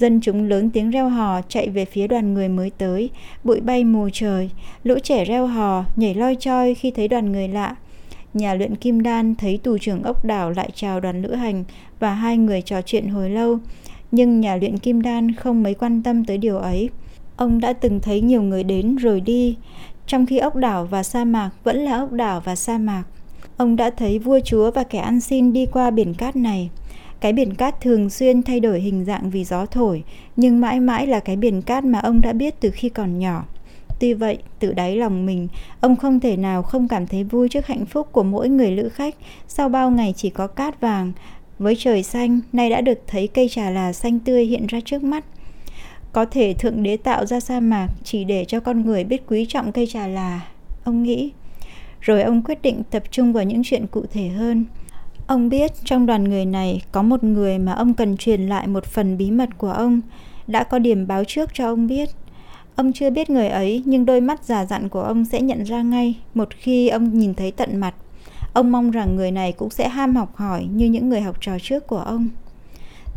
Dân 0.02 0.22
chúng 0.22 0.50
lớn 0.50 0.70
tiếng 0.70 0.90
reo 0.90 1.10
hò 1.10 1.42
chạy 1.42 1.70
về 1.70 1.86
phía 1.86 2.08
đoàn 2.08 2.34
người 2.34 2.50
mới 2.50 2.70
tới, 2.70 3.10
bụi 3.44 3.60
bay 3.60 3.84
mù 3.84 4.10
trời, 4.14 4.50
lũ 4.84 4.96
trẻ 5.04 5.26
reo 5.26 5.48
hò, 5.48 5.86
nhảy 5.96 6.16
loi 6.16 6.36
choi 6.40 6.74
khi 6.74 6.92
thấy 6.92 7.08
đoàn 7.08 7.32
người 7.32 7.48
lạ. 7.48 7.76
Nhà 8.34 8.54
luyện 8.54 8.76
kim 8.76 9.04
đan 9.04 9.36
thấy 9.36 9.60
tù 9.64 9.78
trưởng 9.78 10.04
ốc 10.04 10.26
đảo 10.26 10.52
lại 10.52 10.70
chào 10.76 11.00
đoàn 11.00 11.22
lữ 11.22 11.34
hành 11.34 11.64
và 12.00 12.14
hai 12.14 12.38
người 12.38 12.62
trò 12.62 12.82
chuyện 12.82 13.08
hồi 13.08 13.30
lâu, 13.30 13.60
nhưng 14.12 14.42
nhà 14.42 14.56
luyện 14.56 14.78
kim 14.78 15.02
đan 15.02 15.36
không 15.36 15.64
mấy 15.64 15.74
quan 15.74 16.04
tâm 16.04 16.26
tới 16.26 16.38
điều 16.38 16.58
ấy. 16.58 16.90
Ông 17.36 17.60
đã 17.60 17.74
từng 17.74 18.00
thấy 18.00 18.22
nhiều 18.22 18.42
người 18.42 18.64
đến 18.64 18.96
rồi 18.96 19.22
đi, 19.22 19.58
trong 20.08 20.26
khi 20.26 20.38
ốc 20.38 20.56
đảo 20.56 20.86
và 20.86 21.04
sa 21.04 21.26
mạc 21.26 21.50
vẫn 21.64 21.78
là 21.78 21.98
ốc 21.98 22.12
đảo 22.12 22.42
và 22.46 22.56
sa 22.56 22.78
mạc. 22.78 23.04
Ông 23.58 23.76
đã 23.76 23.90
thấy 23.90 24.20
vua 24.20 24.40
chúa 24.46 24.72
và 24.72 24.84
kẻ 24.84 25.00
ăn 25.00 25.20
xin 25.20 25.54
đi 25.54 25.66
qua 25.66 25.92
biển 25.92 26.14
cát 26.14 26.36
này. 26.36 26.70
Cái 27.22 27.34
biển 27.34 27.54
cát 27.54 27.82
thường 27.82 28.10
xuyên 28.10 28.44
thay 28.44 28.60
đổi 28.60 28.80
hình 28.80 29.06
dạng 29.06 29.30
vì 29.30 29.44
gió 29.44 29.66
thổi, 29.66 30.04
nhưng 30.36 30.62
mãi 30.62 30.80
mãi 30.80 31.08
là 31.08 31.20
cái 31.20 31.36
biển 31.36 31.62
cát 31.62 31.84
mà 31.84 32.00
ông 32.00 32.22
đã 32.22 32.34
biết 32.34 32.56
từ 32.60 32.72
khi 32.72 32.90
còn 32.90 33.20
nhỏ. 33.20 33.46
Tuy 34.00 34.14
vậy, 34.14 34.38
từ 34.60 34.74
đáy 34.74 34.96
lòng 34.96 35.26
mình, 35.26 35.48
ông 35.80 35.96
không 35.96 36.20
thể 36.20 36.38
nào 36.38 36.64
không 36.64 36.88
cảm 36.88 37.08
thấy 37.08 37.24
vui 37.24 37.50
trước 37.50 37.68
hạnh 37.68 37.86
phúc 37.86 38.08
của 38.12 38.24
mỗi 38.24 38.50
người 38.50 38.72
lữ 38.72 38.90
khách 38.90 39.16
sau 39.48 39.70
bao 39.70 39.92
ngày 39.92 40.14
chỉ 40.18 40.30
có 40.30 40.48
cát 40.48 40.82
vàng. 40.82 41.12
Với 41.60 41.76
trời 41.78 42.04
xanh, 42.04 42.40
nay 42.54 42.70
đã 42.70 42.82
được 42.82 43.00
thấy 43.08 43.28
cây 43.28 43.50
trà 43.50 43.70
là 43.70 43.94
xanh 43.94 44.20
tươi 44.20 44.46
hiện 44.46 44.68
ra 44.68 44.80
trước 44.86 45.04
mắt. 45.04 45.26
Có 46.12 46.26
thể 46.26 46.54
Thượng 46.54 46.84
Đế 46.84 46.98
tạo 46.98 47.26
ra 47.26 47.40
sa 47.40 47.60
mạc 47.60 47.88
chỉ 48.04 48.24
để 48.24 48.46
cho 48.46 48.60
con 48.60 48.86
người 48.86 49.04
biết 49.04 49.24
quý 49.28 49.46
trọng 49.50 49.72
cây 49.72 49.88
trà 49.88 50.08
là, 50.08 50.42
ông 50.84 51.04
nghĩ. 51.04 51.32
Rồi 52.00 52.22
ông 52.22 52.42
quyết 52.42 52.62
định 52.62 52.84
tập 52.92 53.04
trung 53.12 53.34
vào 53.34 53.44
những 53.44 53.62
chuyện 53.64 53.88
cụ 53.88 54.06
thể 54.14 54.28
hơn. 54.28 54.66
Ông 55.32 55.50
biết 55.50 55.72
trong 55.86 56.06
đoàn 56.06 56.24
người 56.24 56.46
này 56.46 56.82
có 56.92 57.02
một 57.02 57.24
người 57.24 57.60
mà 57.60 57.74
ông 57.74 57.94
cần 57.94 58.18
truyền 58.18 58.42
lại 58.42 58.68
một 58.68 58.86
phần 58.86 59.18
bí 59.18 59.32
mật 59.32 59.50
của 59.58 59.72
ông, 59.72 60.02
đã 60.48 60.64
có 60.64 60.80
điểm 60.80 61.08
báo 61.08 61.24
trước 61.24 61.50
cho 61.54 61.66
ông 61.68 61.88
biết. 61.88 62.10
Ông 62.76 62.94
chưa 62.94 63.10
biết 63.10 63.30
người 63.30 63.48
ấy 63.48 63.84
nhưng 63.86 64.06
đôi 64.06 64.22
mắt 64.22 64.44
già 64.44 64.66
dặn 64.66 64.90
của 64.90 65.02
ông 65.02 65.26
sẽ 65.26 65.42
nhận 65.42 65.64
ra 65.64 65.82
ngay 65.82 66.16
một 66.34 66.50
khi 66.58 66.90
ông 66.90 67.20
nhìn 67.20 67.34
thấy 67.34 67.52
tận 67.52 67.78
mặt. 67.78 67.94
Ông 68.54 68.72
mong 68.72 68.92
rằng 68.92 69.16
người 69.16 69.32
này 69.32 69.52
cũng 69.52 69.70
sẽ 69.70 69.90
ham 69.90 70.16
học 70.16 70.36
hỏi 70.36 70.68
như 70.74 70.86
những 70.86 71.10
người 71.10 71.22
học 71.22 71.38
trò 71.42 71.52
trước 71.62 71.88
của 71.88 72.00
ông. 72.00 72.30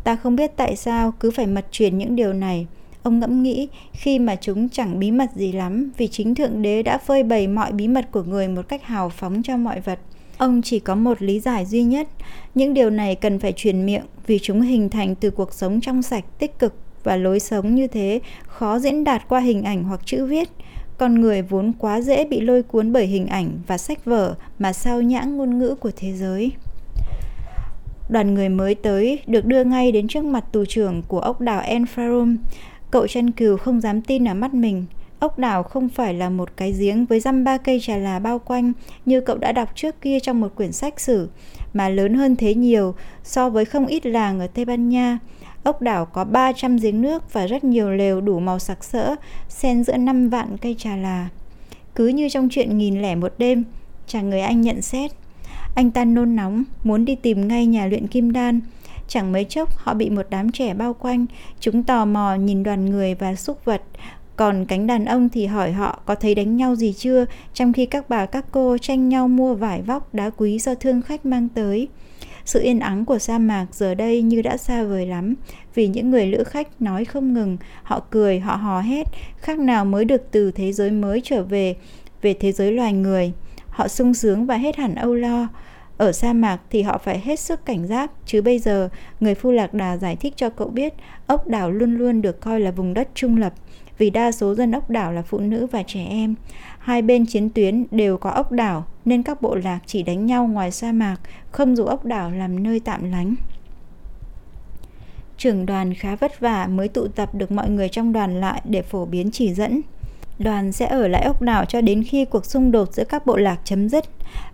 Ta 0.05 0.16
không 0.16 0.37
biết 0.37 0.57
tại 0.57 0.77
sao 0.77 1.12
cứ 1.20 1.31
phải 1.31 1.46
mật 1.46 1.66
truyền 1.70 1.98
những 1.98 2.16
điều 2.16 2.33
này. 2.33 2.66
Ông 3.03 3.20
ngẫm 3.20 3.42
nghĩ 3.42 3.68
khi 3.92 4.18
mà 4.18 4.37
chúng 4.37 4.68
chẳng 4.68 4.98
bí 4.98 5.11
mật 5.11 5.31
gì 5.35 5.53
lắm 5.53 5.90
vì 5.96 6.09
chính 6.09 6.35
Thượng 6.35 6.62
Đế 6.62 6.83
đã 6.83 6.98
phơi 6.98 7.22
bày 7.22 7.46
mọi 7.46 7.72
bí 7.72 7.88
mật 7.88 8.11
của 8.11 8.22
người 8.22 8.48
một 8.48 8.68
cách 8.68 8.85
hào 8.85 9.09
phóng 9.09 9.42
cho 9.42 9.57
mọi 9.57 9.81
vật. 9.81 9.98
Ông 10.38 10.62
chỉ 10.62 10.79
có 10.79 10.94
một 10.94 11.23
lý 11.23 11.40
giải 11.40 11.66
duy 11.66 11.83
nhất, 11.83 12.09
những 12.55 12.75
điều 12.75 12.90
này 12.90 13.14
cần 13.14 13.38
phải 13.38 13.53
truyền 13.53 13.87
miệng 13.87 14.05
vì 14.27 14.38
chúng 14.38 14.61
hình 14.61 14.88
thành 14.88 15.14
từ 15.14 15.31
cuộc 15.31 15.53
sống 15.53 15.81
trong 15.81 16.03
sạch, 16.03 16.25
tích 16.38 16.59
cực 16.59 16.75
và 17.05 17.16
lối 17.16 17.40
sống 17.40 17.75
như 17.75 17.87
thế 17.87 18.20
khó 18.47 18.79
diễn 18.79 19.05
đạt 19.05 19.29
qua 19.29 19.40
hình 19.40 19.62
ảnh 19.62 19.85
hoặc 19.85 20.01
chữ 20.05 20.27
viết. 20.27 20.49
Con 20.99 21.20
người 21.20 21.42
vốn 21.42 21.73
quá 21.79 22.01
dễ 22.01 22.25
bị 22.25 22.40
lôi 22.40 22.62
cuốn 22.62 22.92
bởi 22.92 23.07
hình 23.07 23.27
ảnh 23.27 23.51
và 23.66 23.79
sách 23.79 24.05
vở 24.05 24.35
mà 24.59 24.73
sao 24.73 25.03
nhãng 25.03 25.37
ngôn 25.37 25.59
ngữ 25.59 25.75
của 25.75 25.90
thế 25.97 26.12
giới. 26.12 26.53
Đoàn 28.09 28.35
người 28.35 28.49
mới 28.49 28.75
tới 28.75 29.18
được 29.27 29.44
đưa 29.44 29.64
ngay 29.64 29.92
đến 29.92 30.09
trước 30.09 30.25
mặt 30.25 30.44
tù 30.53 30.64
trưởng 30.64 31.03
của 31.09 31.20
ốc 31.20 31.40
đảo 31.40 31.62
Enfarum. 31.62 32.37
Cậu 32.90 33.07
chăn 33.07 33.31
cừu 33.31 33.57
không 33.57 33.81
dám 33.81 34.03
tin 34.03 34.29
ở 34.29 34.35
mắt 34.35 34.55
mình. 34.55 34.85
Ốc 35.25 35.39
đảo 35.39 35.63
không 35.63 35.89
phải 35.89 36.15
là 36.15 36.31
một 36.31 36.57
cái 36.57 36.73
giếng 36.73 37.07
với 37.07 37.21
dăm 37.21 37.45
ba 37.45 37.59
cây 37.59 37.81
trà 37.83 37.97
là 37.97 38.19
bao 38.19 38.39
quanh 38.39 38.73
như 39.07 39.21
cậu 39.21 39.39
đã 39.39 39.53
đọc 39.53 39.69
trước 39.75 40.01
kia 40.01 40.21
trong 40.21 40.41
một 40.41 40.55
quyển 40.55 40.73
sách 40.73 41.01
sử, 41.01 41.29
mà 41.75 41.89
lớn 41.89 42.15
hơn 42.15 42.37
thế 42.37 42.55
nhiều 42.55 42.95
so 43.23 43.51
với 43.51 43.65
không 43.65 43.87
ít 43.87 44.07
làng 44.07 44.41
ở 44.41 44.47
Tây 44.47 44.65
Ban 44.65 44.89
Nha. 44.89 45.19
Ốc 45.63 45.83
đảo 45.83 46.05
có 46.07 46.25
300 46.25 46.77
giếng 46.77 47.03
nước 47.03 47.33
và 47.33 47.47
rất 47.47 47.65
nhiều 47.65 47.91
lều 47.91 48.21
đủ 48.21 48.41
màu 48.41 48.59
sặc 48.59 48.85
sỡ, 48.85 49.17
xen 49.49 49.85
giữa 49.85 49.97
5 49.97 50.29
vạn 50.29 50.57
cây 50.59 50.75
trà 50.79 50.97
là. 50.97 51.29
Cứ 51.95 52.07
như 52.07 52.29
trong 52.29 52.49
chuyện 52.51 52.79
nghìn 52.79 53.03
lẻ 53.03 53.15
một 53.15 53.33
đêm, 53.39 53.65
chàng 54.07 54.31
người 54.31 54.41
Anh 54.41 54.61
nhận 54.61 54.83
xét. 54.83 55.11
Anh 55.75 55.91
ta 55.91 56.05
nôn 56.05 56.37
nóng, 56.37 56.65
muốn 56.85 57.05
đi 57.05 57.15
tìm 57.15 57.49
ngay 57.49 57.67
nhà 57.67 57.87
luyện 57.87 58.07
kim 58.07 58.33
đan. 58.33 58.61
Chẳng 59.09 59.33
mấy 59.33 59.45
chốc 59.45 59.77
họ 59.77 59.95
bị 59.95 60.11
một 60.11 60.27
đám 60.31 60.53
trẻ 60.53 60.75
bao 60.75 60.95
quanh, 60.95 61.27
chúng 61.61 61.83
tò 61.83 62.05
mò 62.05 62.35
nhìn 62.35 62.63
đoàn 62.63 62.91
người 62.91 63.15
và 63.15 63.35
súc 63.35 63.65
vật, 63.65 63.83
còn 64.37 64.64
cánh 64.66 64.87
đàn 64.87 65.05
ông 65.05 65.29
thì 65.29 65.47
hỏi 65.47 65.73
họ 65.73 66.03
có 66.07 66.14
thấy 66.14 66.35
đánh 66.35 66.57
nhau 66.57 66.75
gì 66.75 66.92
chưa, 66.92 67.25
trong 67.55 67.73
khi 67.73 67.87
các 67.87 68.09
bà 68.09 68.27
các 68.27 68.44
cô 68.51 68.79
tranh 68.79 69.09
nhau 69.09 69.29
mua 69.29 69.55
vải 69.55 69.83
vóc 69.83 70.14
đá 70.14 70.31
quý 70.31 70.59
do 70.59 70.75
thương 70.75 71.03
khách 71.03 71.27
mang 71.27 71.49
tới. 71.49 71.88
Sự 72.44 72.61
yên 72.62 72.81
ắng 72.81 73.05
của 73.05 73.18
sa 73.18 73.38
mạc 73.38 73.66
giờ 73.73 73.94
đây 73.94 74.23
như 74.23 74.42
đã 74.42 74.57
xa 74.57 74.85
vời 74.85 75.07
lắm, 75.07 75.35
vì 75.75 75.88
những 75.88 76.11
người 76.11 76.27
lữ 76.27 76.44
khách 76.44 76.83
nói 76.83 77.05
không 77.05 77.35
ngừng, 77.35 77.57
họ 77.83 78.01
cười, 78.11 78.40
họ 78.40 78.57
hò 78.57 78.81
hét, 78.81 79.07
khác 79.37 79.59
nào 79.59 79.85
mới 79.85 80.05
được 80.05 80.23
từ 80.31 80.51
thế 80.51 80.73
giới 80.73 80.90
mới 80.90 81.20
trở 81.25 81.42
về, 81.42 81.77
về 82.23 82.35
thế 82.35 82.53
giới 82.53 82.73
loài 82.73 82.92
người. 82.92 83.33
Họ 83.68 83.88
sung 83.88 84.14
sướng 84.14 84.47
và 84.47 84.57
hết 84.57 84.77
hẳn 84.77 84.94
âu 84.94 85.14
lo. 85.14 85.49
Ở 85.97 86.12
sa 86.12 86.33
mạc 86.33 86.59
thì 86.70 86.83
họ 86.83 86.99
phải 86.99 87.18
hết 87.18 87.40
sức 87.40 87.66
cảnh 87.66 87.87
giác, 87.87 88.11
chứ 88.27 88.42
bây 88.42 88.59
giờ 88.59 88.88
người 89.20 89.35
phu 89.35 89.51
lạc 89.51 89.75
đà 89.75 89.97
giải 89.97 90.16
thích 90.16 90.33
cho 90.37 90.51
cậu 90.51 90.68
biết 90.68 90.94
ốc 91.27 91.47
đảo 91.47 91.70
luôn 91.70 91.97
luôn 91.97 92.23
được 92.23 92.40
coi 92.40 92.61
là 92.61 92.70
vùng 92.70 92.94
đất 92.94 93.09
trung 93.14 93.37
lập, 93.37 93.55
vì 93.99 94.11
đa 94.11 94.33
số 94.33 94.55
dân 94.55 94.73
ốc 94.73 94.91
đảo 94.91 95.13
là 95.13 95.23
phụ 95.23 95.39
nữ 95.39 95.67
và 95.67 95.83
trẻ 95.83 96.07
em. 96.09 96.35
Hai 96.79 97.03
bên 97.03 97.27
chiến 97.27 97.51
tuyến 97.51 97.85
đều 97.91 98.19
có 98.19 98.31
ốc 98.31 98.53
đảo 98.53 98.85
nên 99.05 99.23
các 99.23 99.43
bộ 99.43 99.55
lạc 99.55 99.81
chỉ 99.87 100.03
đánh 100.03 100.27
nhau 100.27 100.47
ngoài 100.47 100.71
sa 100.71 100.93
mạc, 100.93 101.17
không 101.51 101.77
dùng 101.77 101.89
ốc 101.89 102.05
đảo 102.05 102.31
làm 102.31 102.63
nơi 102.63 102.81
tạm 102.81 103.11
lánh. 103.11 103.35
trưởng 105.39 105.67
đoàn 105.67 105.95
khá 105.95 106.17
vất 106.17 106.41
vả 106.41 106.67
mới 106.67 106.89
tụ 106.89 107.09
tập 107.09 107.35
được 107.35 107.53
mọi 107.53 107.71
người 107.71 107.89
trong 107.89 108.13
đoàn 108.13 108.41
lại 108.41 108.61
để 108.65 108.83
phổ 108.83 109.05
biến 109.05 109.31
chỉ 109.31 109.55
dẫn. 109.55 109.81
Đoàn 110.39 110.73
sẽ 110.73 110.87
ở 110.87 111.09
lại 111.09 111.25
ốc 111.25 111.43
đảo 111.43 111.65
cho 111.65 111.81
đến 111.81 112.05
khi 112.05 112.25
cuộc 112.25 112.47
xung 112.47 112.71
đột 112.71 112.95
giữa 112.95 113.05
các 113.05 113.27
bộ 113.27 113.37
lạc 113.37 113.61
chấm 113.65 113.89
dứt. 113.89 114.05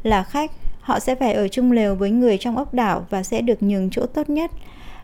Là 0.02 0.22
khách, 0.22 0.50
họ 0.80 1.00
sẽ 1.00 1.14
phải 1.14 1.32
ở 1.32 1.48
chung 1.48 1.72
lều 1.72 1.94
với 1.94 2.10
người 2.10 2.38
trong 2.38 2.56
ốc 2.56 2.74
đảo 2.74 3.06
và 3.10 3.22
sẽ 3.22 3.40
được 3.40 3.62
nhường 3.62 3.90
chỗ 3.90 4.06
tốt 4.06 4.30
nhất. 4.30 4.50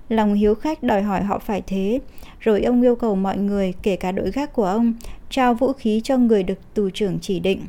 Lòng 0.09 0.35
hiếu 0.35 0.55
khách 0.55 0.83
đòi 0.83 1.03
hỏi 1.03 1.23
họ 1.23 1.39
phải 1.39 1.63
thế. 1.67 2.01
Rồi 2.41 2.63
ông 2.63 2.83
yêu 2.83 2.97
cầu 2.97 3.15
mọi 3.15 3.39
người, 3.39 3.75
kể 3.83 3.97
cả 3.97 4.13
đội 4.13 4.31
gác 4.31 4.53
của 4.53 4.65
ông, 4.65 4.95
trao 5.31 5.55
vũ 5.55 5.73
khí 5.73 6.01
cho 6.05 6.17
người 6.17 6.43
được 6.43 6.59
tù 6.75 6.91
trưởng 6.91 7.19
chỉ 7.21 7.41
định. 7.41 7.61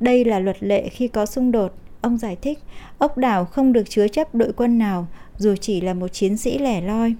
Đây 0.00 0.24
là 0.24 0.38
luật 0.38 0.62
lệ 0.62 0.88
khi 0.88 1.08
có 1.08 1.26
xung 1.26 1.52
đột. 1.52 1.74
Ông 2.00 2.18
giải 2.18 2.36
thích, 2.42 2.58
ốc 2.98 3.18
đảo 3.18 3.44
không 3.44 3.72
được 3.72 3.90
chứa 3.90 4.08
chấp 4.08 4.34
đội 4.34 4.52
quân 4.52 4.78
nào, 4.78 5.06
dù 5.38 5.54
chỉ 5.60 5.80
là 5.80 5.94
một 5.94 6.08
chiến 6.08 6.36
sĩ 6.36 6.58
lẻ 6.58 6.80
loi. 6.80 7.14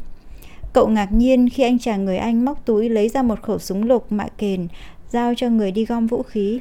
Cậu 0.73 0.89
ngạc 0.89 1.13
nhiên 1.13 1.49
khi 1.49 1.63
anh 1.63 1.79
chàng 1.79 2.05
người 2.05 2.17
Anh 2.17 2.45
móc 2.45 2.67
túi 2.67 2.89
lấy 2.89 3.09
ra 3.09 3.23
một 3.23 3.43
khẩu 3.43 3.59
súng 3.59 3.85
lục 3.85 4.13
mạ 4.13 4.27
kền, 4.39 4.69
giao 5.09 5.35
cho 5.37 5.49
người 5.49 5.73
đi 5.73 5.85
gom 5.85 6.07
vũ 6.07 6.23
khí. 6.23 6.61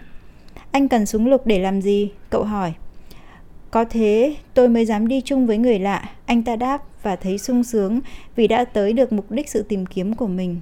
Anh 0.71 0.87
cần 0.87 1.05
súng 1.05 1.27
lục 1.27 1.45
để 1.45 1.59
làm 1.59 1.81
gì? 1.81 2.11
Cậu 2.29 2.43
hỏi. 2.43 2.73
Có 3.71 3.85
thế 3.85 4.35
tôi 4.53 4.69
mới 4.69 4.85
dám 4.85 5.07
đi 5.07 5.21
chung 5.21 5.47
với 5.47 5.57
người 5.57 5.79
lạ, 5.79 6.09
anh 6.25 6.43
ta 6.43 6.55
đáp 6.55 6.83
và 7.03 7.15
thấy 7.15 7.37
sung 7.37 7.63
sướng 7.63 7.99
vì 8.35 8.47
đã 8.47 8.65
tới 8.65 8.93
được 8.93 9.13
mục 9.13 9.31
đích 9.31 9.49
sự 9.49 9.63
tìm 9.63 9.85
kiếm 9.85 10.13
của 10.13 10.27
mình. 10.27 10.59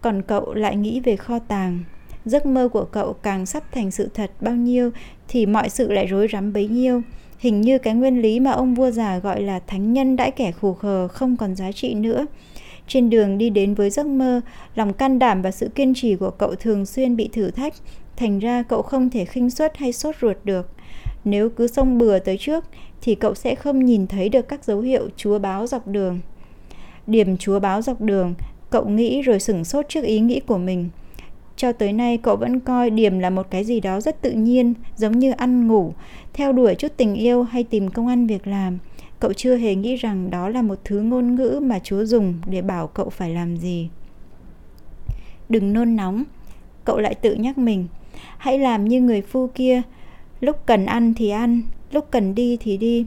Còn 0.00 0.22
cậu 0.22 0.54
lại 0.54 0.76
nghĩ 0.76 1.00
về 1.00 1.16
kho 1.16 1.38
tàng. 1.38 1.78
Giấc 2.24 2.46
mơ 2.46 2.68
của 2.68 2.84
cậu 2.84 3.12
càng 3.12 3.46
sắp 3.46 3.62
thành 3.72 3.90
sự 3.90 4.08
thật 4.14 4.30
bao 4.40 4.54
nhiêu 4.54 4.90
thì 5.28 5.46
mọi 5.46 5.68
sự 5.68 5.92
lại 5.92 6.06
rối 6.06 6.28
rắm 6.32 6.52
bấy 6.52 6.68
nhiêu. 6.68 7.02
Hình 7.38 7.60
như 7.60 7.78
cái 7.78 7.94
nguyên 7.94 8.22
lý 8.22 8.40
mà 8.40 8.50
ông 8.50 8.74
vua 8.74 8.90
già 8.90 9.18
gọi 9.18 9.42
là 9.42 9.60
thánh 9.66 9.92
nhân 9.92 10.16
đãi 10.16 10.30
kẻ 10.30 10.52
khổ 10.52 10.72
khờ 10.72 11.08
không 11.08 11.36
còn 11.36 11.56
giá 11.56 11.72
trị 11.72 11.94
nữa. 11.94 12.26
Trên 12.88 13.10
đường 13.10 13.38
đi 13.38 13.50
đến 13.50 13.74
với 13.74 13.90
giấc 13.90 14.06
mơ, 14.06 14.40
lòng 14.74 14.92
can 14.92 15.18
đảm 15.18 15.42
và 15.42 15.50
sự 15.50 15.68
kiên 15.74 15.94
trì 15.94 16.16
của 16.16 16.30
cậu 16.30 16.54
thường 16.54 16.86
xuyên 16.86 17.16
bị 17.16 17.28
thử 17.32 17.50
thách, 17.50 17.74
thành 18.16 18.38
ra 18.38 18.62
cậu 18.62 18.82
không 18.82 19.10
thể 19.10 19.24
khinh 19.24 19.50
suất 19.50 19.76
hay 19.76 19.92
sốt 19.92 20.14
ruột 20.20 20.36
được. 20.44 20.70
Nếu 21.24 21.48
cứ 21.48 21.66
xông 21.66 21.98
bừa 21.98 22.18
tới 22.18 22.36
trước 22.40 22.64
thì 23.02 23.14
cậu 23.14 23.34
sẽ 23.34 23.54
không 23.54 23.84
nhìn 23.84 24.06
thấy 24.06 24.28
được 24.28 24.48
các 24.48 24.64
dấu 24.64 24.80
hiệu 24.80 25.08
chúa 25.16 25.38
báo 25.38 25.66
dọc 25.66 25.86
đường. 25.86 26.20
Điểm 27.06 27.36
chúa 27.36 27.60
báo 27.60 27.82
dọc 27.82 28.00
đường, 28.00 28.34
cậu 28.70 28.88
nghĩ 28.88 29.22
rồi 29.22 29.40
sửng 29.40 29.64
sốt 29.64 29.88
trước 29.88 30.04
ý 30.04 30.20
nghĩ 30.20 30.40
của 30.40 30.58
mình. 30.58 30.88
Cho 31.56 31.72
tới 31.72 31.92
nay 31.92 32.18
cậu 32.18 32.36
vẫn 32.36 32.60
coi 32.60 32.90
điểm 32.90 33.18
là 33.18 33.30
một 33.30 33.50
cái 33.50 33.64
gì 33.64 33.80
đó 33.80 34.00
rất 34.00 34.22
tự 34.22 34.30
nhiên, 34.30 34.74
giống 34.96 35.18
như 35.18 35.30
ăn 35.30 35.68
ngủ, 35.68 35.92
theo 36.32 36.52
đuổi 36.52 36.74
chút 36.74 36.92
tình 36.96 37.14
yêu 37.14 37.42
hay 37.42 37.64
tìm 37.64 37.90
công 37.90 38.06
ăn 38.06 38.26
việc 38.26 38.46
làm. 38.46 38.78
Cậu 39.20 39.32
chưa 39.32 39.56
hề 39.56 39.74
nghĩ 39.74 39.96
rằng 39.96 40.30
đó 40.30 40.48
là 40.48 40.62
một 40.62 40.78
thứ 40.84 41.00
ngôn 41.00 41.34
ngữ 41.34 41.60
mà 41.62 41.78
Chúa 41.78 42.04
dùng 42.04 42.34
để 42.46 42.62
bảo 42.62 42.86
cậu 42.86 43.10
phải 43.10 43.30
làm 43.30 43.56
gì. 43.56 43.88
Đừng 45.48 45.72
nôn 45.72 45.96
nóng, 45.96 46.24
cậu 46.84 46.98
lại 46.98 47.14
tự 47.14 47.34
nhắc 47.34 47.58
mình. 47.58 47.86
Hãy 48.38 48.58
làm 48.58 48.84
như 48.84 49.00
người 49.00 49.22
phu 49.22 49.46
kia, 49.46 49.82
lúc 50.40 50.66
cần 50.66 50.86
ăn 50.86 51.14
thì 51.14 51.30
ăn, 51.30 51.62
lúc 51.92 52.06
cần 52.10 52.34
đi 52.34 52.56
thì 52.60 52.76
đi. 52.76 53.06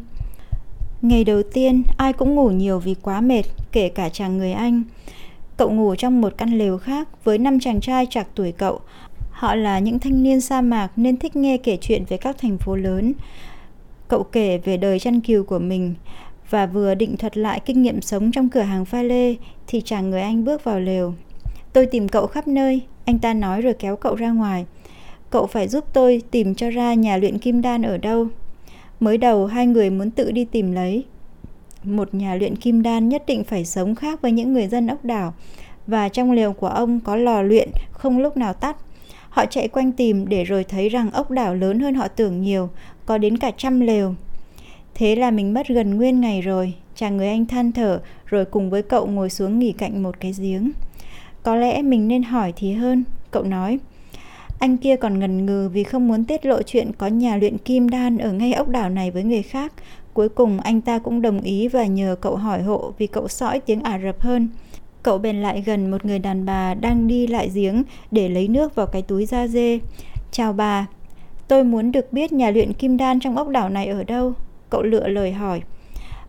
Ngày 1.02 1.24
đầu 1.24 1.44
tiên, 1.44 1.84
ai 1.98 2.14
cũng 2.14 2.36
ngủ 2.36 2.50
nhiều 2.50 2.80
vì 2.80 2.96
quá 3.02 3.22
mệt, 3.22 3.44
kể 3.72 3.90
cả 3.90 4.10
chàng 4.10 4.38
người 4.38 4.52
Anh. 4.52 4.84
Cậu 5.58 5.72
ngủ 5.72 5.96
trong 5.96 6.22
một 6.22 6.34
căn 6.38 6.58
lều 6.58 6.78
khác 6.78 7.24
với 7.24 7.38
năm 7.38 7.60
chàng 7.60 7.82
trai 7.82 8.08
chạc 8.10 8.28
tuổi 8.36 8.52
cậu. 8.52 8.80
Họ 9.32 9.56
là 9.56 9.80
những 9.80 10.00
thanh 10.00 10.24
niên 10.24 10.42
sa 10.42 10.62
mạc 10.62 10.90
nên 10.96 11.18
thích 11.18 11.36
nghe 11.36 11.58
kể 11.58 11.78
chuyện 11.82 12.04
về 12.10 12.18
các 12.18 12.38
thành 12.38 12.58
phố 12.58 12.76
lớn. 12.76 13.14
Cậu 14.08 14.24
kể 14.24 14.58
về 14.58 14.78
đời 14.78 15.00
chăn 15.00 15.22
cừu 15.22 15.44
của 15.44 15.60
mình 15.60 15.96
và 16.50 16.66
vừa 16.66 16.96
định 16.96 17.18
thuật 17.18 17.38
lại 17.38 17.62
kinh 17.66 17.82
nghiệm 17.82 18.02
sống 18.02 18.32
trong 18.32 18.50
cửa 18.50 18.62
hàng 18.62 18.86
pha 18.86 19.04
lê 19.04 19.36
thì 19.68 19.82
chàng 19.82 20.10
người 20.10 20.22
Anh 20.22 20.46
bước 20.46 20.64
vào 20.64 20.80
lều. 20.80 21.14
Tôi 21.74 21.86
tìm 21.86 22.10
cậu 22.10 22.28
khắp 22.28 22.48
nơi, 22.48 22.82
anh 23.06 23.20
ta 23.20 23.34
nói 23.34 23.62
rồi 23.62 23.74
kéo 23.74 23.96
cậu 23.96 24.16
ra 24.16 24.32
ngoài. 24.32 24.66
Cậu 25.30 25.48
phải 25.48 25.68
giúp 25.68 25.86
tôi 25.94 26.22
tìm 26.32 26.56
cho 26.56 26.70
ra 26.70 26.94
nhà 26.94 27.18
luyện 27.18 27.38
kim 27.38 27.62
đan 27.62 27.82
ở 27.82 27.98
đâu. 27.98 28.28
Mới 29.02 29.18
đầu 29.18 29.46
hai 29.46 29.68
người 29.68 29.90
muốn 29.90 30.12
tự 30.12 30.32
đi 30.32 30.46
tìm 30.46 30.72
lấy. 30.72 31.04
Một 31.84 32.14
nhà 32.14 32.36
luyện 32.36 32.56
kim 32.56 32.82
đan 32.82 33.10
nhất 33.10 33.24
định 33.28 33.44
phải 33.44 33.66
sống 33.66 33.96
khác 33.96 34.22
với 34.22 34.32
những 34.32 34.54
người 34.54 34.68
dân 34.68 34.88
ốc 34.88 35.06
đảo 35.06 35.34
và 35.88 36.10
trong 36.10 36.32
lều 36.32 36.54
của 36.54 36.68
ông 36.68 37.00
có 37.00 37.16
lò 37.16 37.42
luyện 37.42 37.70
không 37.92 38.20
lúc 38.20 38.38
nào 38.38 38.54
tắt. 38.54 38.78
Họ 39.30 39.46
chạy 39.46 39.68
quanh 39.68 39.92
tìm 39.92 40.30
để 40.30 40.44
rồi 40.44 40.64
thấy 40.64 40.90
rằng 40.90 41.12
ốc 41.12 41.32
đảo 41.32 41.56
lớn 41.56 41.80
hơn 41.80 41.94
họ 41.94 42.08
tưởng 42.08 42.42
nhiều, 42.42 42.70
có 43.06 43.18
đến 43.18 43.38
cả 43.38 43.52
trăm 43.58 43.80
lều. 43.80 44.16
Thế 44.96 45.16
là 45.16 45.32
mình 45.32 45.54
mất 45.54 45.68
gần 45.68 45.96
nguyên 45.96 46.22
ngày 46.22 46.42
rồi, 46.42 46.74
chàng 46.96 47.18
người 47.18 47.28
anh 47.28 47.46
than 47.46 47.72
thở 47.72 48.02
rồi 48.26 48.46
cùng 48.46 48.70
với 48.70 48.82
cậu 48.82 49.08
ngồi 49.08 49.30
xuống 49.30 49.60
nghỉ 49.60 49.72
cạnh 49.72 50.04
một 50.04 50.20
cái 50.20 50.34
giếng. 50.40 50.72
Có 51.44 51.56
lẽ 51.56 51.82
mình 51.82 52.08
nên 52.08 52.24
hỏi 52.24 52.54
thì 52.56 52.74
hơn, 52.74 53.04
cậu 53.32 53.44
nói. 53.44 53.80
Anh 54.62 54.78
kia 54.78 54.96
còn 54.96 55.20
ngần 55.20 55.46
ngừ 55.46 55.70
vì 55.74 55.84
không 55.84 56.08
muốn 56.08 56.26
tiết 56.26 56.46
lộ 56.46 56.62
chuyện 56.62 56.92
có 56.98 57.08
nhà 57.08 57.36
luyện 57.36 57.58
kim 57.58 57.90
đan 57.90 58.18
ở 58.18 58.34
ngay 58.34 58.54
ốc 58.54 58.68
đảo 58.68 58.90
này 58.90 59.12
với 59.12 59.24
người 59.24 59.42
khác. 59.42 59.74
Cuối 60.14 60.30
cùng 60.30 60.60
anh 60.60 60.82
ta 60.82 61.00
cũng 61.00 61.22
đồng 61.22 61.42
ý 61.42 61.68
và 61.68 61.86
nhờ 61.86 62.16
cậu 62.22 62.36
hỏi 62.36 62.62
hộ 62.62 62.94
vì 62.98 63.08
cậu 63.08 63.28
sõi 63.28 63.60
tiếng 63.60 63.84
Ả 63.84 64.00
Rập 64.04 64.22
hơn. 64.22 64.50
Cậu 65.04 65.18
bèn 65.18 65.42
lại 65.42 65.62
gần 65.62 65.92
một 65.92 66.06
người 66.06 66.20
đàn 66.20 66.46
bà 66.46 66.74
đang 66.74 67.08
đi 67.08 67.28
lại 67.28 67.50
giếng 67.54 67.84
để 68.12 68.30
lấy 68.30 68.48
nước 68.48 68.76
vào 68.76 68.86
cái 68.86 69.02
túi 69.02 69.26
da 69.26 69.48
dê. 69.48 69.80
Chào 70.32 70.54
bà, 70.54 70.88
tôi 71.48 71.64
muốn 71.64 71.92
được 71.92 72.14
biết 72.14 72.34
nhà 72.34 72.52
luyện 72.52 72.74
kim 72.74 72.98
đan 72.98 73.20
trong 73.20 73.38
ốc 73.38 73.50
đảo 73.50 73.70
này 73.70 73.88
ở 73.88 74.04
đâu. 74.04 74.34
Cậu 74.70 74.82
lựa 74.82 75.08
lời 75.08 75.32
hỏi. 75.32 75.62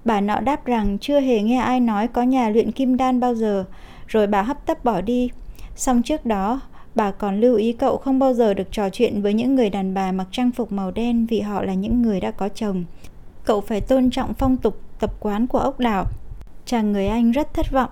Bà 0.05 0.21
nọ 0.21 0.41
đáp 0.41 0.67
rằng 0.67 0.99
chưa 0.99 1.21
hề 1.21 1.43
nghe 1.43 1.59
ai 1.59 1.81
nói 1.81 2.09
có 2.09 2.23
nhà 2.23 2.49
luyện 2.49 2.73
kim 2.73 2.97
đan 2.97 3.21
bao 3.21 3.35
giờ, 3.35 3.65
rồi 4.07 4.27
bà 4.27 4.43
hấp 4.43 4.67
tấp 4.67 4.85
bỏ 4.85 5.01
đi. 5.01 5.31
Xong 5.77 6.03
trước 6.03 6.27
đó, 6.27 6.61
bà 6.95 7.11
còn 7.11 7.41
lưu 7.41 7.57
ý 7.57 7.73
cậu 7.73 7.97
không 7.97 8.19
bao 8.19 8.35
giờ 8.35 8.55
được 8.55 8.73
trò 8.73 8.91
chuyện 8.91 9.23
với 9.23 9.35
những 9.35 9.55
người 9.55 9.71
đàn 9.71 9.95
bà 9.95 10.13
mặc 10.13 10.27
trang 10.31 10.51
phục 10.51 10.73
màu 10.73 10.91
đen 10.91 11.27
vì 11.27 11.41
họ 11.41 11.63
là 11.63 11.75
những 11.75 12.03
người 12.03 12.21
đã 12.21 12.31
có 12.31 12.49
chồng. 12.49 12.85
Cậu 13.45 13.61
phải 13.61 13.81
tôn 13.81 14.11
trọng 14.11 14.35
phong 14.35 14.57
tục, 14.57 14.81
tập 14.99 15.15
quán 15.21 15.47
của 15.47 15.59
ốc 15.59 15.81
đảo. 15.81 16.07
Chàng 16.67 16.93
người 16.93 17.09
Anh 17.09 17.33
rất 17.33 17.55
thất 17.55 17.71
vọng. 17.73 17.91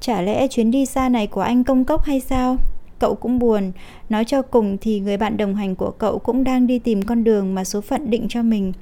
Chả 0.00 0.22
lẽ 0.22 0.48
chuyến 0.48 0.70
đi 0.70 0.86
xa 0.86 1.08
này 1.08 1.26
của 1.26 1.40
anh 1.40 1.64
công 1.64 1.84
cốc 1.84 2.04
hay 2.04 2.20
sao? 2.20 2.56
Cậu 2.98 3.14
cũng 3.14 3.38
buồn, 3.38 3.72
nói 4.08 4.24
cho 4.24 4.42
cùng 4.42 4.78
thì 4.80 5.00
người 5.00 5.16
bạn 5.16 5.36
đồng 5.36 5.54
hành 5.54 5.74
của 5.74 5.90
cậu 5.90 6.18
cũng 6.18 6.44
đang 6.44 6.66
đi 6.66 6.78
tìm 6.78 7.02
con 7.02 7.24
đường 7.24 7.54
mà 7.54 7.64
số 7.64 7.80
phận 7.80 8.10
định 8.10 8.26
cho 8.28 8.42
mình. 8.42 8.72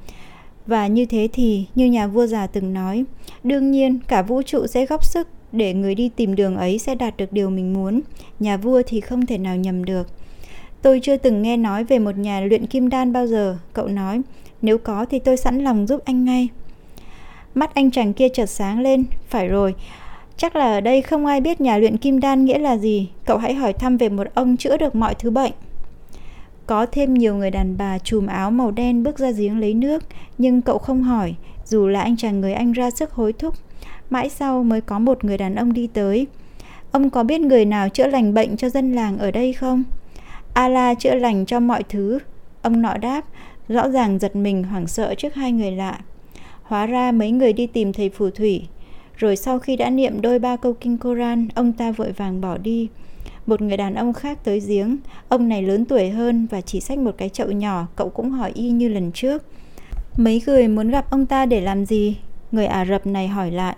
Và 0.67 0.87
như 0.87 1.07
thế 1.07 1.29
thì, 1.33 1.67
như 1.75 1.87
nhà 1.87 2.07
vua 2.07 2.27
già 2.27 2.47
từng 2.47 2.75
nói, 2.75 3.05
đương 3.43 3.71
nhiên 3.71 3.99
cả 4.09 4.23
vũ 4.23 4.43
trụ 4.43 4.67
sẽ 4.67 4.87
góp 4.87 5.05
sức 5.05 5.29
để 5.55 5.75
người 5.75 5.95
đi 5.95 6.11
tìm 6.17 6.35
đường 6.35 6.57
ấy 6.57 6.79
sẽ 6.79 6.95
đạt 6.95 7.17
được 7.17 7.33
điều 7.33 7.51
mình 7.51 7.73
muốn. 7.73 8.01
Nhà 8.40 8.57
vua 8.57 8.83
thì 8.87 9.01
không 9.01 9.27
thể 9.27 9.38
nào 9.38 9.57
nhầm 9.57 9.85
được. 9.85 10.07
Tôi 10.83 11.01
chưa 11.03 11.17
từng 11.17 11.43
nghe 11.43 11.57
nói 11.57 11.85
về 11.85 11.99
một 11.99 12.19
nhà 12.19 12.40
luyện 12.40 12.67
kim 12.67 12.88
đan 12.88 13.12
bao 13.12 13.27
giờ, 13.27 13.59
cậu 13.73 13.88
nói. 13.88 14.23
Nếu 14.62 14.79
có 14.79 15.07
thì 15.11 15.19
tôi 15.19 15.37
sẵn 15.37 15.64
lòng 15.64 15.87
giúp 15.87 16.01
anh 16.05 16.25
ngay. 16.25 16.49
Mắt 17.55 17.75
anh 17.75 17.90
chàng 17.90 18.12
kia 18.12 18.29
chợt 18.29 18.47
sáng 18.47 18.81
lên, 18.81 19.05
phải 19.29 19.49
rồi, 19.49 19.75
Chắc 20.37 20.57
là 20.57 20.73
ở 20.73 20.81
đây 20.81 21.03
không 21.03 21.27
ai 21.27 21.40
biết 21.40 21.61
nhà 21.61 21.79
luyện 21.79 21.97
kim 21.97 22.21
đan 22.21 22.45
nghĩa 22.45 22.59
là 22.59 22.77
gì. 22.77 23.09
Cậu 23.27 23.38
hãy 23.38 23.55
hỏi 23.55 23.73
thăm 23.73 23.97
về 23.97 24.09
một 24.09 24.27
ông 24.35 24.57
chữa 24.57 24.77
được 24.77 24.95
mọi 24.95 25.14
thứ 25.14 25.31
bệnh. 25.31 25.53
Có 26.67 26.87
thêm 26.87 27.14
nhiều 27.14 27.37
người 27.37 27.51
đàn 27.51 27.77
bà 27.77 27.99
chùm 27.99 28.27
áo 28.27 28.51
màu 28.51 28.71
đen 28.71 29.03
bước 29.03 29.19
ra 29.19 29.31
giếng 29.31 29.59
lấy 29.59 29.75
nước, 29.75 30.03
nhưng 30.38 30.62
cậu 30.62 30.79
không 30.79 31.03
hỏi, 31.03 31.35
dù 31.64 31.87
là 31.88 32.01
anh 32.01 32.17
chàng 32.17 32.40
người 32.40 32.53
Anh 32.53 32.73
ra 32.73 32.90
sức 32.90 33.12
hối 33.12 33.33
thúc. 33.33 33.55
Mãi 34.14 34.29
sau 34.29 34.62
mới 34.62 34.81
có 34.81 34.98
một 34.98 35.24
người 35.24 35.38
đàn 35.38 35.55
ông 35.55 35.72
đi 35.72 35.87
tới. 35.87 36.27
Ông 36.90 37.11
có 37.11 37.22
biết 37.22 37.40
người 37.40 37.64
nào 37.64 37.88
chữa 37.88 38.07
lành 38.07 38.35
bệnh 38.35 38.57
cho 38.57 38.68
dân 38.68 38.92
làng 38.92 39.18
ở 39.18 39.31
đây 39.31 39.53
không? 39.53 39.85
Allah 40.53 40.98
chữa 40.98 41.14
lành 41.14 41.46
cho 41.46 41.61
mọi 41.61 41.83
thứ. 41.83 42.18
Ông 42.62 42.83
nọ 42.83 42.96
đáp, 42.96 43.24
rõ 43.68 43.88
ràng 43.88 44.18
giật 44.18 44.37
mình 44.37 44.64
hoảng 44.64 44.87
sợ 44.87 45.14
trước 45.14 45.35
hai 45.35 45.53
người 45.53 45.70
lạ. 45.70 46.00
Hóa 46.62 46.87
ra 46.87 47.12
mấy 47.12 47.31
người 47.31 47.53
đi 47.53 47.66
tìm 47.66 47.92
thầy 47.92 48.11
phù 48.11 48.31
thủy, 48.31 48.66
rồi 49.16 49.37
sau 49.37 49.59
khi 49.59 49.77
đã 49.77 49.90
niệm 49.90 50.20
đôi 50.20 50.38
ba 50.38 50.57
câu 50.57 50.72
kinh 50.72 50.98
Koran, 50.98 51.48
ông 51.55 51.72
ta 51.72 51.92
vội 51.92 52.12
vàng 52.12 52.40
bỏ 52.40 52.59
đi. 52.59 52.88
Một 53.46 53.62
người 53.62 53.77
đàn 53.77 53.95
ông 53.95 54.12
khác 54.12 54.45
tới 54.45 54.61
giếng, 54.68 54.97
ông 55.28 55.49
này 55.49 55.62
lớn 55.62 55.84
tuổi 55.84 56.11
hơn 56.11 56.47
và 56.51 56.61
chỉ 56.61 56.80
xách 56.80 56.99
một 56.99 57.14
cái 57.18 57.28
chậu 57.28 57.51
nhỏ, 57.51 57.86
cậu 57.97 58.09
cũng 58.09 58.30
hỏi 58.30 58.53
y 58.55 58.70
như 58.70 58.89
lần 58.89 59.12
trước. 59.12 59.43
Mấy 60.16 60.43
người 60.47 60.68
muốn 60.68 60.91
gặp 60.91 61.11
ông 61.11 61.26
ta 61.26 61.47
để 61.47 61.61
làm 61.61 61.86
gì? 61.86 62.16
Người 62.53 62.66
Ả 62.66 62.84
Rập 62.84 63.07
này 63.07 63.28
hỏi 63.28 63.51
lại. 63.51 63.76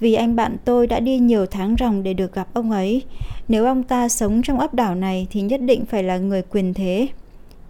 Vì 0.00 0.14
anh 0.14 0.36
bạn 0.36 0.56
tôi 0.64 0.86
đã 0.86 1.00
đi 1.00 1.18
nhiều 1.18 1.46
tháng 1.46 1.76
ròng 1.80 2.02
để 2.02 2.14
được 2.14 2.34
gặp 2.34 2.48
ông 2.52 2.70
ấy. 2.70 3.02
Nếu 3.48 3.64
ông 3.64 3.82
ta 3.82 4.08
sống 4.08 4.42
trong 4.42 4.60
ấp 4.60 4.74
đảo 4.74 4.94
này 4.94 5.26
thì 5.30 5.40
nhất 5.40 5.60
định 5.62 5.84
phải 5.84 6.02
là 6.02 6.18
người 6.18 6.42
quyền 6.42 6.74
thế. 6.74 7.08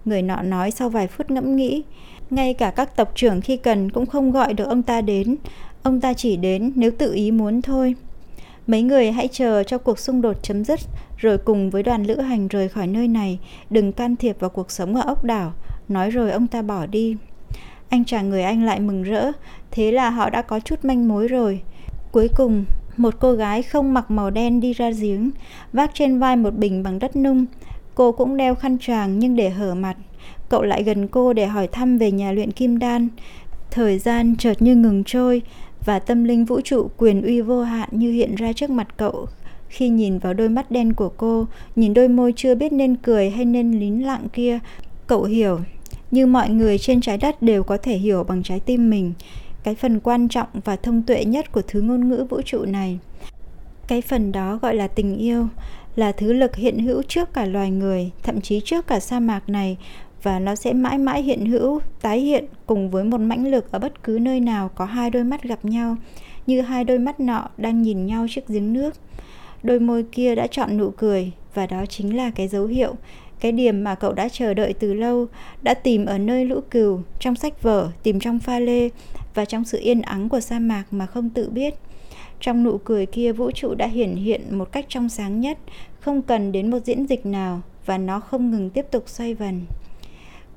Người 0.04 0.22
nọ 0.22 0.42
nói 0.42 0.70
sau 0.70 0.88
vài 0.88 1.06
phút 1.06 1.30
ngẫm 1.30 1.56
nghĩ. 1.56 1.82
Ngay 2.30 2.54
cả 2.54 2.70
các 2.70 2.96
tộc 2.96 3.12
trưởng 3.14 3.40
khi 3.40 3.56
cần 3.56 3.90
cũng 3.90 4.06
không 4.06 4.30
gọi 4.30 4.54
được 4.54 4.64
ông 4.64 4.82
ta 4.82 5.00
đến. 5.00 5.36
Ông 5.82 6.00
ta 6.00 6.12
chỉ 6.14 6.36
đến 6.36 6.72
nếu 6.74 6.90
tự 6.90 7.14
ý 7.14 7.30
muốn 7.30 7.62
thôi. 7.62 7.94
Mấy 8.66 8.82
người 8.82 9.12
hãy 9.12 9.28
chờ 9.28 9.62
cho 9.62 9.78
cuộc 9.78 9.98
xung 9.98 10.22
đột 10.22 10.42
chấm 10.42 10.64
dứt 10.64 10.80
rồi 11.16 11.38
cùng 11.38 11.70
với 11.70 11.82
đoàn 11.82 12.04
lữ 12.04 12.20
hành 12.20 12.48
rời 12.48 12.68
khỏi 12.68 12.86
nơi 12.86 13.08
này, 13.08 13.38
đừng 13.70 13.92
can 13.92 14.16
thiệp 14.16 14.40
vào 14.40 14.50
cuộc 14.50 14.70
sống 14.70 14.94
ở 14.94 15.02
ốc 15.02 15.24
đảo. 15.24 15.52
Nói 15.88 16.10
rồi 16.10 16.30
ông 16.30 16.46
ta 16.46 16.62
bỏ 16.62 16.86
đi. 16.86 17.16
Anh 17.88 18.04
chàng 18.04 18.30
người 18.30 18.42
Anh 18.42 18.64
lại 18.64 18.80
mừng 18.80 19.02
rỡ, 19.02 19.32
thế 19.70 19.92
là 19.92 20.10
họ 20.10 20.30
đã 20.30 20.42
có 20.42 20.60
chút 20.60 20.84
manh 20.84 21.08
mối 21.08 21.28
rồi. 21.28 21.60
Cuối 22.12 22.28
cùng, 22.36 22.64
một 22.96 23.14
cô 23.20 23.32
gái 23.32 23.62
không 23.62 23.94
mặc 23.94 24.10
màu 24.10 24.30
đen 24.30 24.60
đi 24.60 24.72
ra 24.72 24.90
giếng, 24.90 25.30
vác 25.72 25.90
trên 25.94 26.18
vai 26.18 26.36
một 26.36 26.50
bình 26.50 26.82
bằng 26.82 26.98
đất 26.98 27.16
nung. 27.16 27.46
Cô 27.94 28.12
cũng 28.12 28.36
đeo 28.36 28.54
khăn 28.54 28.78
choàng 28.78 29.18
nhưng 29.18 29.36
để 29.36 29.50
hở 29.50 29.74
mặt. 29.74 29.96
Cậu 30.48 30.62
lại 30.62 30.82
gần 30.82 31.08
cô 31.08 31.32
để 31.32 31.46
hỏi 31.46 31.68
thăm 31.68 31.98
về 31.98 32.10
nhà 32.10 32.32
luyện 32.32 32.50
kim 32.50 32.78
đan. 32.78 33.08
Thời 33.70 33.98
gian 33.98 34.36
chợt 34.38 34.62
như 34.62 34.76
ngừng 34.76 35.04
trôi 35.04 35.42
và 35.84 35.98
tâm 35.98 36.24
linh 36.24 36.44
vũ 36.44 36.60
trụ 36.60 36.90
quyền 36.96 37.22
uy 37.22 37.40
vô 37.40 37.62
hạn 37.62 37.88
như 37.92 38.12
hiện 38.12 38.34
ra 38.34 38.52
trước 38.52 38.70
mặt 38.70 38.88
cậu 38.96 39.26
khi 39.70 39.88
nhìn 39.88 40.18
vào 40.18 40.34
đôi 40.34 40.48
mắt 40.48 40.70
đen 40.70 40.92
của 40.92 41.08
cô, 41.08 41.46
nhìn 41.76 41.94
đôi 41.94 42.08
môi 42.08 42.32
chưa 42.36 42.54
biết 42.54 42.72
nên 42.72 42.96
cười 42.96 43.30
hay 43.30 43.44
nên 43.44 43.80
lín 43.80 44.00
lặng 44.00 44.26
kia, 44.32 44.58
cậu 45.06 45.24
hiểu 45.24 45.60
như 46.10 46.26
mọi 46.26 46.50
người 46.50 46.78
trên 46.78 47.00
trái 47.00 47.18
đất 47.18 47.42
đều 47.42 47.62
có 47.62 47.76
thể 47.76 47.96
hiểu 47.96 48.24
bằng 48.24 48.42
trái 48.42 48.60
tim 48.60 48.90
mình 48.90 49.12
cái 49.62 49.74
phần 49.74 50.00
quan 50.00 50.28
trọng 50.28 50.48
và 50.64 50.76
thông 50.76 51.02
tuệ 51.02 51.24
nhất 51.24 51.52
của 51.52 51.62
thứ 51.62 51.80
ngôn 51.80 52.08
ngữ 52.08 52.26
vũ 52.30 52.40
trụ 52.42 52.64
này. 52.64 52.98
Cái 53.88 54.00
phần 54.00 54.32
đó 54.32 54.58
gọi 54.62 54.74
là 54.74 54.88
tình 54.88 55.16
yêu, 55.16 55.48
là 55.96 56.12
thứ 56.12 56.32
lực 56.32 56.56
hiện 56.56 56.78
hữu 56.78 57.02
trước 57.02 57.32
cả 57.32 57.46
loài 57.46 57.70
người, 57.70 58.10
thậm 58.22 58.40
chí 58.40 58.60
trước 58.64 58.86
cả 58.86 59.00
sa 59.00 59.20
mạc 59.20 59.48
này, 59.48 59.76
và 60.22 60.38
nó 60.38 60.54
sẽ 60.54 60.72
mãi 60.72 60.98
mãi 60.98 61.22
hiện 61.22 61.46
hữu, 61.46 61.80
tái 62.02 62.20
hiện 62.20 62.44
cùng 62.66 62.90
với 62.90 63.04
một 63.04 63.20
mãnh 63.20 63.46
lực 63.46 63.72
ở 63.72 63.78
bất 63.78 64.02
cứ 64.02 64.18
nơi 64.22 64.40
nào 64.40 64.70
có 64.74 64.84
hai 64.84 65.10
đôi 65.10 65.24
mắt 65.24 65.42
gặp 65.42 65.64
nhau, 65.64 65.96
như 66.46 66.60
hai 66.60 66.84
đôi 66.84 66.98
mắt 66.98 67.20
nọ 67.20 67.48
đang 67.56 67.82
nhìn 67.82 68.06
nhau 68.06 68.26
trước 68.30 68.48
giếng 68.48 68.72
nước. 68.72 68.94
Đôi 69.62 69.80
môi 69.80 70.02
kia 70.02 70.34
đã 70.34 70.46
chọn 70.46 70.78
nụ 70.78 70.90
cười, 70.90 71.32
và 71.54 71.66
đó 71.66 71.86
chính 71.86 72.16
là 72.16 72.30
cái 72.30 72.48
dấu 72.48 72.66
hiệu 72.66 72.94
cái 73.40 73.52
điểm 73.52 73.84
mà 73.84 73.94
cậu 73.94 74.12
đã 74.12 74.28
chờ 74.28 74.54
đợi 74.54 74.72
từ 74.72 74.94
lâu, 74.94 75.26
đã 75.62 75.74
tìm 75.74 76.06
ở 76.06 76.18
nơi 76.18 76.44
lũ 76.44 76.60
cừu, 76.70 77.00
trong 77.18 77.36
sách 77.36 77.62
vở, 77.62 77.90
tìm 78.02 78.20
trong 78.20 78.38
pha 78.38 78.58
lê 78.58 78.88
và 79.34 79.44
trong 79.44 79.64
sự 79.64 79.78
yên 79.78 80.02
ắng 80.02 80.28
của 80.28 80.40
sa 80.40 80.58
mạc 80.58 80.84
mà 80.90 81.06
không 81.06 81.30
tự 81.30 81.50
biết. 81.50 81.74
Trong 82.40 82.64
nụ 82.64 82.78
cười 82.78 83.06
kia, 83.06 83.32
vũ 83.32 83.50
trụ 83.50 83.74
đã 83.74 83.86
hiển 83.86 84.16
hiện 84.16 84.58
một 84.58 84.72
cách 84.72 84.84
trong 84.88 85.08
sáng 85.08 85.40
nhất, 85.40 85.58
không 86.00 86.22
cần 86.22 86.52
đến 86.52 86.70
một 86.70 86.78
diễn 86.84 87.06
dịch 87.06 87.26
nào 87.26 87.60
và 87.86 87.98
nó 87.98 88.20
không 88.20 88.50
ngừng 88.50 88.70
tiếp 88.70 88.86
tục 88.90 89.08
xoay 89.08 89.34
vần. 89.34 89.60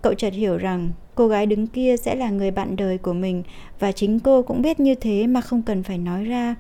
Cậu 0.01 0.13
chợt 0.13 0.33
hiểu 0.33 0.57
rằng 0.57 0.89
cô 1.15 1.27
gái 1.27 1.45
đứng 1.45 1.67
kia 1.67 1.97
sẽ 1.97 2.15
là 2.15 2.29
người 2.29 2.51
bạn 2.51 2.75
đời 2.75 2.97
của 2.97 3.13
mình 3.13 3.43
và 3.79 3.91
chính 3.91 4.19
cô 4.19 4.41
cũng 4.41 4.61
biết 4.61 4.79
như 4.79 4.95
thế 4.95 5.27
mà 5.27 5.41
không 5.41 5.61
cần 5.61 5.83
phải 5.83 5.97
nói 5.97 6.23
ra 6.23 6.55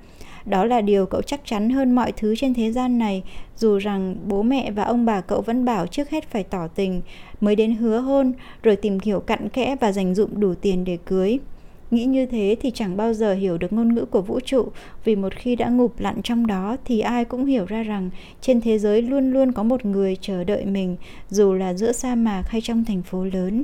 đó 0.45 0.65
là 0.65 0.81
điều 0.81 1.05
cậu 1.05 1.21
chắc 1.21 1.41
chắn 1.45 1.69
hơn 1.69 1.95
mọi 1.95 2.11
thứ 2.11 2.35
trên 2.35 2.53
thế 2.53 2.71
gian 2.71 2.97
này. 2.97 3.23
Dù 3.57 3.77
rằng 3.77 4.15
bố 4.27 4.41
mẹ 4.41 4.71
và 4.71 4.83
ông 4.83 5.05
bà 5.05 5.21
cậu 5.21 5.41
vẫn 5.41 5.65
bảo 5.65 5.87
trước 5.87 6.09
hết 6.09 6.29
phải 6.29 6.43
tỏ 6.43 6.67
tình, 6.67 7.01
mới 7.41 7.55
đến 7.55 7.75
hứa 7.75 7.99
hôn, 7.99 8.33
rồi 8.63 8.75
tìm 8.75 8.97
hiểu 9.03 9.19
cặn 9.19 9.49
kẽ 9.49 9.75
và 9.81 9.91
dành 9.91 10.15
dụm 10.15 10.29
đủ 10.39 10.53
tiền 10.53 10.85
để 10.85 10.97
cưới. 11.05 11.39
Nghĩ 11.91 12.05
như 12.05 12.25
thế 12.25 12.55
thì 12.61 12.71
chẳng 12.71 12.97
bao 12.97 13.13
giờ 13.13 13.33
hiểu 13.33 13.57
được 13.57 13.73
ngôn 13.73 13.95
ngữ 13.95 14.05
của 14.05 14.21
vũ 14.21 14.39
trụ, 14.39 14.67
vì 15.03 15.15
một 15.15 15.35
khi 15.35 15.55
đã 15.55 15.69
ngụp 15.69 15.99
lặn 15.99 16.21
trong 16.21 16.47
đó 16.47 16.77
thì 16.85 16.99
ai 16.99 17.25
cũng 17.25 17.45
hiểu 17.45 17.65
ra 17.65 17.83
rằng 17.83 18.09
trên 18.41 18.61
thế 18.61 18.79
giới 18.79 19.01
luôn 19.01 19.31
luôn 19.31 19.51
có 19.51 19.63
một 19.63 19.85
người 19.85 20.17
chờ 20.21 20.43
đợi 20.43 20.65
mình, 20.65 20.97
dù 21.29 21.53
là 21.53 21.73
giữa 21.73 21.91
sa 21.91 22.15
mạc 22.15 22.43
hay 22.47 22.61
trong 22.61 22.85
thành 22.85 23.01
phố 23.01 23.23
lớn 23.23 23.63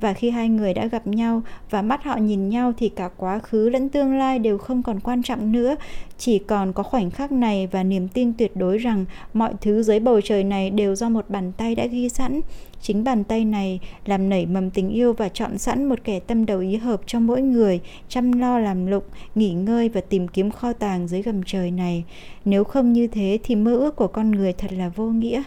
và 0.00 0.12
khi 0.12 0.30
hai 0.30 0.48
người 0.48 0.74
đã 0.74 0.86
gặp 0.86 1.06
nhau 1.06 1.42
và 1.70 1.82
mắt 1.82 2.04
họ 2.04 2.16
nhìn 2.16 2.48
nhau 2.48 2.72
thì 2.76 2.88
cả 2.88 3.10
quá 3.16 3.38
khứ 3.38 3.68
lẫn 3.68 3.88
tương 3.88 4.18
lai 4.18 4.38
đều 4.38 4.58
không 4.58 4.82
còn 4.82 5.00
quan 5.00 5.22
trọng 5.22 5.52
nữa. 5.52 5.76
Chỉ 6.18 6.38
còn 6.38 6.72
có 6.72 6.82
khoảnh 6.82 7.10
khắc 7.10 7.32
này 7.32 7.66
và 7.66 7.82
niềm 7.82 8.08
tin 8.08 8.32
tuyệt 8.38 8.56
đối 8.56 8.78
rằng 8.78 9.04
mọi 9.34 9.52
thứ 9.60 9.82
dưới 9.82 10.00
bầu 10.00 10.20
trời 10.20 10.44
này 10.44 10.70
đều 10.70 10.94
do 10.94 11.08
một 11.08 11.30
bàn 11.30 11.52
tay 11.56 11.74
đã 11.74 11.86
ghi 11.86 12.08
sẵn. 12.08 12.40
Chính 12.80 13.04
bàn 13.04 13.24
tay 13.24 13.44
này 13.44 13.80
làm 14.06 14.28
nảy 14.28 14.46
mầm 14.46 14.70
tình 14.70 14.90
yêu 14.90 15.12
và 15.12 15.28
chọn 15.28 15.58
sẵn 15.58 15.84
một 15.84 15.98
kẻ 16.04 16.20
tâm 16.20 16.46
đầu 16.46 16.60
ý 16.60 16.76
hợp 16.76 17.00
cho 17.06 17.20
mỗi 17.20 17.42
người, 17.42 17.80
chăm 18.08 18.32
lo 18.32 18.58
làm 18.58 18.86
lụng, 18.86 19.04
nghỉ 19.34 19.52
ngơi 19.52 19.88
và 19.88 20.00
tìm 20.00 20.28
kiếm 20.28 20.50
kho 20.50 20.72
tàng 20.72 21.08
dưới 21.08 21.22
gầm 21.22 21.42
trời 21.46 21.70
này. 21.70 22.04
Nếu 22.44 22.64
không 22.64 22.92
như 22.92 23.06
thế 23.06 23.38
thì 23.42 23.54
mơ 23.54 23.76
ước 23.76 23.96
của 23.96 24.08
con 24.08 24.30
người 24.30 24.52
thật 24.52 24.72
là 24.72 24.88
vô 24.88 25.04
nghĩa. 25.04 25.42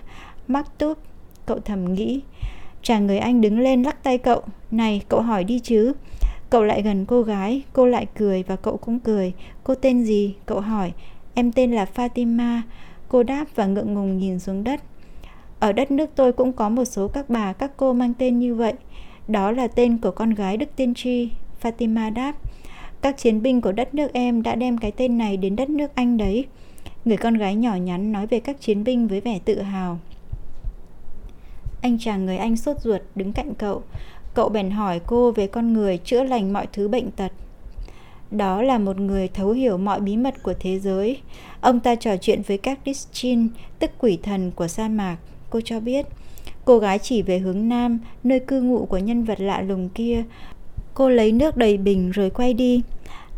Mắc 0.47 0.77
túp 0.77 0.97
cậu 1.45 1.59
thầm 1.59 1.93
nghĩ 1.93 2.21
Chàng 2.87 3.07
người 3.07 3.17
anh 3.17 3.41
đứng 3.41 3.59
lên 3.59 3.83
lắc 3.83 4.03
tay 4.03 4.17
cậu, 4.17 4.41
Này, 4.71 5.01
cậu 5.09 5.21
hỏi 5.21 5.43
đi 5.43 5.59
chứ. 5.59 5.93
Cậu 6.49 6.63
lại 6.63 6.81
gần 6.81 7.05
cô 7.05 7.21
gái, 7.21 7.61
Cô 7.73 7.85
lại 7.85 8.05
cười 8.17 8.43
và 8.43 8.55
cậu 8.55 8.77
cũng 8.77 8.99
cười. 8.99 9.33
Cô 9.63 9.75
tên 9.75 10.03
gì? 10.03 10.35
Cậu 10.45 10.59
hỏi. 10.59 10.91
Em 11.33 11.51
tên 11.51 11.71
là 11.71 11.85
Fatima. 11.95 12.61
Cô 13.07 13.23
đáp 13.23 13.45
và 13.55 13.65
ngượng 13.65 13.93
ngùng 13.93 14.17
nhìn 14.17 14.39
xuống 14.39 14.63
đất. 14.63 14.81
Ở 15.59 15.71
đất 15.71 15.91
nước 15.91 16.09
tôi 16.15 16.33
cũng 16.33 16.53
có 16.53 16.69
một 16.69 16.85
số 16.85 17.07
các 17.07 17.29
bà, 17.29 17.53
Các 17.53 17.71
cô 17.77 17.93
mang 17.93 18.13
tên 18.13 18.39
như 18.39 18.55
vậy. 18.55 18.73
Đó 19.27 19.51
là 19.51 19.67
tên 19.67 19.97
của 19.97 20.11
con 20.11 20.29
gái 20.29 20.57
Đức 20.57 20.69
Tiên 20.75 20.93
Tri. 20.93 21.29
Fatima 21.61 22.13
đáp. 22.13 22.33
Các 23.01 23.17
chiến 23.17 23.41
binh 23.41 23.61
của 23.61 23.71
đất 23.71 23.95
nước 23.95 24.13
em 24.13 24.43
đã 24.43 24.55
đem 24.55 24.77
cái 24.77 24.91
tên 24.91 25.17
này 25.17 25.37
đến 25.37 25.55
đất 25.55 25.69
nước 25.69 25.95
Anh 25.95 26.17
đấy. 26.17 26.45
Người 27.05 27.17
con 27.17 27.33
gái 27.33 27.55
nhỏ 27.55 27.75
nhắn 27.75 28.11
nói 28.11 28.27
về 28.27 28.39
các 28.39 28.61
chiến 28.61 28.83
binh 28.83 29.07
với 29.07 29.21
vẻ 29.21 29.39
tự 29.45 29.61
hào 29.61 29.99
anh 31.81 31.97
chàng 31.99 32.25
người 32.25 32.37
Anh 32.37 32.57
sốt 32.57 32.81
ruột 32.81 33.01
đứng 33.15 33.33
cạnh 33.33 33.53
cậu. 33.55 33.83
Cậu 34.33 34.49
bèn 34.49 34.71
hỏi 34.71 35.01
cô 35.07 35.31
về 35.31 35.47
con 35.47 35.73
người 35.73 35.97
chữa 35.97 36.23
lành 36.23 36.53
mọi 36.53 36.67
thứ 36.73 36.87
bệnh 36.87 37.11
tật. 37.11 37.31
Đó 38.31 38.61
là 38.61 38.77
một 38.77 38.99
người 38.99 39.27
thấu 39.27 39.51
hiểu 39.51 39.77
mọi 39.77 39.99
bí 39.99 40.17
mật 40.17 40.43
của 40.43 40.53
thế 40.59 40.79
giới. 40.79 41.17
Ông 41.61 41.79
ta 41.79 41.95
trò 41.95 42.17
chuyện 42.17 42.41
với 42.47 42.57
các 42.57 42.79
Dischin, 42.85 43.47
tức 43.79 43.91
quỷ 43.99 44.19
thần 44.23 44.51
của 44.51 44.67
sa 44.67 44.87
mạc. 44.87 45.17
Cô 45.49 45.61
cho 45.65 45.79
biết, 45.79 46.05
cô 46.65 46.79
gái 46.79 46.99
chỉ 46.99 47.21
về 47.21 47.39
hướng 47.39 47.69
nam, 47.69 47.99
nơi 48.23 48.39
cư 48.39 48.61
ngụ 48.61 48.85
của 48.85 48.97
nhân 48.97 49.23
vật 49.23 49.39
lạ 49.39 49.61
lùng 49.61 49.89
kia. 49.89 50.23
Cô 50.93 51.09
lấy 51.09 51.31
nước 51.31 51.57
đầy 51.57 51.77
bình 51.77 52.11
rồi 52.11 52.29
quay 52.29 52.53
đi. 52.53 52.81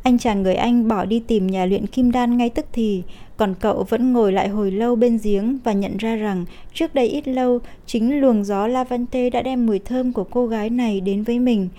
Anh 0.04 0.18
chàng 0.18 0.44
người 0.44 0.56
Anh 0.56 0.88
bỏ 0.88 1.06
đi 1.06 1.20
tìm 1.20 1.48
nhà 1.48 1.66
luyện 1.66 1.88
kim 1.88 2.12
đan 2.12 2.38
ngay 2.38 2.50
tức 2.50 2.66
thì, 2.74 3.04
còn 3.40 3.56
cậu 3.60 3.84
vẫn 3.84 4.14
ngồi 4.14 4.34
lại 4.34 4.50
hồi 4.50 4.72
lâu 4.72 4.96
bên 4.96 5.20
giếng 5.24 5.58
và 5.64 5.74
nhận 5.74 5.98
ra 5.98 6.16
rằng 6.16 6.46
trước 6.74 6.96
đây 6.96 7.08
ít 7.08 7.28
lâu 7.28 7.60
chính 7.86 8.22
luồng 8.22 8.44
gió 8.44 8.68
Lavante 8.68 9.30
đã 9.30 9.42
đem 9.42 9.66
mùi 9.66 9.80
thơm 9.80 10.14
của 10.14 10.24
cô 10.24 10.48
gái 10.48 10.70
này 10.70 11.02
đến 11.02 11.24
với 11.24 11.40
mình 11.40 11.70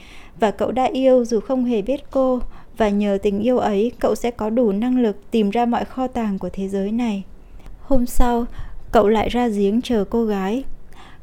và 0.41 0.51
cậu 0.51 0.71
đã 0.71 0.85
yêu 0.85 1.25
dù 1.25 1.41
không 1.41 1.65
hề 1.65 1.83
biết 1.83 2.01
cô 2.11 2.41
và 2.77 2.89
nhờ 2.89 3.19
tình 3.23 3.41
yêu 3.41 3.59
ấy 3.59 3.93
cậu 3.99 4.15
sẽ 4.15 4.31
có 4.31 4.51
đủ 4.51 4.73
năng 4.73 5.03
lực 5.03 5.31
tìm 5.31 5.51
ra 5.51 5.67
mọi 5.67 5.85
kho 5.85 6.07
tàng 6.07 6.39
của 6.39 6.49
thế 6.53 6.69
giới 6.69 6.93
này. 6.93 7.23
Hôm 7.81 8.07
sau, 8.07 8.45
cậu 8.93 9.09
lại 9.09 9.29
ra 9.29 9.49
giếng 9.49 9.83
chờ 9.83 10.05
cô 10.11 10.25
gái. 10.25 10.65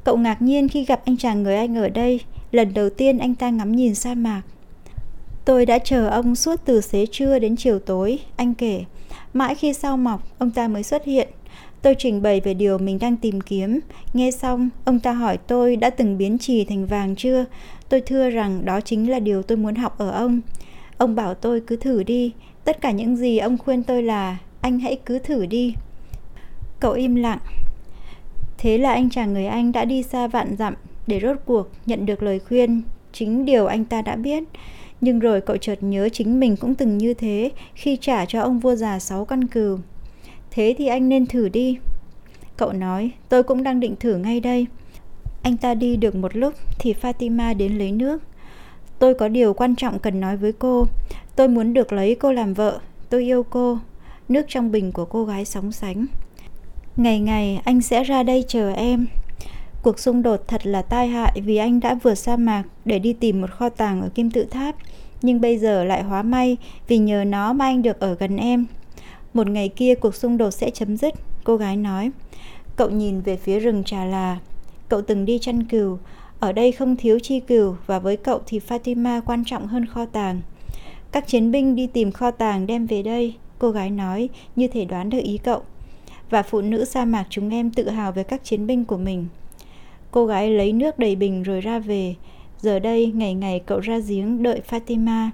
Cậu 0.03 0.17
ngạc 0.17 0.41
nhiên 0.41 0.69
khi 0.69 0.85
gặp 0.85 1.01
anh 1.05 1.17
chàng 1.17 1.43
người 1.43 1.55
Anh 1.55 1.75
ở 1.75 1.89
đây, 1.89 2.19
lần 2.51 2.73
đầu 2.73 2.89
tiên 2.89 3.17
anh 3.17 3.35
ta 3.35 3.49
ngắm 3.49 3.71
nhìn 3.71 3.95
sa 3.95 4.13
mạc. 4.13 4.41
Tôi 5.45 5.65
đã 5.65 5.79
chờ 5.79 6.09
ông 6.09 6.35
suốt 6.35 6.61
từ 6.65 6.81
xế 6.81 7.05
trưa 7.05 7.39
đến 7.39 7.55
chiều 7.55 7.79
tối, 7.79 8.19
anh 8.35 8.53
kể. 8.53 8.83
Mãi 9.33 9.55
khi 9.55 9.73
sau 9.73 9.97
mọc, 9.97 10.23
ông 10.37 10.51
ta 10.51 10.67
mới 10.67 10.83
xuất 10.83 11.05
hiện. 11.05 11.27
Tôi 11.81 11.95
trình 11.97 12.21
bày 12.21 12.39
về 12.39 12.53
điều 12.53 12.77
mình 12.77 12.99
đang 12.99 13.17
tìm 13.17 13.41
kiếm. 13.41 13.79
Nghe 14.13 14.31
xong, 14.31 14.69
ông 14.85 14.99
ta 14.99 15.11
hỏi 15.11 15.37
tôi 15.37 15.75
đã 15.75 15.89
từng 15.89 16.17
biến 16.17 16.37
trì 16.37 16.65
thành 16.65 16.85
vàng 16.85 17.15
chưa? 17.15 17.45
Tôi 17.89 18.01
thưa 18.01 18.29
rằng 18.29 18.65
đó 18.65 18.81
chính 18.81 19.09
là 19.09 19.19
điều 19.19 19.43
tôi 19.43 19.57
muốn 19.57 19.75
học 19.75 19.97
ở 19.97 20.11
ông. 20.11 20.41
Ông 20.97 21.15
bảo 21.15 21.33
tôi 21.33 21.61
cứ 21.67 21.75
thử 21.75 22.03
đi. 22.03 22.33
Tất 22.63 22.81
cả 22.81 22.91
những 22.91 23.15
gì 23.15 23.37
ông 23.37 23.57
khuyên 23.57 23.83
tôi 23.83 24.03
là 24.03 24.37
anh 24.61 24.79
hãy 24.79 24.99
cứ 25.05 25.19
thử 25.19 25.45
đi. 25.45 25.73
Cậu 26.79 26.91
im 26.91 27.15
lặng. 27.15 27.39
Thế 28.57 28.77
là 28.77 28.93
anh 28.93 29.09
chàng 29.09 29.33
người 29.33 29.45
Anh 29.45 29.71
đã 29.71 29.85
đi 29.85 30.03
xa 30.03 30.27
vạn 30.27 30.55
dặm 30.57 30.73
để 31.07 31.19
rốt 31.19 31.37
cuộc 31.45 31.69
nhận 31.85 32.05
được 32.05 32.23
lời 32.23 32.39
khuyên, 32.39 32.81
chính 33.13 33.45
điều 33.45 33.65
anh 33.65 33.85
ta 33.85 34.01
đã 34.01 34.15
biết. 34.15 34.43
Nhưng 35.01 35.19
rồi 35.19 35.41
cậu 35.41 35.57
chợt 35.57 35.83
nhớ 35.83 36.09
chính 36.09 36.39
mình 36.39 36.55
cũng 36.55 36.75
từng 36.75 36.97
như 36.97 37.13
thế 37.13 37.51
khi 37.75 37.97
trả 38.01 38.25
cho 38.25 38.41
ông 38.41 38.59
vua 38.59 38.75
già 38.75 38.99
sáu 38.99 39.25
căn 39.25 39.47
cừu. 39.47 39.79
Thế 40.51 40.75
thì 40.77 40.87
anh 40.87 41.09
nên 41.09 41.25
thử 41.25 41.49
đi. 41.49 41.77
Cậu 42.57 42.73
nói, 42.73 43.11
tôi 43.29 43.43
cũng 43.43 43.63
đang 43.63 43.79
định 43.79 43.95
thử 43.99 44.17
ngay 44.17 44.39
đây. 44.39 44.67
Anh 45.41 45.57
ta 45.57 45.73
đi 45.73 45.95
được 45.95 46.15
một 46.15 46.35
lúc 46.35 46.53
thì 46.79 46.93
Fatima 47.01 47.57
đến 47.57 47.77
lấy 47.77 47.91
nước. 47.91 48.21
Tôi 48.99 49.13
có 49.13 49.27
điều 49.27 49.53
quan 49.53 49.75
trọng 49.75 49.99
cần 49.99 50.19
nói 50.19 50.37
với 50.37 50.51
cô. 50.51 50.85
Tôi 51.35 51.47
muốn 51.47 51.73
được 51.73 51.93
lấy 51.93 52.15
cô 52.15 52.31
làm 52.31 52.53
vợ. 52.53 52.79
Tôi 53.09 53.23
yêu 53.23 53.43
cô. 53.43 53.79
Nước 54.29 54.45
trong 54.47 54.71
bình 54.71 54.91
của 54.91 55.05
cô 55.05 55.25
gái 55.25 55.45
sóng 55.45 55.71
sánh. 55.71 56.05
Ngày 56.95 57.19
ngày 57.19 57.61
anh 57.65 57.81
sẽ 57.81 58.03
ra 58.03 58.23
đây 58.23 58.45
chờ 58.47 58.71
em. 58.71 59.07
Cuộc 59.81 59.99
xung 59.99 60.21
đột 60.21 60.47
thật 60.47 60.65
là 60.67 60.81
tai 60.81 61.07
hại 61.07 61.41
vì 61.45 61.57
anh 61.57 61.79
đã 61.79 61.93
vượt 62.03 62.15
sa 62.15 62.37
mạc 62.37 62.63
để 62.85 62.99
đi 62.99 63.13
tìm 63.13 63.41
một 63.41 63.51
kho 63.51 63.69
tàng 63.69 64.01
ở 64.01 64.09
Kim 64.09 64.31
Tự 64.31 64.43
Tháp, 64.43 64.75
nhưng 65.21 65.41
bây 65.41 65.57
giờ 65.57 65.83
lại 65.83 66.03
hóa 66.03 66.23
may 66.23 66.57
vì 66.87 66.97
nhờ 66.97 67.23
nó 67.23 67.53
mà 67.53 67.65
anh 67.65 67.81
được 67.81 67.99
ở 67.99 68.13
gần 68.13 68.37
em. 68.37 68.65
Một 69.33 69.49
ngày 69.49 69.69
kia 69.69 69.95
cuộc 69.95 70.15
xung 70.15 70.37
đột 70.37 70.51
sẽ 70.51 70.69
chấm 70.69 70.97
dứt, 70.97 71.13
cô 71.43 71.57
gái 71.57 71.77
nói. 71.77 72.11
Cậu 72.75 72.89
nhìn 72.89 73.21
về 73.21 73.35
phía 73.35 73.59
rừng 73.59 73.83
trà 73.83 74.05
là. 74.05 74.39
Cậu 74.89 75.01
từng 75.01 75.25
đi 75.25 75.39
chăn 75.39 75.63
cừu, 75.63 75.97
ở 76.39 76.51
đây 76.51 76.71
không 76.71 76.95
thiếu 76.95 77.19
chi 77.19 77.39
cừu 77.39 77.75
và 77.85 77.99
với 77.99 78.17
cậu 78.17 78.41
thì 78.45 78.59
Fatima 78.67 79.21
quan 79.25 79.43
trọng 79.45 79.67
hơn 79.67 79.85
kho 79.85 80.05
tàng. 80.05 80.41
Các 81.11 81.27
chiến 81.27 81.51
binh 81.51 81.75
đi 81.75 81.87
tìm 81.87 82.11
kho 82.11 82.31
tàng 82.31 82.67
đem 82.67 82.85
về 82.85 83.03
đây, 83.03 83.35
cô 83.59 83.71
gái 83.71 83.89
nói 83.89 84.29
như 84.55 84.67
thể 84.67 84.85
đoán 84.85 85.09
được 85.09 85.19
ý 85.19 85.37
cậu. 85.37 85.61
Và 86.29 86.43
phụ 86.43 86.61
nữ 86.61 86.85
sa 86.85 87.05
mạc 87.05 87.25
chúng 87.29 87.49
em 87.49 87.71
tự 87.71 87.89
hào 87.89 88.11
về 88.11 88.23
các 88.23 88.43
chiến 88.43 88.67
binh 88.67 88.85
của 88.85 88.97
mình. 88.97 89.27
Cô 90.11 90.25
gái 90.25 90.49
lấy 90.51 90.73
nước 90.73 90.99
đầy 90.99 91.15
bình 91.15 91.43
rồi 91.43 91.61
ra 91.61 91.79
về. 91.79 92.15
Giờ 92.61 92.79
đây 92.79 93.11
ngày 93.15 93.33
ngày 93.33 93.59
cậu 93.65 93.79
ra 93.79 93.99
giếng 94.07 94.43
đợi 94.43 94.61
Fatima. 94.69 95.29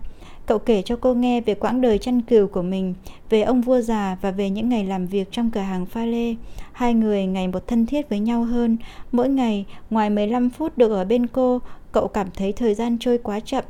Cậu 0.45 0.59
kể 0.59 0.81
cho 0.81 0.95
cô 0.95 1.13
nghe 1.13 1.41
về 1.41 1.55
quãng 1.55 1.81
đời 1.81 1.97
chăn 1.97 2.21
cừu 2.21 2.47
của 2.47 2.61
mình, 2.61 2.93
về 3.29 3.41
ông 3.41 3.61
vua 3.61 3.81
già 3.81 4.17
và 4.21 4.31
về 4.31 4.49
những 4.49 4.69
ngày 4.69 4.85
làm 4.85 5.07
việc 5.07 5.31
trong 5.31 5.51
cửa 5.51 5.59
hàng 5.59 5.85
pha 5.85 6.05
lê. 6.05 6.35
Hai 6.71 6.93
người 6.93 7.25
ngày 7.25 7.47
một 7.47 7.67
thân 7.67 7.85
thiết 7.85 8.09
với 8.09 8.19
nhau 8.19 8.43
hơn. 8.43 8.77
Mỗi 9.11 9.29
ngày, 9.29 9.65
ngoài 9.89 10.09
15 10.09 10.49
phút 10.49 10.77
được 10.77 10.91
ở 10.91 11.05
bên 11.05 11.27
cô, 11.27 11.59
cậu 11.91 12.07
cảm 12.07 12.27
thấy 12.35 12.51
thời 12.51 12.73
gian 12.75 12.97
trôi 12.99 13.17
quá 13.17 13.39
chậm. 13.39 13.63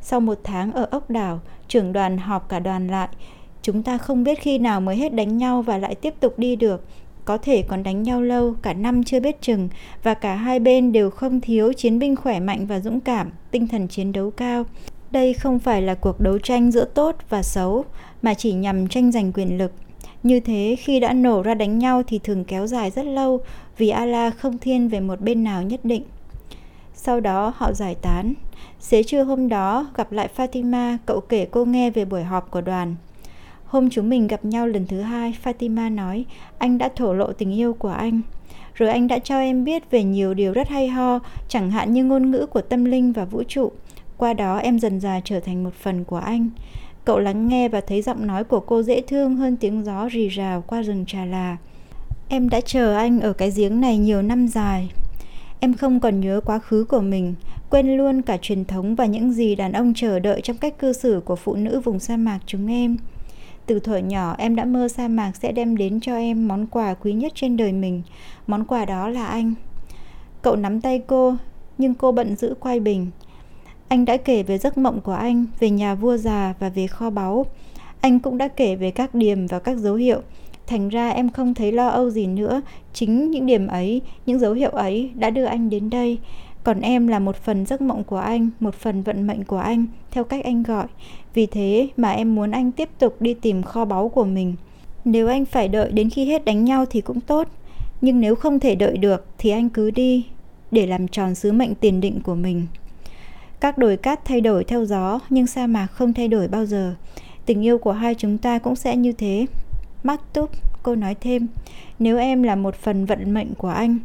Sau 0.00 0.20
một 0.20 0.38
tháng 0.44 0.72
ở 0.72 0.88
ốc 0.90 1.10
đảo, 1.10 1.40
trưởng 1.68 1.92
đoàn 1.92 2.18
họp 2.18 2.48
cả 2.48 2.58
đoàn 2.58 2.88
lại. 2.88 3.08
Chúng 3.62 3.82
ta 3.82 3.98
không 3.98 4.24
biết 4.24 4.40
khi 4.40 4.58
nào 4.58 4.80
mới 4.80 4.96
hết 4.96 5.14
đánh 5.14 5.36
nhau 5.36 5.62
và 5.62 5.78
lại 5.78 5.94
tiếp 5.94 6.14
tục 6.20 6.38
đi 6.38 6.56
được. 6.56 6.84
Có 7.24 7.36
thể 7.36 7.62
còn 7.62 7.82
đánh 7.82 8.02
nhau 8.02 8.22
lâu, 8.22 8.54
cả 8.62 8.72
năm 8.72 9.04
chưa 9.04 9.20
biết 9.20 9.40
chừng, 9.40 9.68
và 10.02 10.14
cả 10.14 10.34
hai 10.34 10.60
bên 10.60 10.92
đều 10.92 11.10
không 11.10 11.40
thiếu 11.40 11.72
chiến 11.72 11.98
binh 11.98 12.16
khỏe 12.16 12.40
mạnh 12.40 12.66
và 12.66 12.80
dũng 12.80 13.00
cảm, 13.00 13.30
tinh 13.50 13.68
thần 13.68 13.88
chiến 13.88 14.12
đấu 14.12 14.30
cao. 14.30 14.64
Đây 15.10 15.34
không 15.34 15.58
phải 15.58 15.82
là 15.82 15.94
cuộc 15.94 16.20
đấu 16.20 16.38
tranh 16.38 16.70
giữa 16.70 16.84
tốt 16.84 17.16
và 17.28 17.42
xấu, 17.42 17.84
mà 18.22 18.34
chỉ 18.34 18.52
nhằm 18.52 18.88
tranh 18.88 19.12
giành 19.12 19.32
quyền 19.32 19.58
lực. 19.58 19.72
Như 20.22 20.40
thế, 20.40 20.76
khi 20.78 21.00
đã 21.00 21.12
nổ 21.12 21.42
ra 21.42 21.54
đánh 21.54 21.78
nhau 21.78 22.02
thì 22.06 22.18
thường 22.18 22.44
kéo 22.44 22.66
dài 22.66 22.90
rất 22.90 23.06
lâu 23.06 23.40
vì 23.76 23.88
Allah 23.88 24.36
không 24.36 24.58
thiên 24.58 24.88
về 24.88 25.00
một 25.00 25.20
bên 25.20 25.44
nào 25.44 25.62
nhất 25.62 25.80
định. 25.84 26.02
Sau 26.94 27.20
đó 27.20 27.52
họ 27.56 27.72
giải 27.72 27.94
tán. 27.94 28.34
Xế 28.80 29.02
trưa 29.02 29.22
hôm 29.22 29.48
đó 29.48 29.86
gặp 29.94 30.12
lại 30.12 30.28
Fatima, 30.36 30.96
cậu 31.06 31.20
kể 31.20 31.46
cô 31.50 31.64
nghe 31.64 31.90
về 31.90 32.04
buổi 32.04 32.22
họp 32.22 32.50
của 32.50 32.60
đoàn. 32.60 32.96
Hôm 33.70 33.90
chúng 33.90 34.08
mình 34.08 34.26
gặp 34.26 34.44
nhau 34.44 34.66
lần 34.66 34.86
thứ 34.86 35.00
hai, 35.00 35.36
Fatima 35.44 35.94
nói 35.94 36.24
anh 36.58 36.78
đã 36.78 36.88
thổ 36.96 37.14
lộ 37.14 37.32
tình 37.32 37.54
yêu 37.54 37.74
của 37.74 37.88
anh. 37.88 38.20
Rồi 38.74 38.88
anh 38.88 39.08
đã 39.08 39.18
cho 39.18 39.38
em 39.38 39.64
biết 39.64 39.90
về 39.90 40.04
nhiều 40.04 40.34
điều 40.34 40.52
rất 40.52 40.68
hay 40.68 40.88
ho, 40.88 41.18
chẳng 41.48 41.70
hạn 41.70 41.92
như 41.92 42.04
ngôn 42.04 42.30
ngữ 42.30 42.46
của 42.46 42.60
tâm 42.60 42.84
linh 42.84 43.12
và 43.12 43.24
vũ 43.24 43.42
trụ. 43.48 43.72
Qua 44.16 44.34
đó 44.34 44.56
em 44.56 44.78
dần 44.78 45.00
dà 45.00 45.20
trở 45.24 45.40
thành 45.40 45.64
một 45.64 45.74
phần 45.74 46.04
của 46.04 46.16
anh. 46.16 46.50
Cậu 47.04 47.18
lắng 47.18 47.48
nghe 47.48 47.68
và 47.68 47.80
thấy 47.80 48.02
giọng 48.02 48.26
nói 48.26 48.44
của 48.44 48.60
cô 48.60 48.82
dễ 48.82 49.00
thương 49.00 49.36
hơn 49.36 49.56
tiếng 49.56 49.84
gió 49.84 50.08
rì 50.08 50.28
rào 50.28 50.64
qua 50.66 50.82
rừng 50.82 51.04
trà 51.06 51.24
là. 51.24 51.56
Em 52.28 52.48
đã 52.48 52.60
chờ 52.60 52.96
anh 52.96 53.20
ở 53.20 53.32
cái 53.32 53.50
giếng 53.56 53.80
này 53.80 53.98
nhiều 53.98 54.22
năm 54.22 54.48
dài. 54.48 54.90
Em 55.60 55.74
không 55.74 56.00
còn 56.00 56.20
nhớ 56.20 56.40
quá 56.44 56.58
khứ 56.58 56.84
của 56.84 57.00
mình, 57.00 57.34
quên 57.70 57.96
luôn 57.96 58.22
cả 58.22 58.36
truyền 58.36 58.64
thống 58.64 58.94
và 58.94 59.06
những 59.06 59.32
gì 59.32 59.54
đàn 59.54 59.72
ông 59.72 59.92
chờ 59.96 60.18
đợi 60.18 60.40
trong 60.40 60.56
cách 60.56 60.78
cư 60.78 60.92
xử 60.92 61.22
của 61.24 61.36
phụ 61.36 61.54
nữ 61.54 61.80
vùng 61.80 61.98
sa 61.98 62.16
mạc 62.16 62.38
chúng 62.46 62.66
em. 62.66 62.96
Từ 63.70 63.80
thuở 63.80 63.96
nhỏ 63.96 64.34
em 64.38 64.56
đã 64.56 64.64
mơ 64.64 64.88
sa 64.88 65.08
mạc 65.08 65.32
sẽ 65.36 65.52
đem 65.52 65.76
đến 65.76 66.00
cho 66.00 66.16
em 66.16 66.48
món 66.48 66.66
quà 66.66 66.94
quý 66.94 67.12
nhất 67.12 67.32
trên 67.34 67.56
đời 67.56 67.72
mình. 67.72 68.02
Món 68.46 68.64
quà 68.64 68.84
đó 68.84 69.08
là 69.08 69.26
anh. 69.26 69.54
Cậu 70.42 70.56
nắm 70.56 70.80
tay 70.80 71.02
cô, 71.06 71.34
nhưng 71.78 71.94
cô 71.94 72.12
bận 72.12 72.36
giữ 72.36 72.54
quay 72.60 72.80
bình. 72.80 73.06
Anh 73.88 74.04
đã 74.04 74.16
kể 74.16 74.42
về 74.42 74.58
giấc 74.58 74.78
mộng 74.78 75.00
của 75.00 75.12
anh, 75.12 75.46
về 75.60 75.70
nhà 75.70 75.94
vua 75.94 76.16
già 76.16 76.54
và 76.58 76.68
về 76.68 76.86
kho 76.86 77.10
báu. 77.10 77.46
Anh 78.00 78.20
cũng 78.20 78.38
đã 78.38 78.48
kể 78.48 78.76
về 78.76 78.90
các 78.90 79.14
điểm 79.14 79.46
và 79.46 79.58
các 79.58 79.78
dấu 79.78 79.94
hiệu. 79.94 80.20
Thành 80.66 80.88
ra 80.88 81.10
em 81.10 81.30
không 81.30 81.54
thấy 81.54 81.72
lo 81.72 81.88
âu 81.88 82.10
gì 82.10 82.26
nữa. 82.26 82.62
Chính 82.92 83.30
những 83.30 83.46
điểm 83.46 83.66
ấy, 83.66 84.02
những 84.26 84.38
dấu 84.38 84.52
hiệu 84.52 84.70
ấy 84.70 85.10
đã 85.14 85.30
đưa 85.30 85.44
anh 85.44 85.70
đến 85.70 85.90
đây. 85.90 86.18
Còn 86.64 86.80
em 86.80 87.06
là 87.06 87.18
một 87.18 87.36
phần 87.36 87.66
giấc 87.66 87.80
mộng 87.80 88.04
của 88.04 88.18
anh, 88.18 88.50
một 88.60 88.74
phần 88.74 89.02
vận 89.02 89.26
mệnh 89.26 89.44
của 89.44 89.58
anh, 89.58 89.86
theo 90.10 90.24
cách 90.24 90.44
anh 90.44 90.62
gọi. 90.62 90.86
Vì 91.34 91.46
thế 91.46 91.88
mà 91.96 92.10
em 92.10 92.34
muốn 92.34 92.50
anh 92.50 92.72
tiếp 92.72 92.88
tục 92.98 93.16
đi 93.20 93.34
tìm 93.34 93.62
kho 93.62 93.84
báu 93.84 94.08
của 94.08 94.24
mình. 94.24 94.54
Nếu 95.04 95.28
anh 95.28 95.44
phải 95.44 95.68
đợi 95.68 95.92
đến 95.92 96.10
khi 96.10 96.24
hết 96.24 96.44
đánh 96.44 96.64
nhau 96.64 96.84
thì 96.90 97.00
cũng 97.00 97.20
tốt. 97.20 97.48
Nhưng 98.00 98.20
nếu 98.20 98.34
không 98.34 98.60
thể 98.60 98.74
đợi 98.74 98.96
được 98.96 99.26
thì 99.38 99.50
anh 99.50 99.68
cứ 99.68 99.90
đi 99.90 100.26
để 100.70 100.86
làm 100.86 101.08
tròn 101.08 101.34
sứ 101.34 101.52
mệnh 101.52 101.74
tiền 101.74 102.00
định 102.00 102.20
của 102.22 102.34
mình. 102.34 102.66
Các 103.60 103.78
đồi 103.78 103.96
cát 103.96 104.24
thay 104.24 104.40
đổi 104.40 104.64
theo 104.64 104.84
gió, 104.84 105.20
nhưng 105.30 105.46
sa 105.46 105.66
mạc 105.66 105.86
không 105.86 106.12
thay 106.12 106.28
đổi 106.28 106.48
bao 106.48 106.66
giờ. 106.66 106.94
Tình 107.46 107.64
yêu 107.64 107.78
của 107.78 107.92
hai 107.92 108.14
chúng 108.14 108.38
ta 108.38 108.58
cũng 108.58 108.76
sẽ 108.76 108.96
như 108.96 109.12
thế. 109.12 109.46
Maktub, 110.02 110.50
cô 110.82 110.94
nói 110.94 111.14
thêm, 111.20 111.46
nếu 111.98 112.18
em 112.18 112.42
là 112.42 112.54
một 112.54 112.74
phần 112.74 113.06
vận 113.06 113.34
mệnh 113.34 113.54
của 113.54 113.68
anh, 113.68 113.98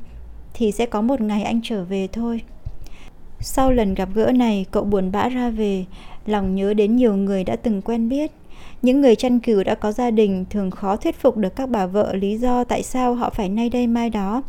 thì 0.54 0.72
sẽ 0.72 0.86
có 0.86 1.02
một 1.02 1.22
ngày 1.22 1.44
anh 1.44 1.60
trở 1.64 1.84
về 1.84 2.08
thôi. 2.12 2.42
Sau 3.40 3.72
lần 3.72 3.94
gặp 3.94 4.10
gỡ 4.14 4.32
này, 4.32 4.66
cậu 4.72 4.84
buồn 4.84 5.12
bã 5.12 5.30
ra 5.30 5.50
về, 5.50 5.86
lòng 6.26 6.56
nhớ 6.56 6.74
đến 6.74 6.96
nhiều 6.96 7.16
người 7.16 7.44
đã 7.44 7.56
từng 7.56 7.82
quen 7.82 8.10
biết. 8.10 8.32
Những 8.82 9.02
người 9.02 9.16
chăn 9.16 9.40
cừu 9.40 9.64
đã 9.64 9.76
có 9.76 9.92
gia 9.92 10.12
đình 10.12 10.46
thường 10.50 10.72
khó 10.72 10.96
thuyết 10.96 11.16
phục 11.22 11.38
được 11.38 11.56
các 11.56 11.70
bà 11.70 11.86
vợ 11.86 12.14
lý 12.16 12.38
do 12.38 12.64
tại 12.64 12.84
sao 12.84 13.16
họ 13.16 13.30
phải 13.30 13.50
nay 13.50 13.70
đây 13.70 13.88
mai 13.88 14.10
đó. 14.10 14.44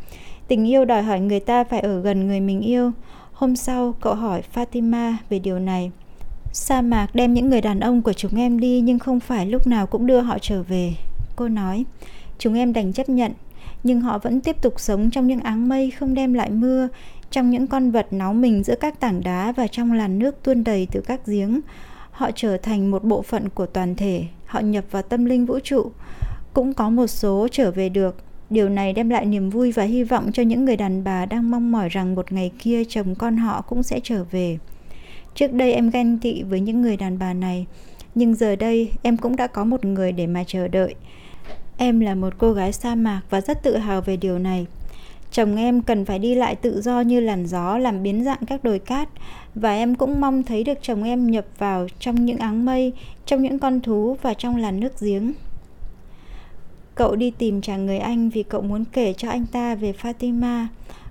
Tình 0.49 0.69
yêu 0.69 0.85
đòi 0.85 1.03
hỏi 1.03 1.21
người 1.21 1.41
ta 1.41 1.65
phải 1.65 1.81
ở 1.81 2.01
gần 2.01 2.27
người 2.27 2.41
mình 2.41 2.61
yêu. 2.61 2.93
Hôm 3.33 3.57
sau, 3.57 3.95
cậu 4.01 4.15
hỏi 4.15 4.43
Fatima 4.55 5.15
về 5.31 5.39
điều 5.39 5.59
này. 5.59 5.91
Sa 6.53 6.83
mạc 6.83 7.15
đem 7.15 7.35
những 7.35 7.51
người 7.51 7.61
đàn 7.61 7.81
ông 7.81 8.03
của 8.03 8.13
chúng 8.13 8.37
em 8.37 8.61
đi 8.61 8.81
nhưng 8.81 8.99
không 8.99 9.21
phải 9.21 9.47
lúc 9.47 9.67
nào 9.67 9.87
cũng 9.87 10.07
đưa 10.07 10.21
họ 10.21 10.39
trở 10.39 10.63
về. 10.63 10.93
Cô 11.37 11.49
nói, 11.49 11.85
chúng 12.39 12.55
em 12.55 12.73
đành 12.73 12.93
chấp 12.93 13.09
nhận, 13.09 13.33
nhưng 13.83 14.01
họ 14.01 14.19
vẫn 14.19 14.41
tiếp 14.41 14.63
tục 14.63 14.81
sống 14.81 15.11
trong 15.11 15.27
những 15.27 15.41
áng 15.41 15.69
mây 15.69 15.91
không 15.91 16.15
đem 16.15 16.35
lại 16.35 16.51
mưa, 16.51 16.89
trong 17.31 17.51
những 17.51 17.67
con 17.67 17.91
vật 17.91 18.07
náu 18.11 18.33
mình 18.33 18.63
giữa 18.63 18.77
các 18.81 19.01
tảng 19.01 19.23
đá 19.25 19.53
và 19.53 19.67
trong 19.67 19.93
làn 19.93 20.19
nước 20.19 20.43
tuôn 20.43 20.65
đầy 20.65 20.89
từ 20.93 21.01
các 21.01 21.27
giếng. 21.27 21.61
Họ 22.11 22.31
trở 22.35 22.57
thành 22.57 22.91
một 22.91 23.05
bộ 23.05 23.23
phận 23.23 23.49
của 23.49 23.67
toàn 23.67 23.95
thể, 23.95 24.25
họ 24.47 24.61
nhập 24.61 24.85
vào 24.91 25.03
tâm 25.03 25.25
linh 25.25 25.47
vũ 25.47 25.59
trụ. 25.65 25.91
Cũng 26.53 26.75
có 26.75 26.91
một 26.91 27.07
số 27.07 27.49
trở 27.51 27.71
về 27.71 27.89
được, 27.89 28.17
Điều 28.51 28.69
này 28.69 28.93
đem 28.93 29.11
lại 29.11 29.25
niềm 29.25 29.51
vui 29.51 29.73
và 29.73 29.83
hy 29.83 30.05
vọng 30.05 30.33
cho 30.33 30.43
những 30.43 30.65
người 30.65 30.77
đàn 30.77 31.05
bà 31.05 31.27
đang 31.27 31.51
mong 31.51 31.73
mỏi 31.73 31.89
rằng 31.89 32.15
một 32.15 32.33
ngày 32.33 32.53
kia 32.59 32.83
chồng 32.85 33.15
con 33.15 33.37
họ 33.37 33.63
cũng 33.63 33.83
sẽ 33.83 34.01
trở 34.03 34.25
về. 34.25 34.59
Trước 35.35 35.53
đây 35.53 35.73
em 35.73 35.91
ghen 35.91 36.19
tị 36.19 36.43
với 36.43 36.61
những 36.61 36.83
người 36.83 36.97
đàn 36.97 37.19
bà 37.19 37.35
này, 37.35 37.67
nhưng 38.15 38.35
giờ 38.35 38.57
đây 38.57 38.91
em 39.03 39.17
cũng 39.17 39.37
đã 39.37 39.47
có 39.47 39.65
một 39.65 39.85
người 39.85 40.13
để 40.13 40.27
mà 40.27 40.45
chờ 40.47 40.69
đợi. 40.69 40.95
Em 41.77 42.01
là 42.01 42.15
một 42.15 42.35
cô 42.39 42.53
gái 42.53 42.73
sa 42.73 42.95
mạc 42.95 43.23
và 43.31 43.41
rất 43.41 43.63
tự 43.63 43.77
hào 43.77 44.01
về 44.01 44.17
điều 44.17 44.39
này. 44.39 44.67
Chồng 45.37 45.57
em 45.57 45.83
cần 45.83 46.05
phải 46.05 46.19
đi 46.19 46.35
lại 46.35 46.57
tự 46.57 46.81
do 46.81 47.01
như 47.01 47.21
làn 47.21 47.47
gió 47.47 47.79
làm 47.79 48.03
biến 48.03 48.25
dạng 48.25 48.47
các 48.47 48.65
đồi 48.65 48.79
cát 48.79 49.09
và 49.55 49.75
em 49.75 49.95
cũng 49.95 50.21
mong 50.21 50.43
thấy 50.43 50.65
được 50.65 50.79
chồng 50.83 51.03
em 51.03 51.31
nhập 51.31 51.47
vào 51.59 51.87
trong 51.99 52.25
những 52.25 52.39
áng 52.39 52.65
mây, 52.65 52.93
trong 53.27 53.43
những 53.43 53.59
con 53.59 53.81
thú 53.81 54.17
và 54.23 54.35
trong 54.35 54.57
làn 54.57 54.81
nước 54.81 55.01
giếng. 55.01 55.33
Cậu 56.95 57.17
đi 57.17 57.31
tìm 57.31 57.61
chàng 57.61 57.87
người 57.87 57.99
Anh 57.99 58.31
vì 58.31 58.43
cậu 58.43 58.61
muốn 58.61 58.85
kể 58.93 59.13
cho 59.13 59.31
anh 59.31 59.47
ta 59.47 59.75
về 59.75 59.93
Fatima. 60.03 60.67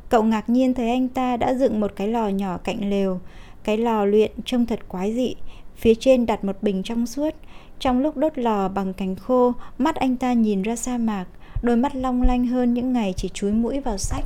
Cậu 0.09 0.23
ngạc 0.23 0.49
nhiên 0.49 0.73
thấy 0.73 0.89
anh 0.89 1.07
ta 1.07 1.37
đã 1.37 1.53
dựng 1.53 1.79
một 1.79 1.91
cái 1.95 2.07
lò 2.07 2.27
nhỏ 2.27 2.57
cạnh 2.57 2.89
lều. 2.89 3.19
Cái 3.63 3.77
lò 3.77 4.05
luyện 4.05 4.31
trông 4.45 4.65
thật 4.65 4.79
quái 4.87 5.13
dị. 5.13 5.35
Phía 5.75 5.95
trên 5.95 6.25
đặt 6.25 6.45
một 6.45 6.57
bình 6.61 6.83
trong 6.83 7.05
suốt. 7.05 7.35
Trong 7.79 7.99
lúc 7.99 8.17
đốt 8.17 8.37
lò 8.37 8.69
bằng 8.69 8.93
cành 8.93 9.15
khô, 9.15 9.53
mắt 9.77 9.95
anh 9.95 10.17
ta 10.17 10.33
nhìn 10.33 10.61
ra 10.61 10.75
sa 10.75 10.97
mạc, 10.97 11.25
đôi 11.65 11.75
mắt 11.75 11.95
long 11.95 12.21
lanh 12.21 12.47
hơn 12.47 12.73
những 12.73 12.93
ngày 12.93 13.13
chỉ 13.17 13.29
chúi 13.33 13.51
mũi 13.51 13.79
vào 13.79 13.97
sách. 13.97 14.23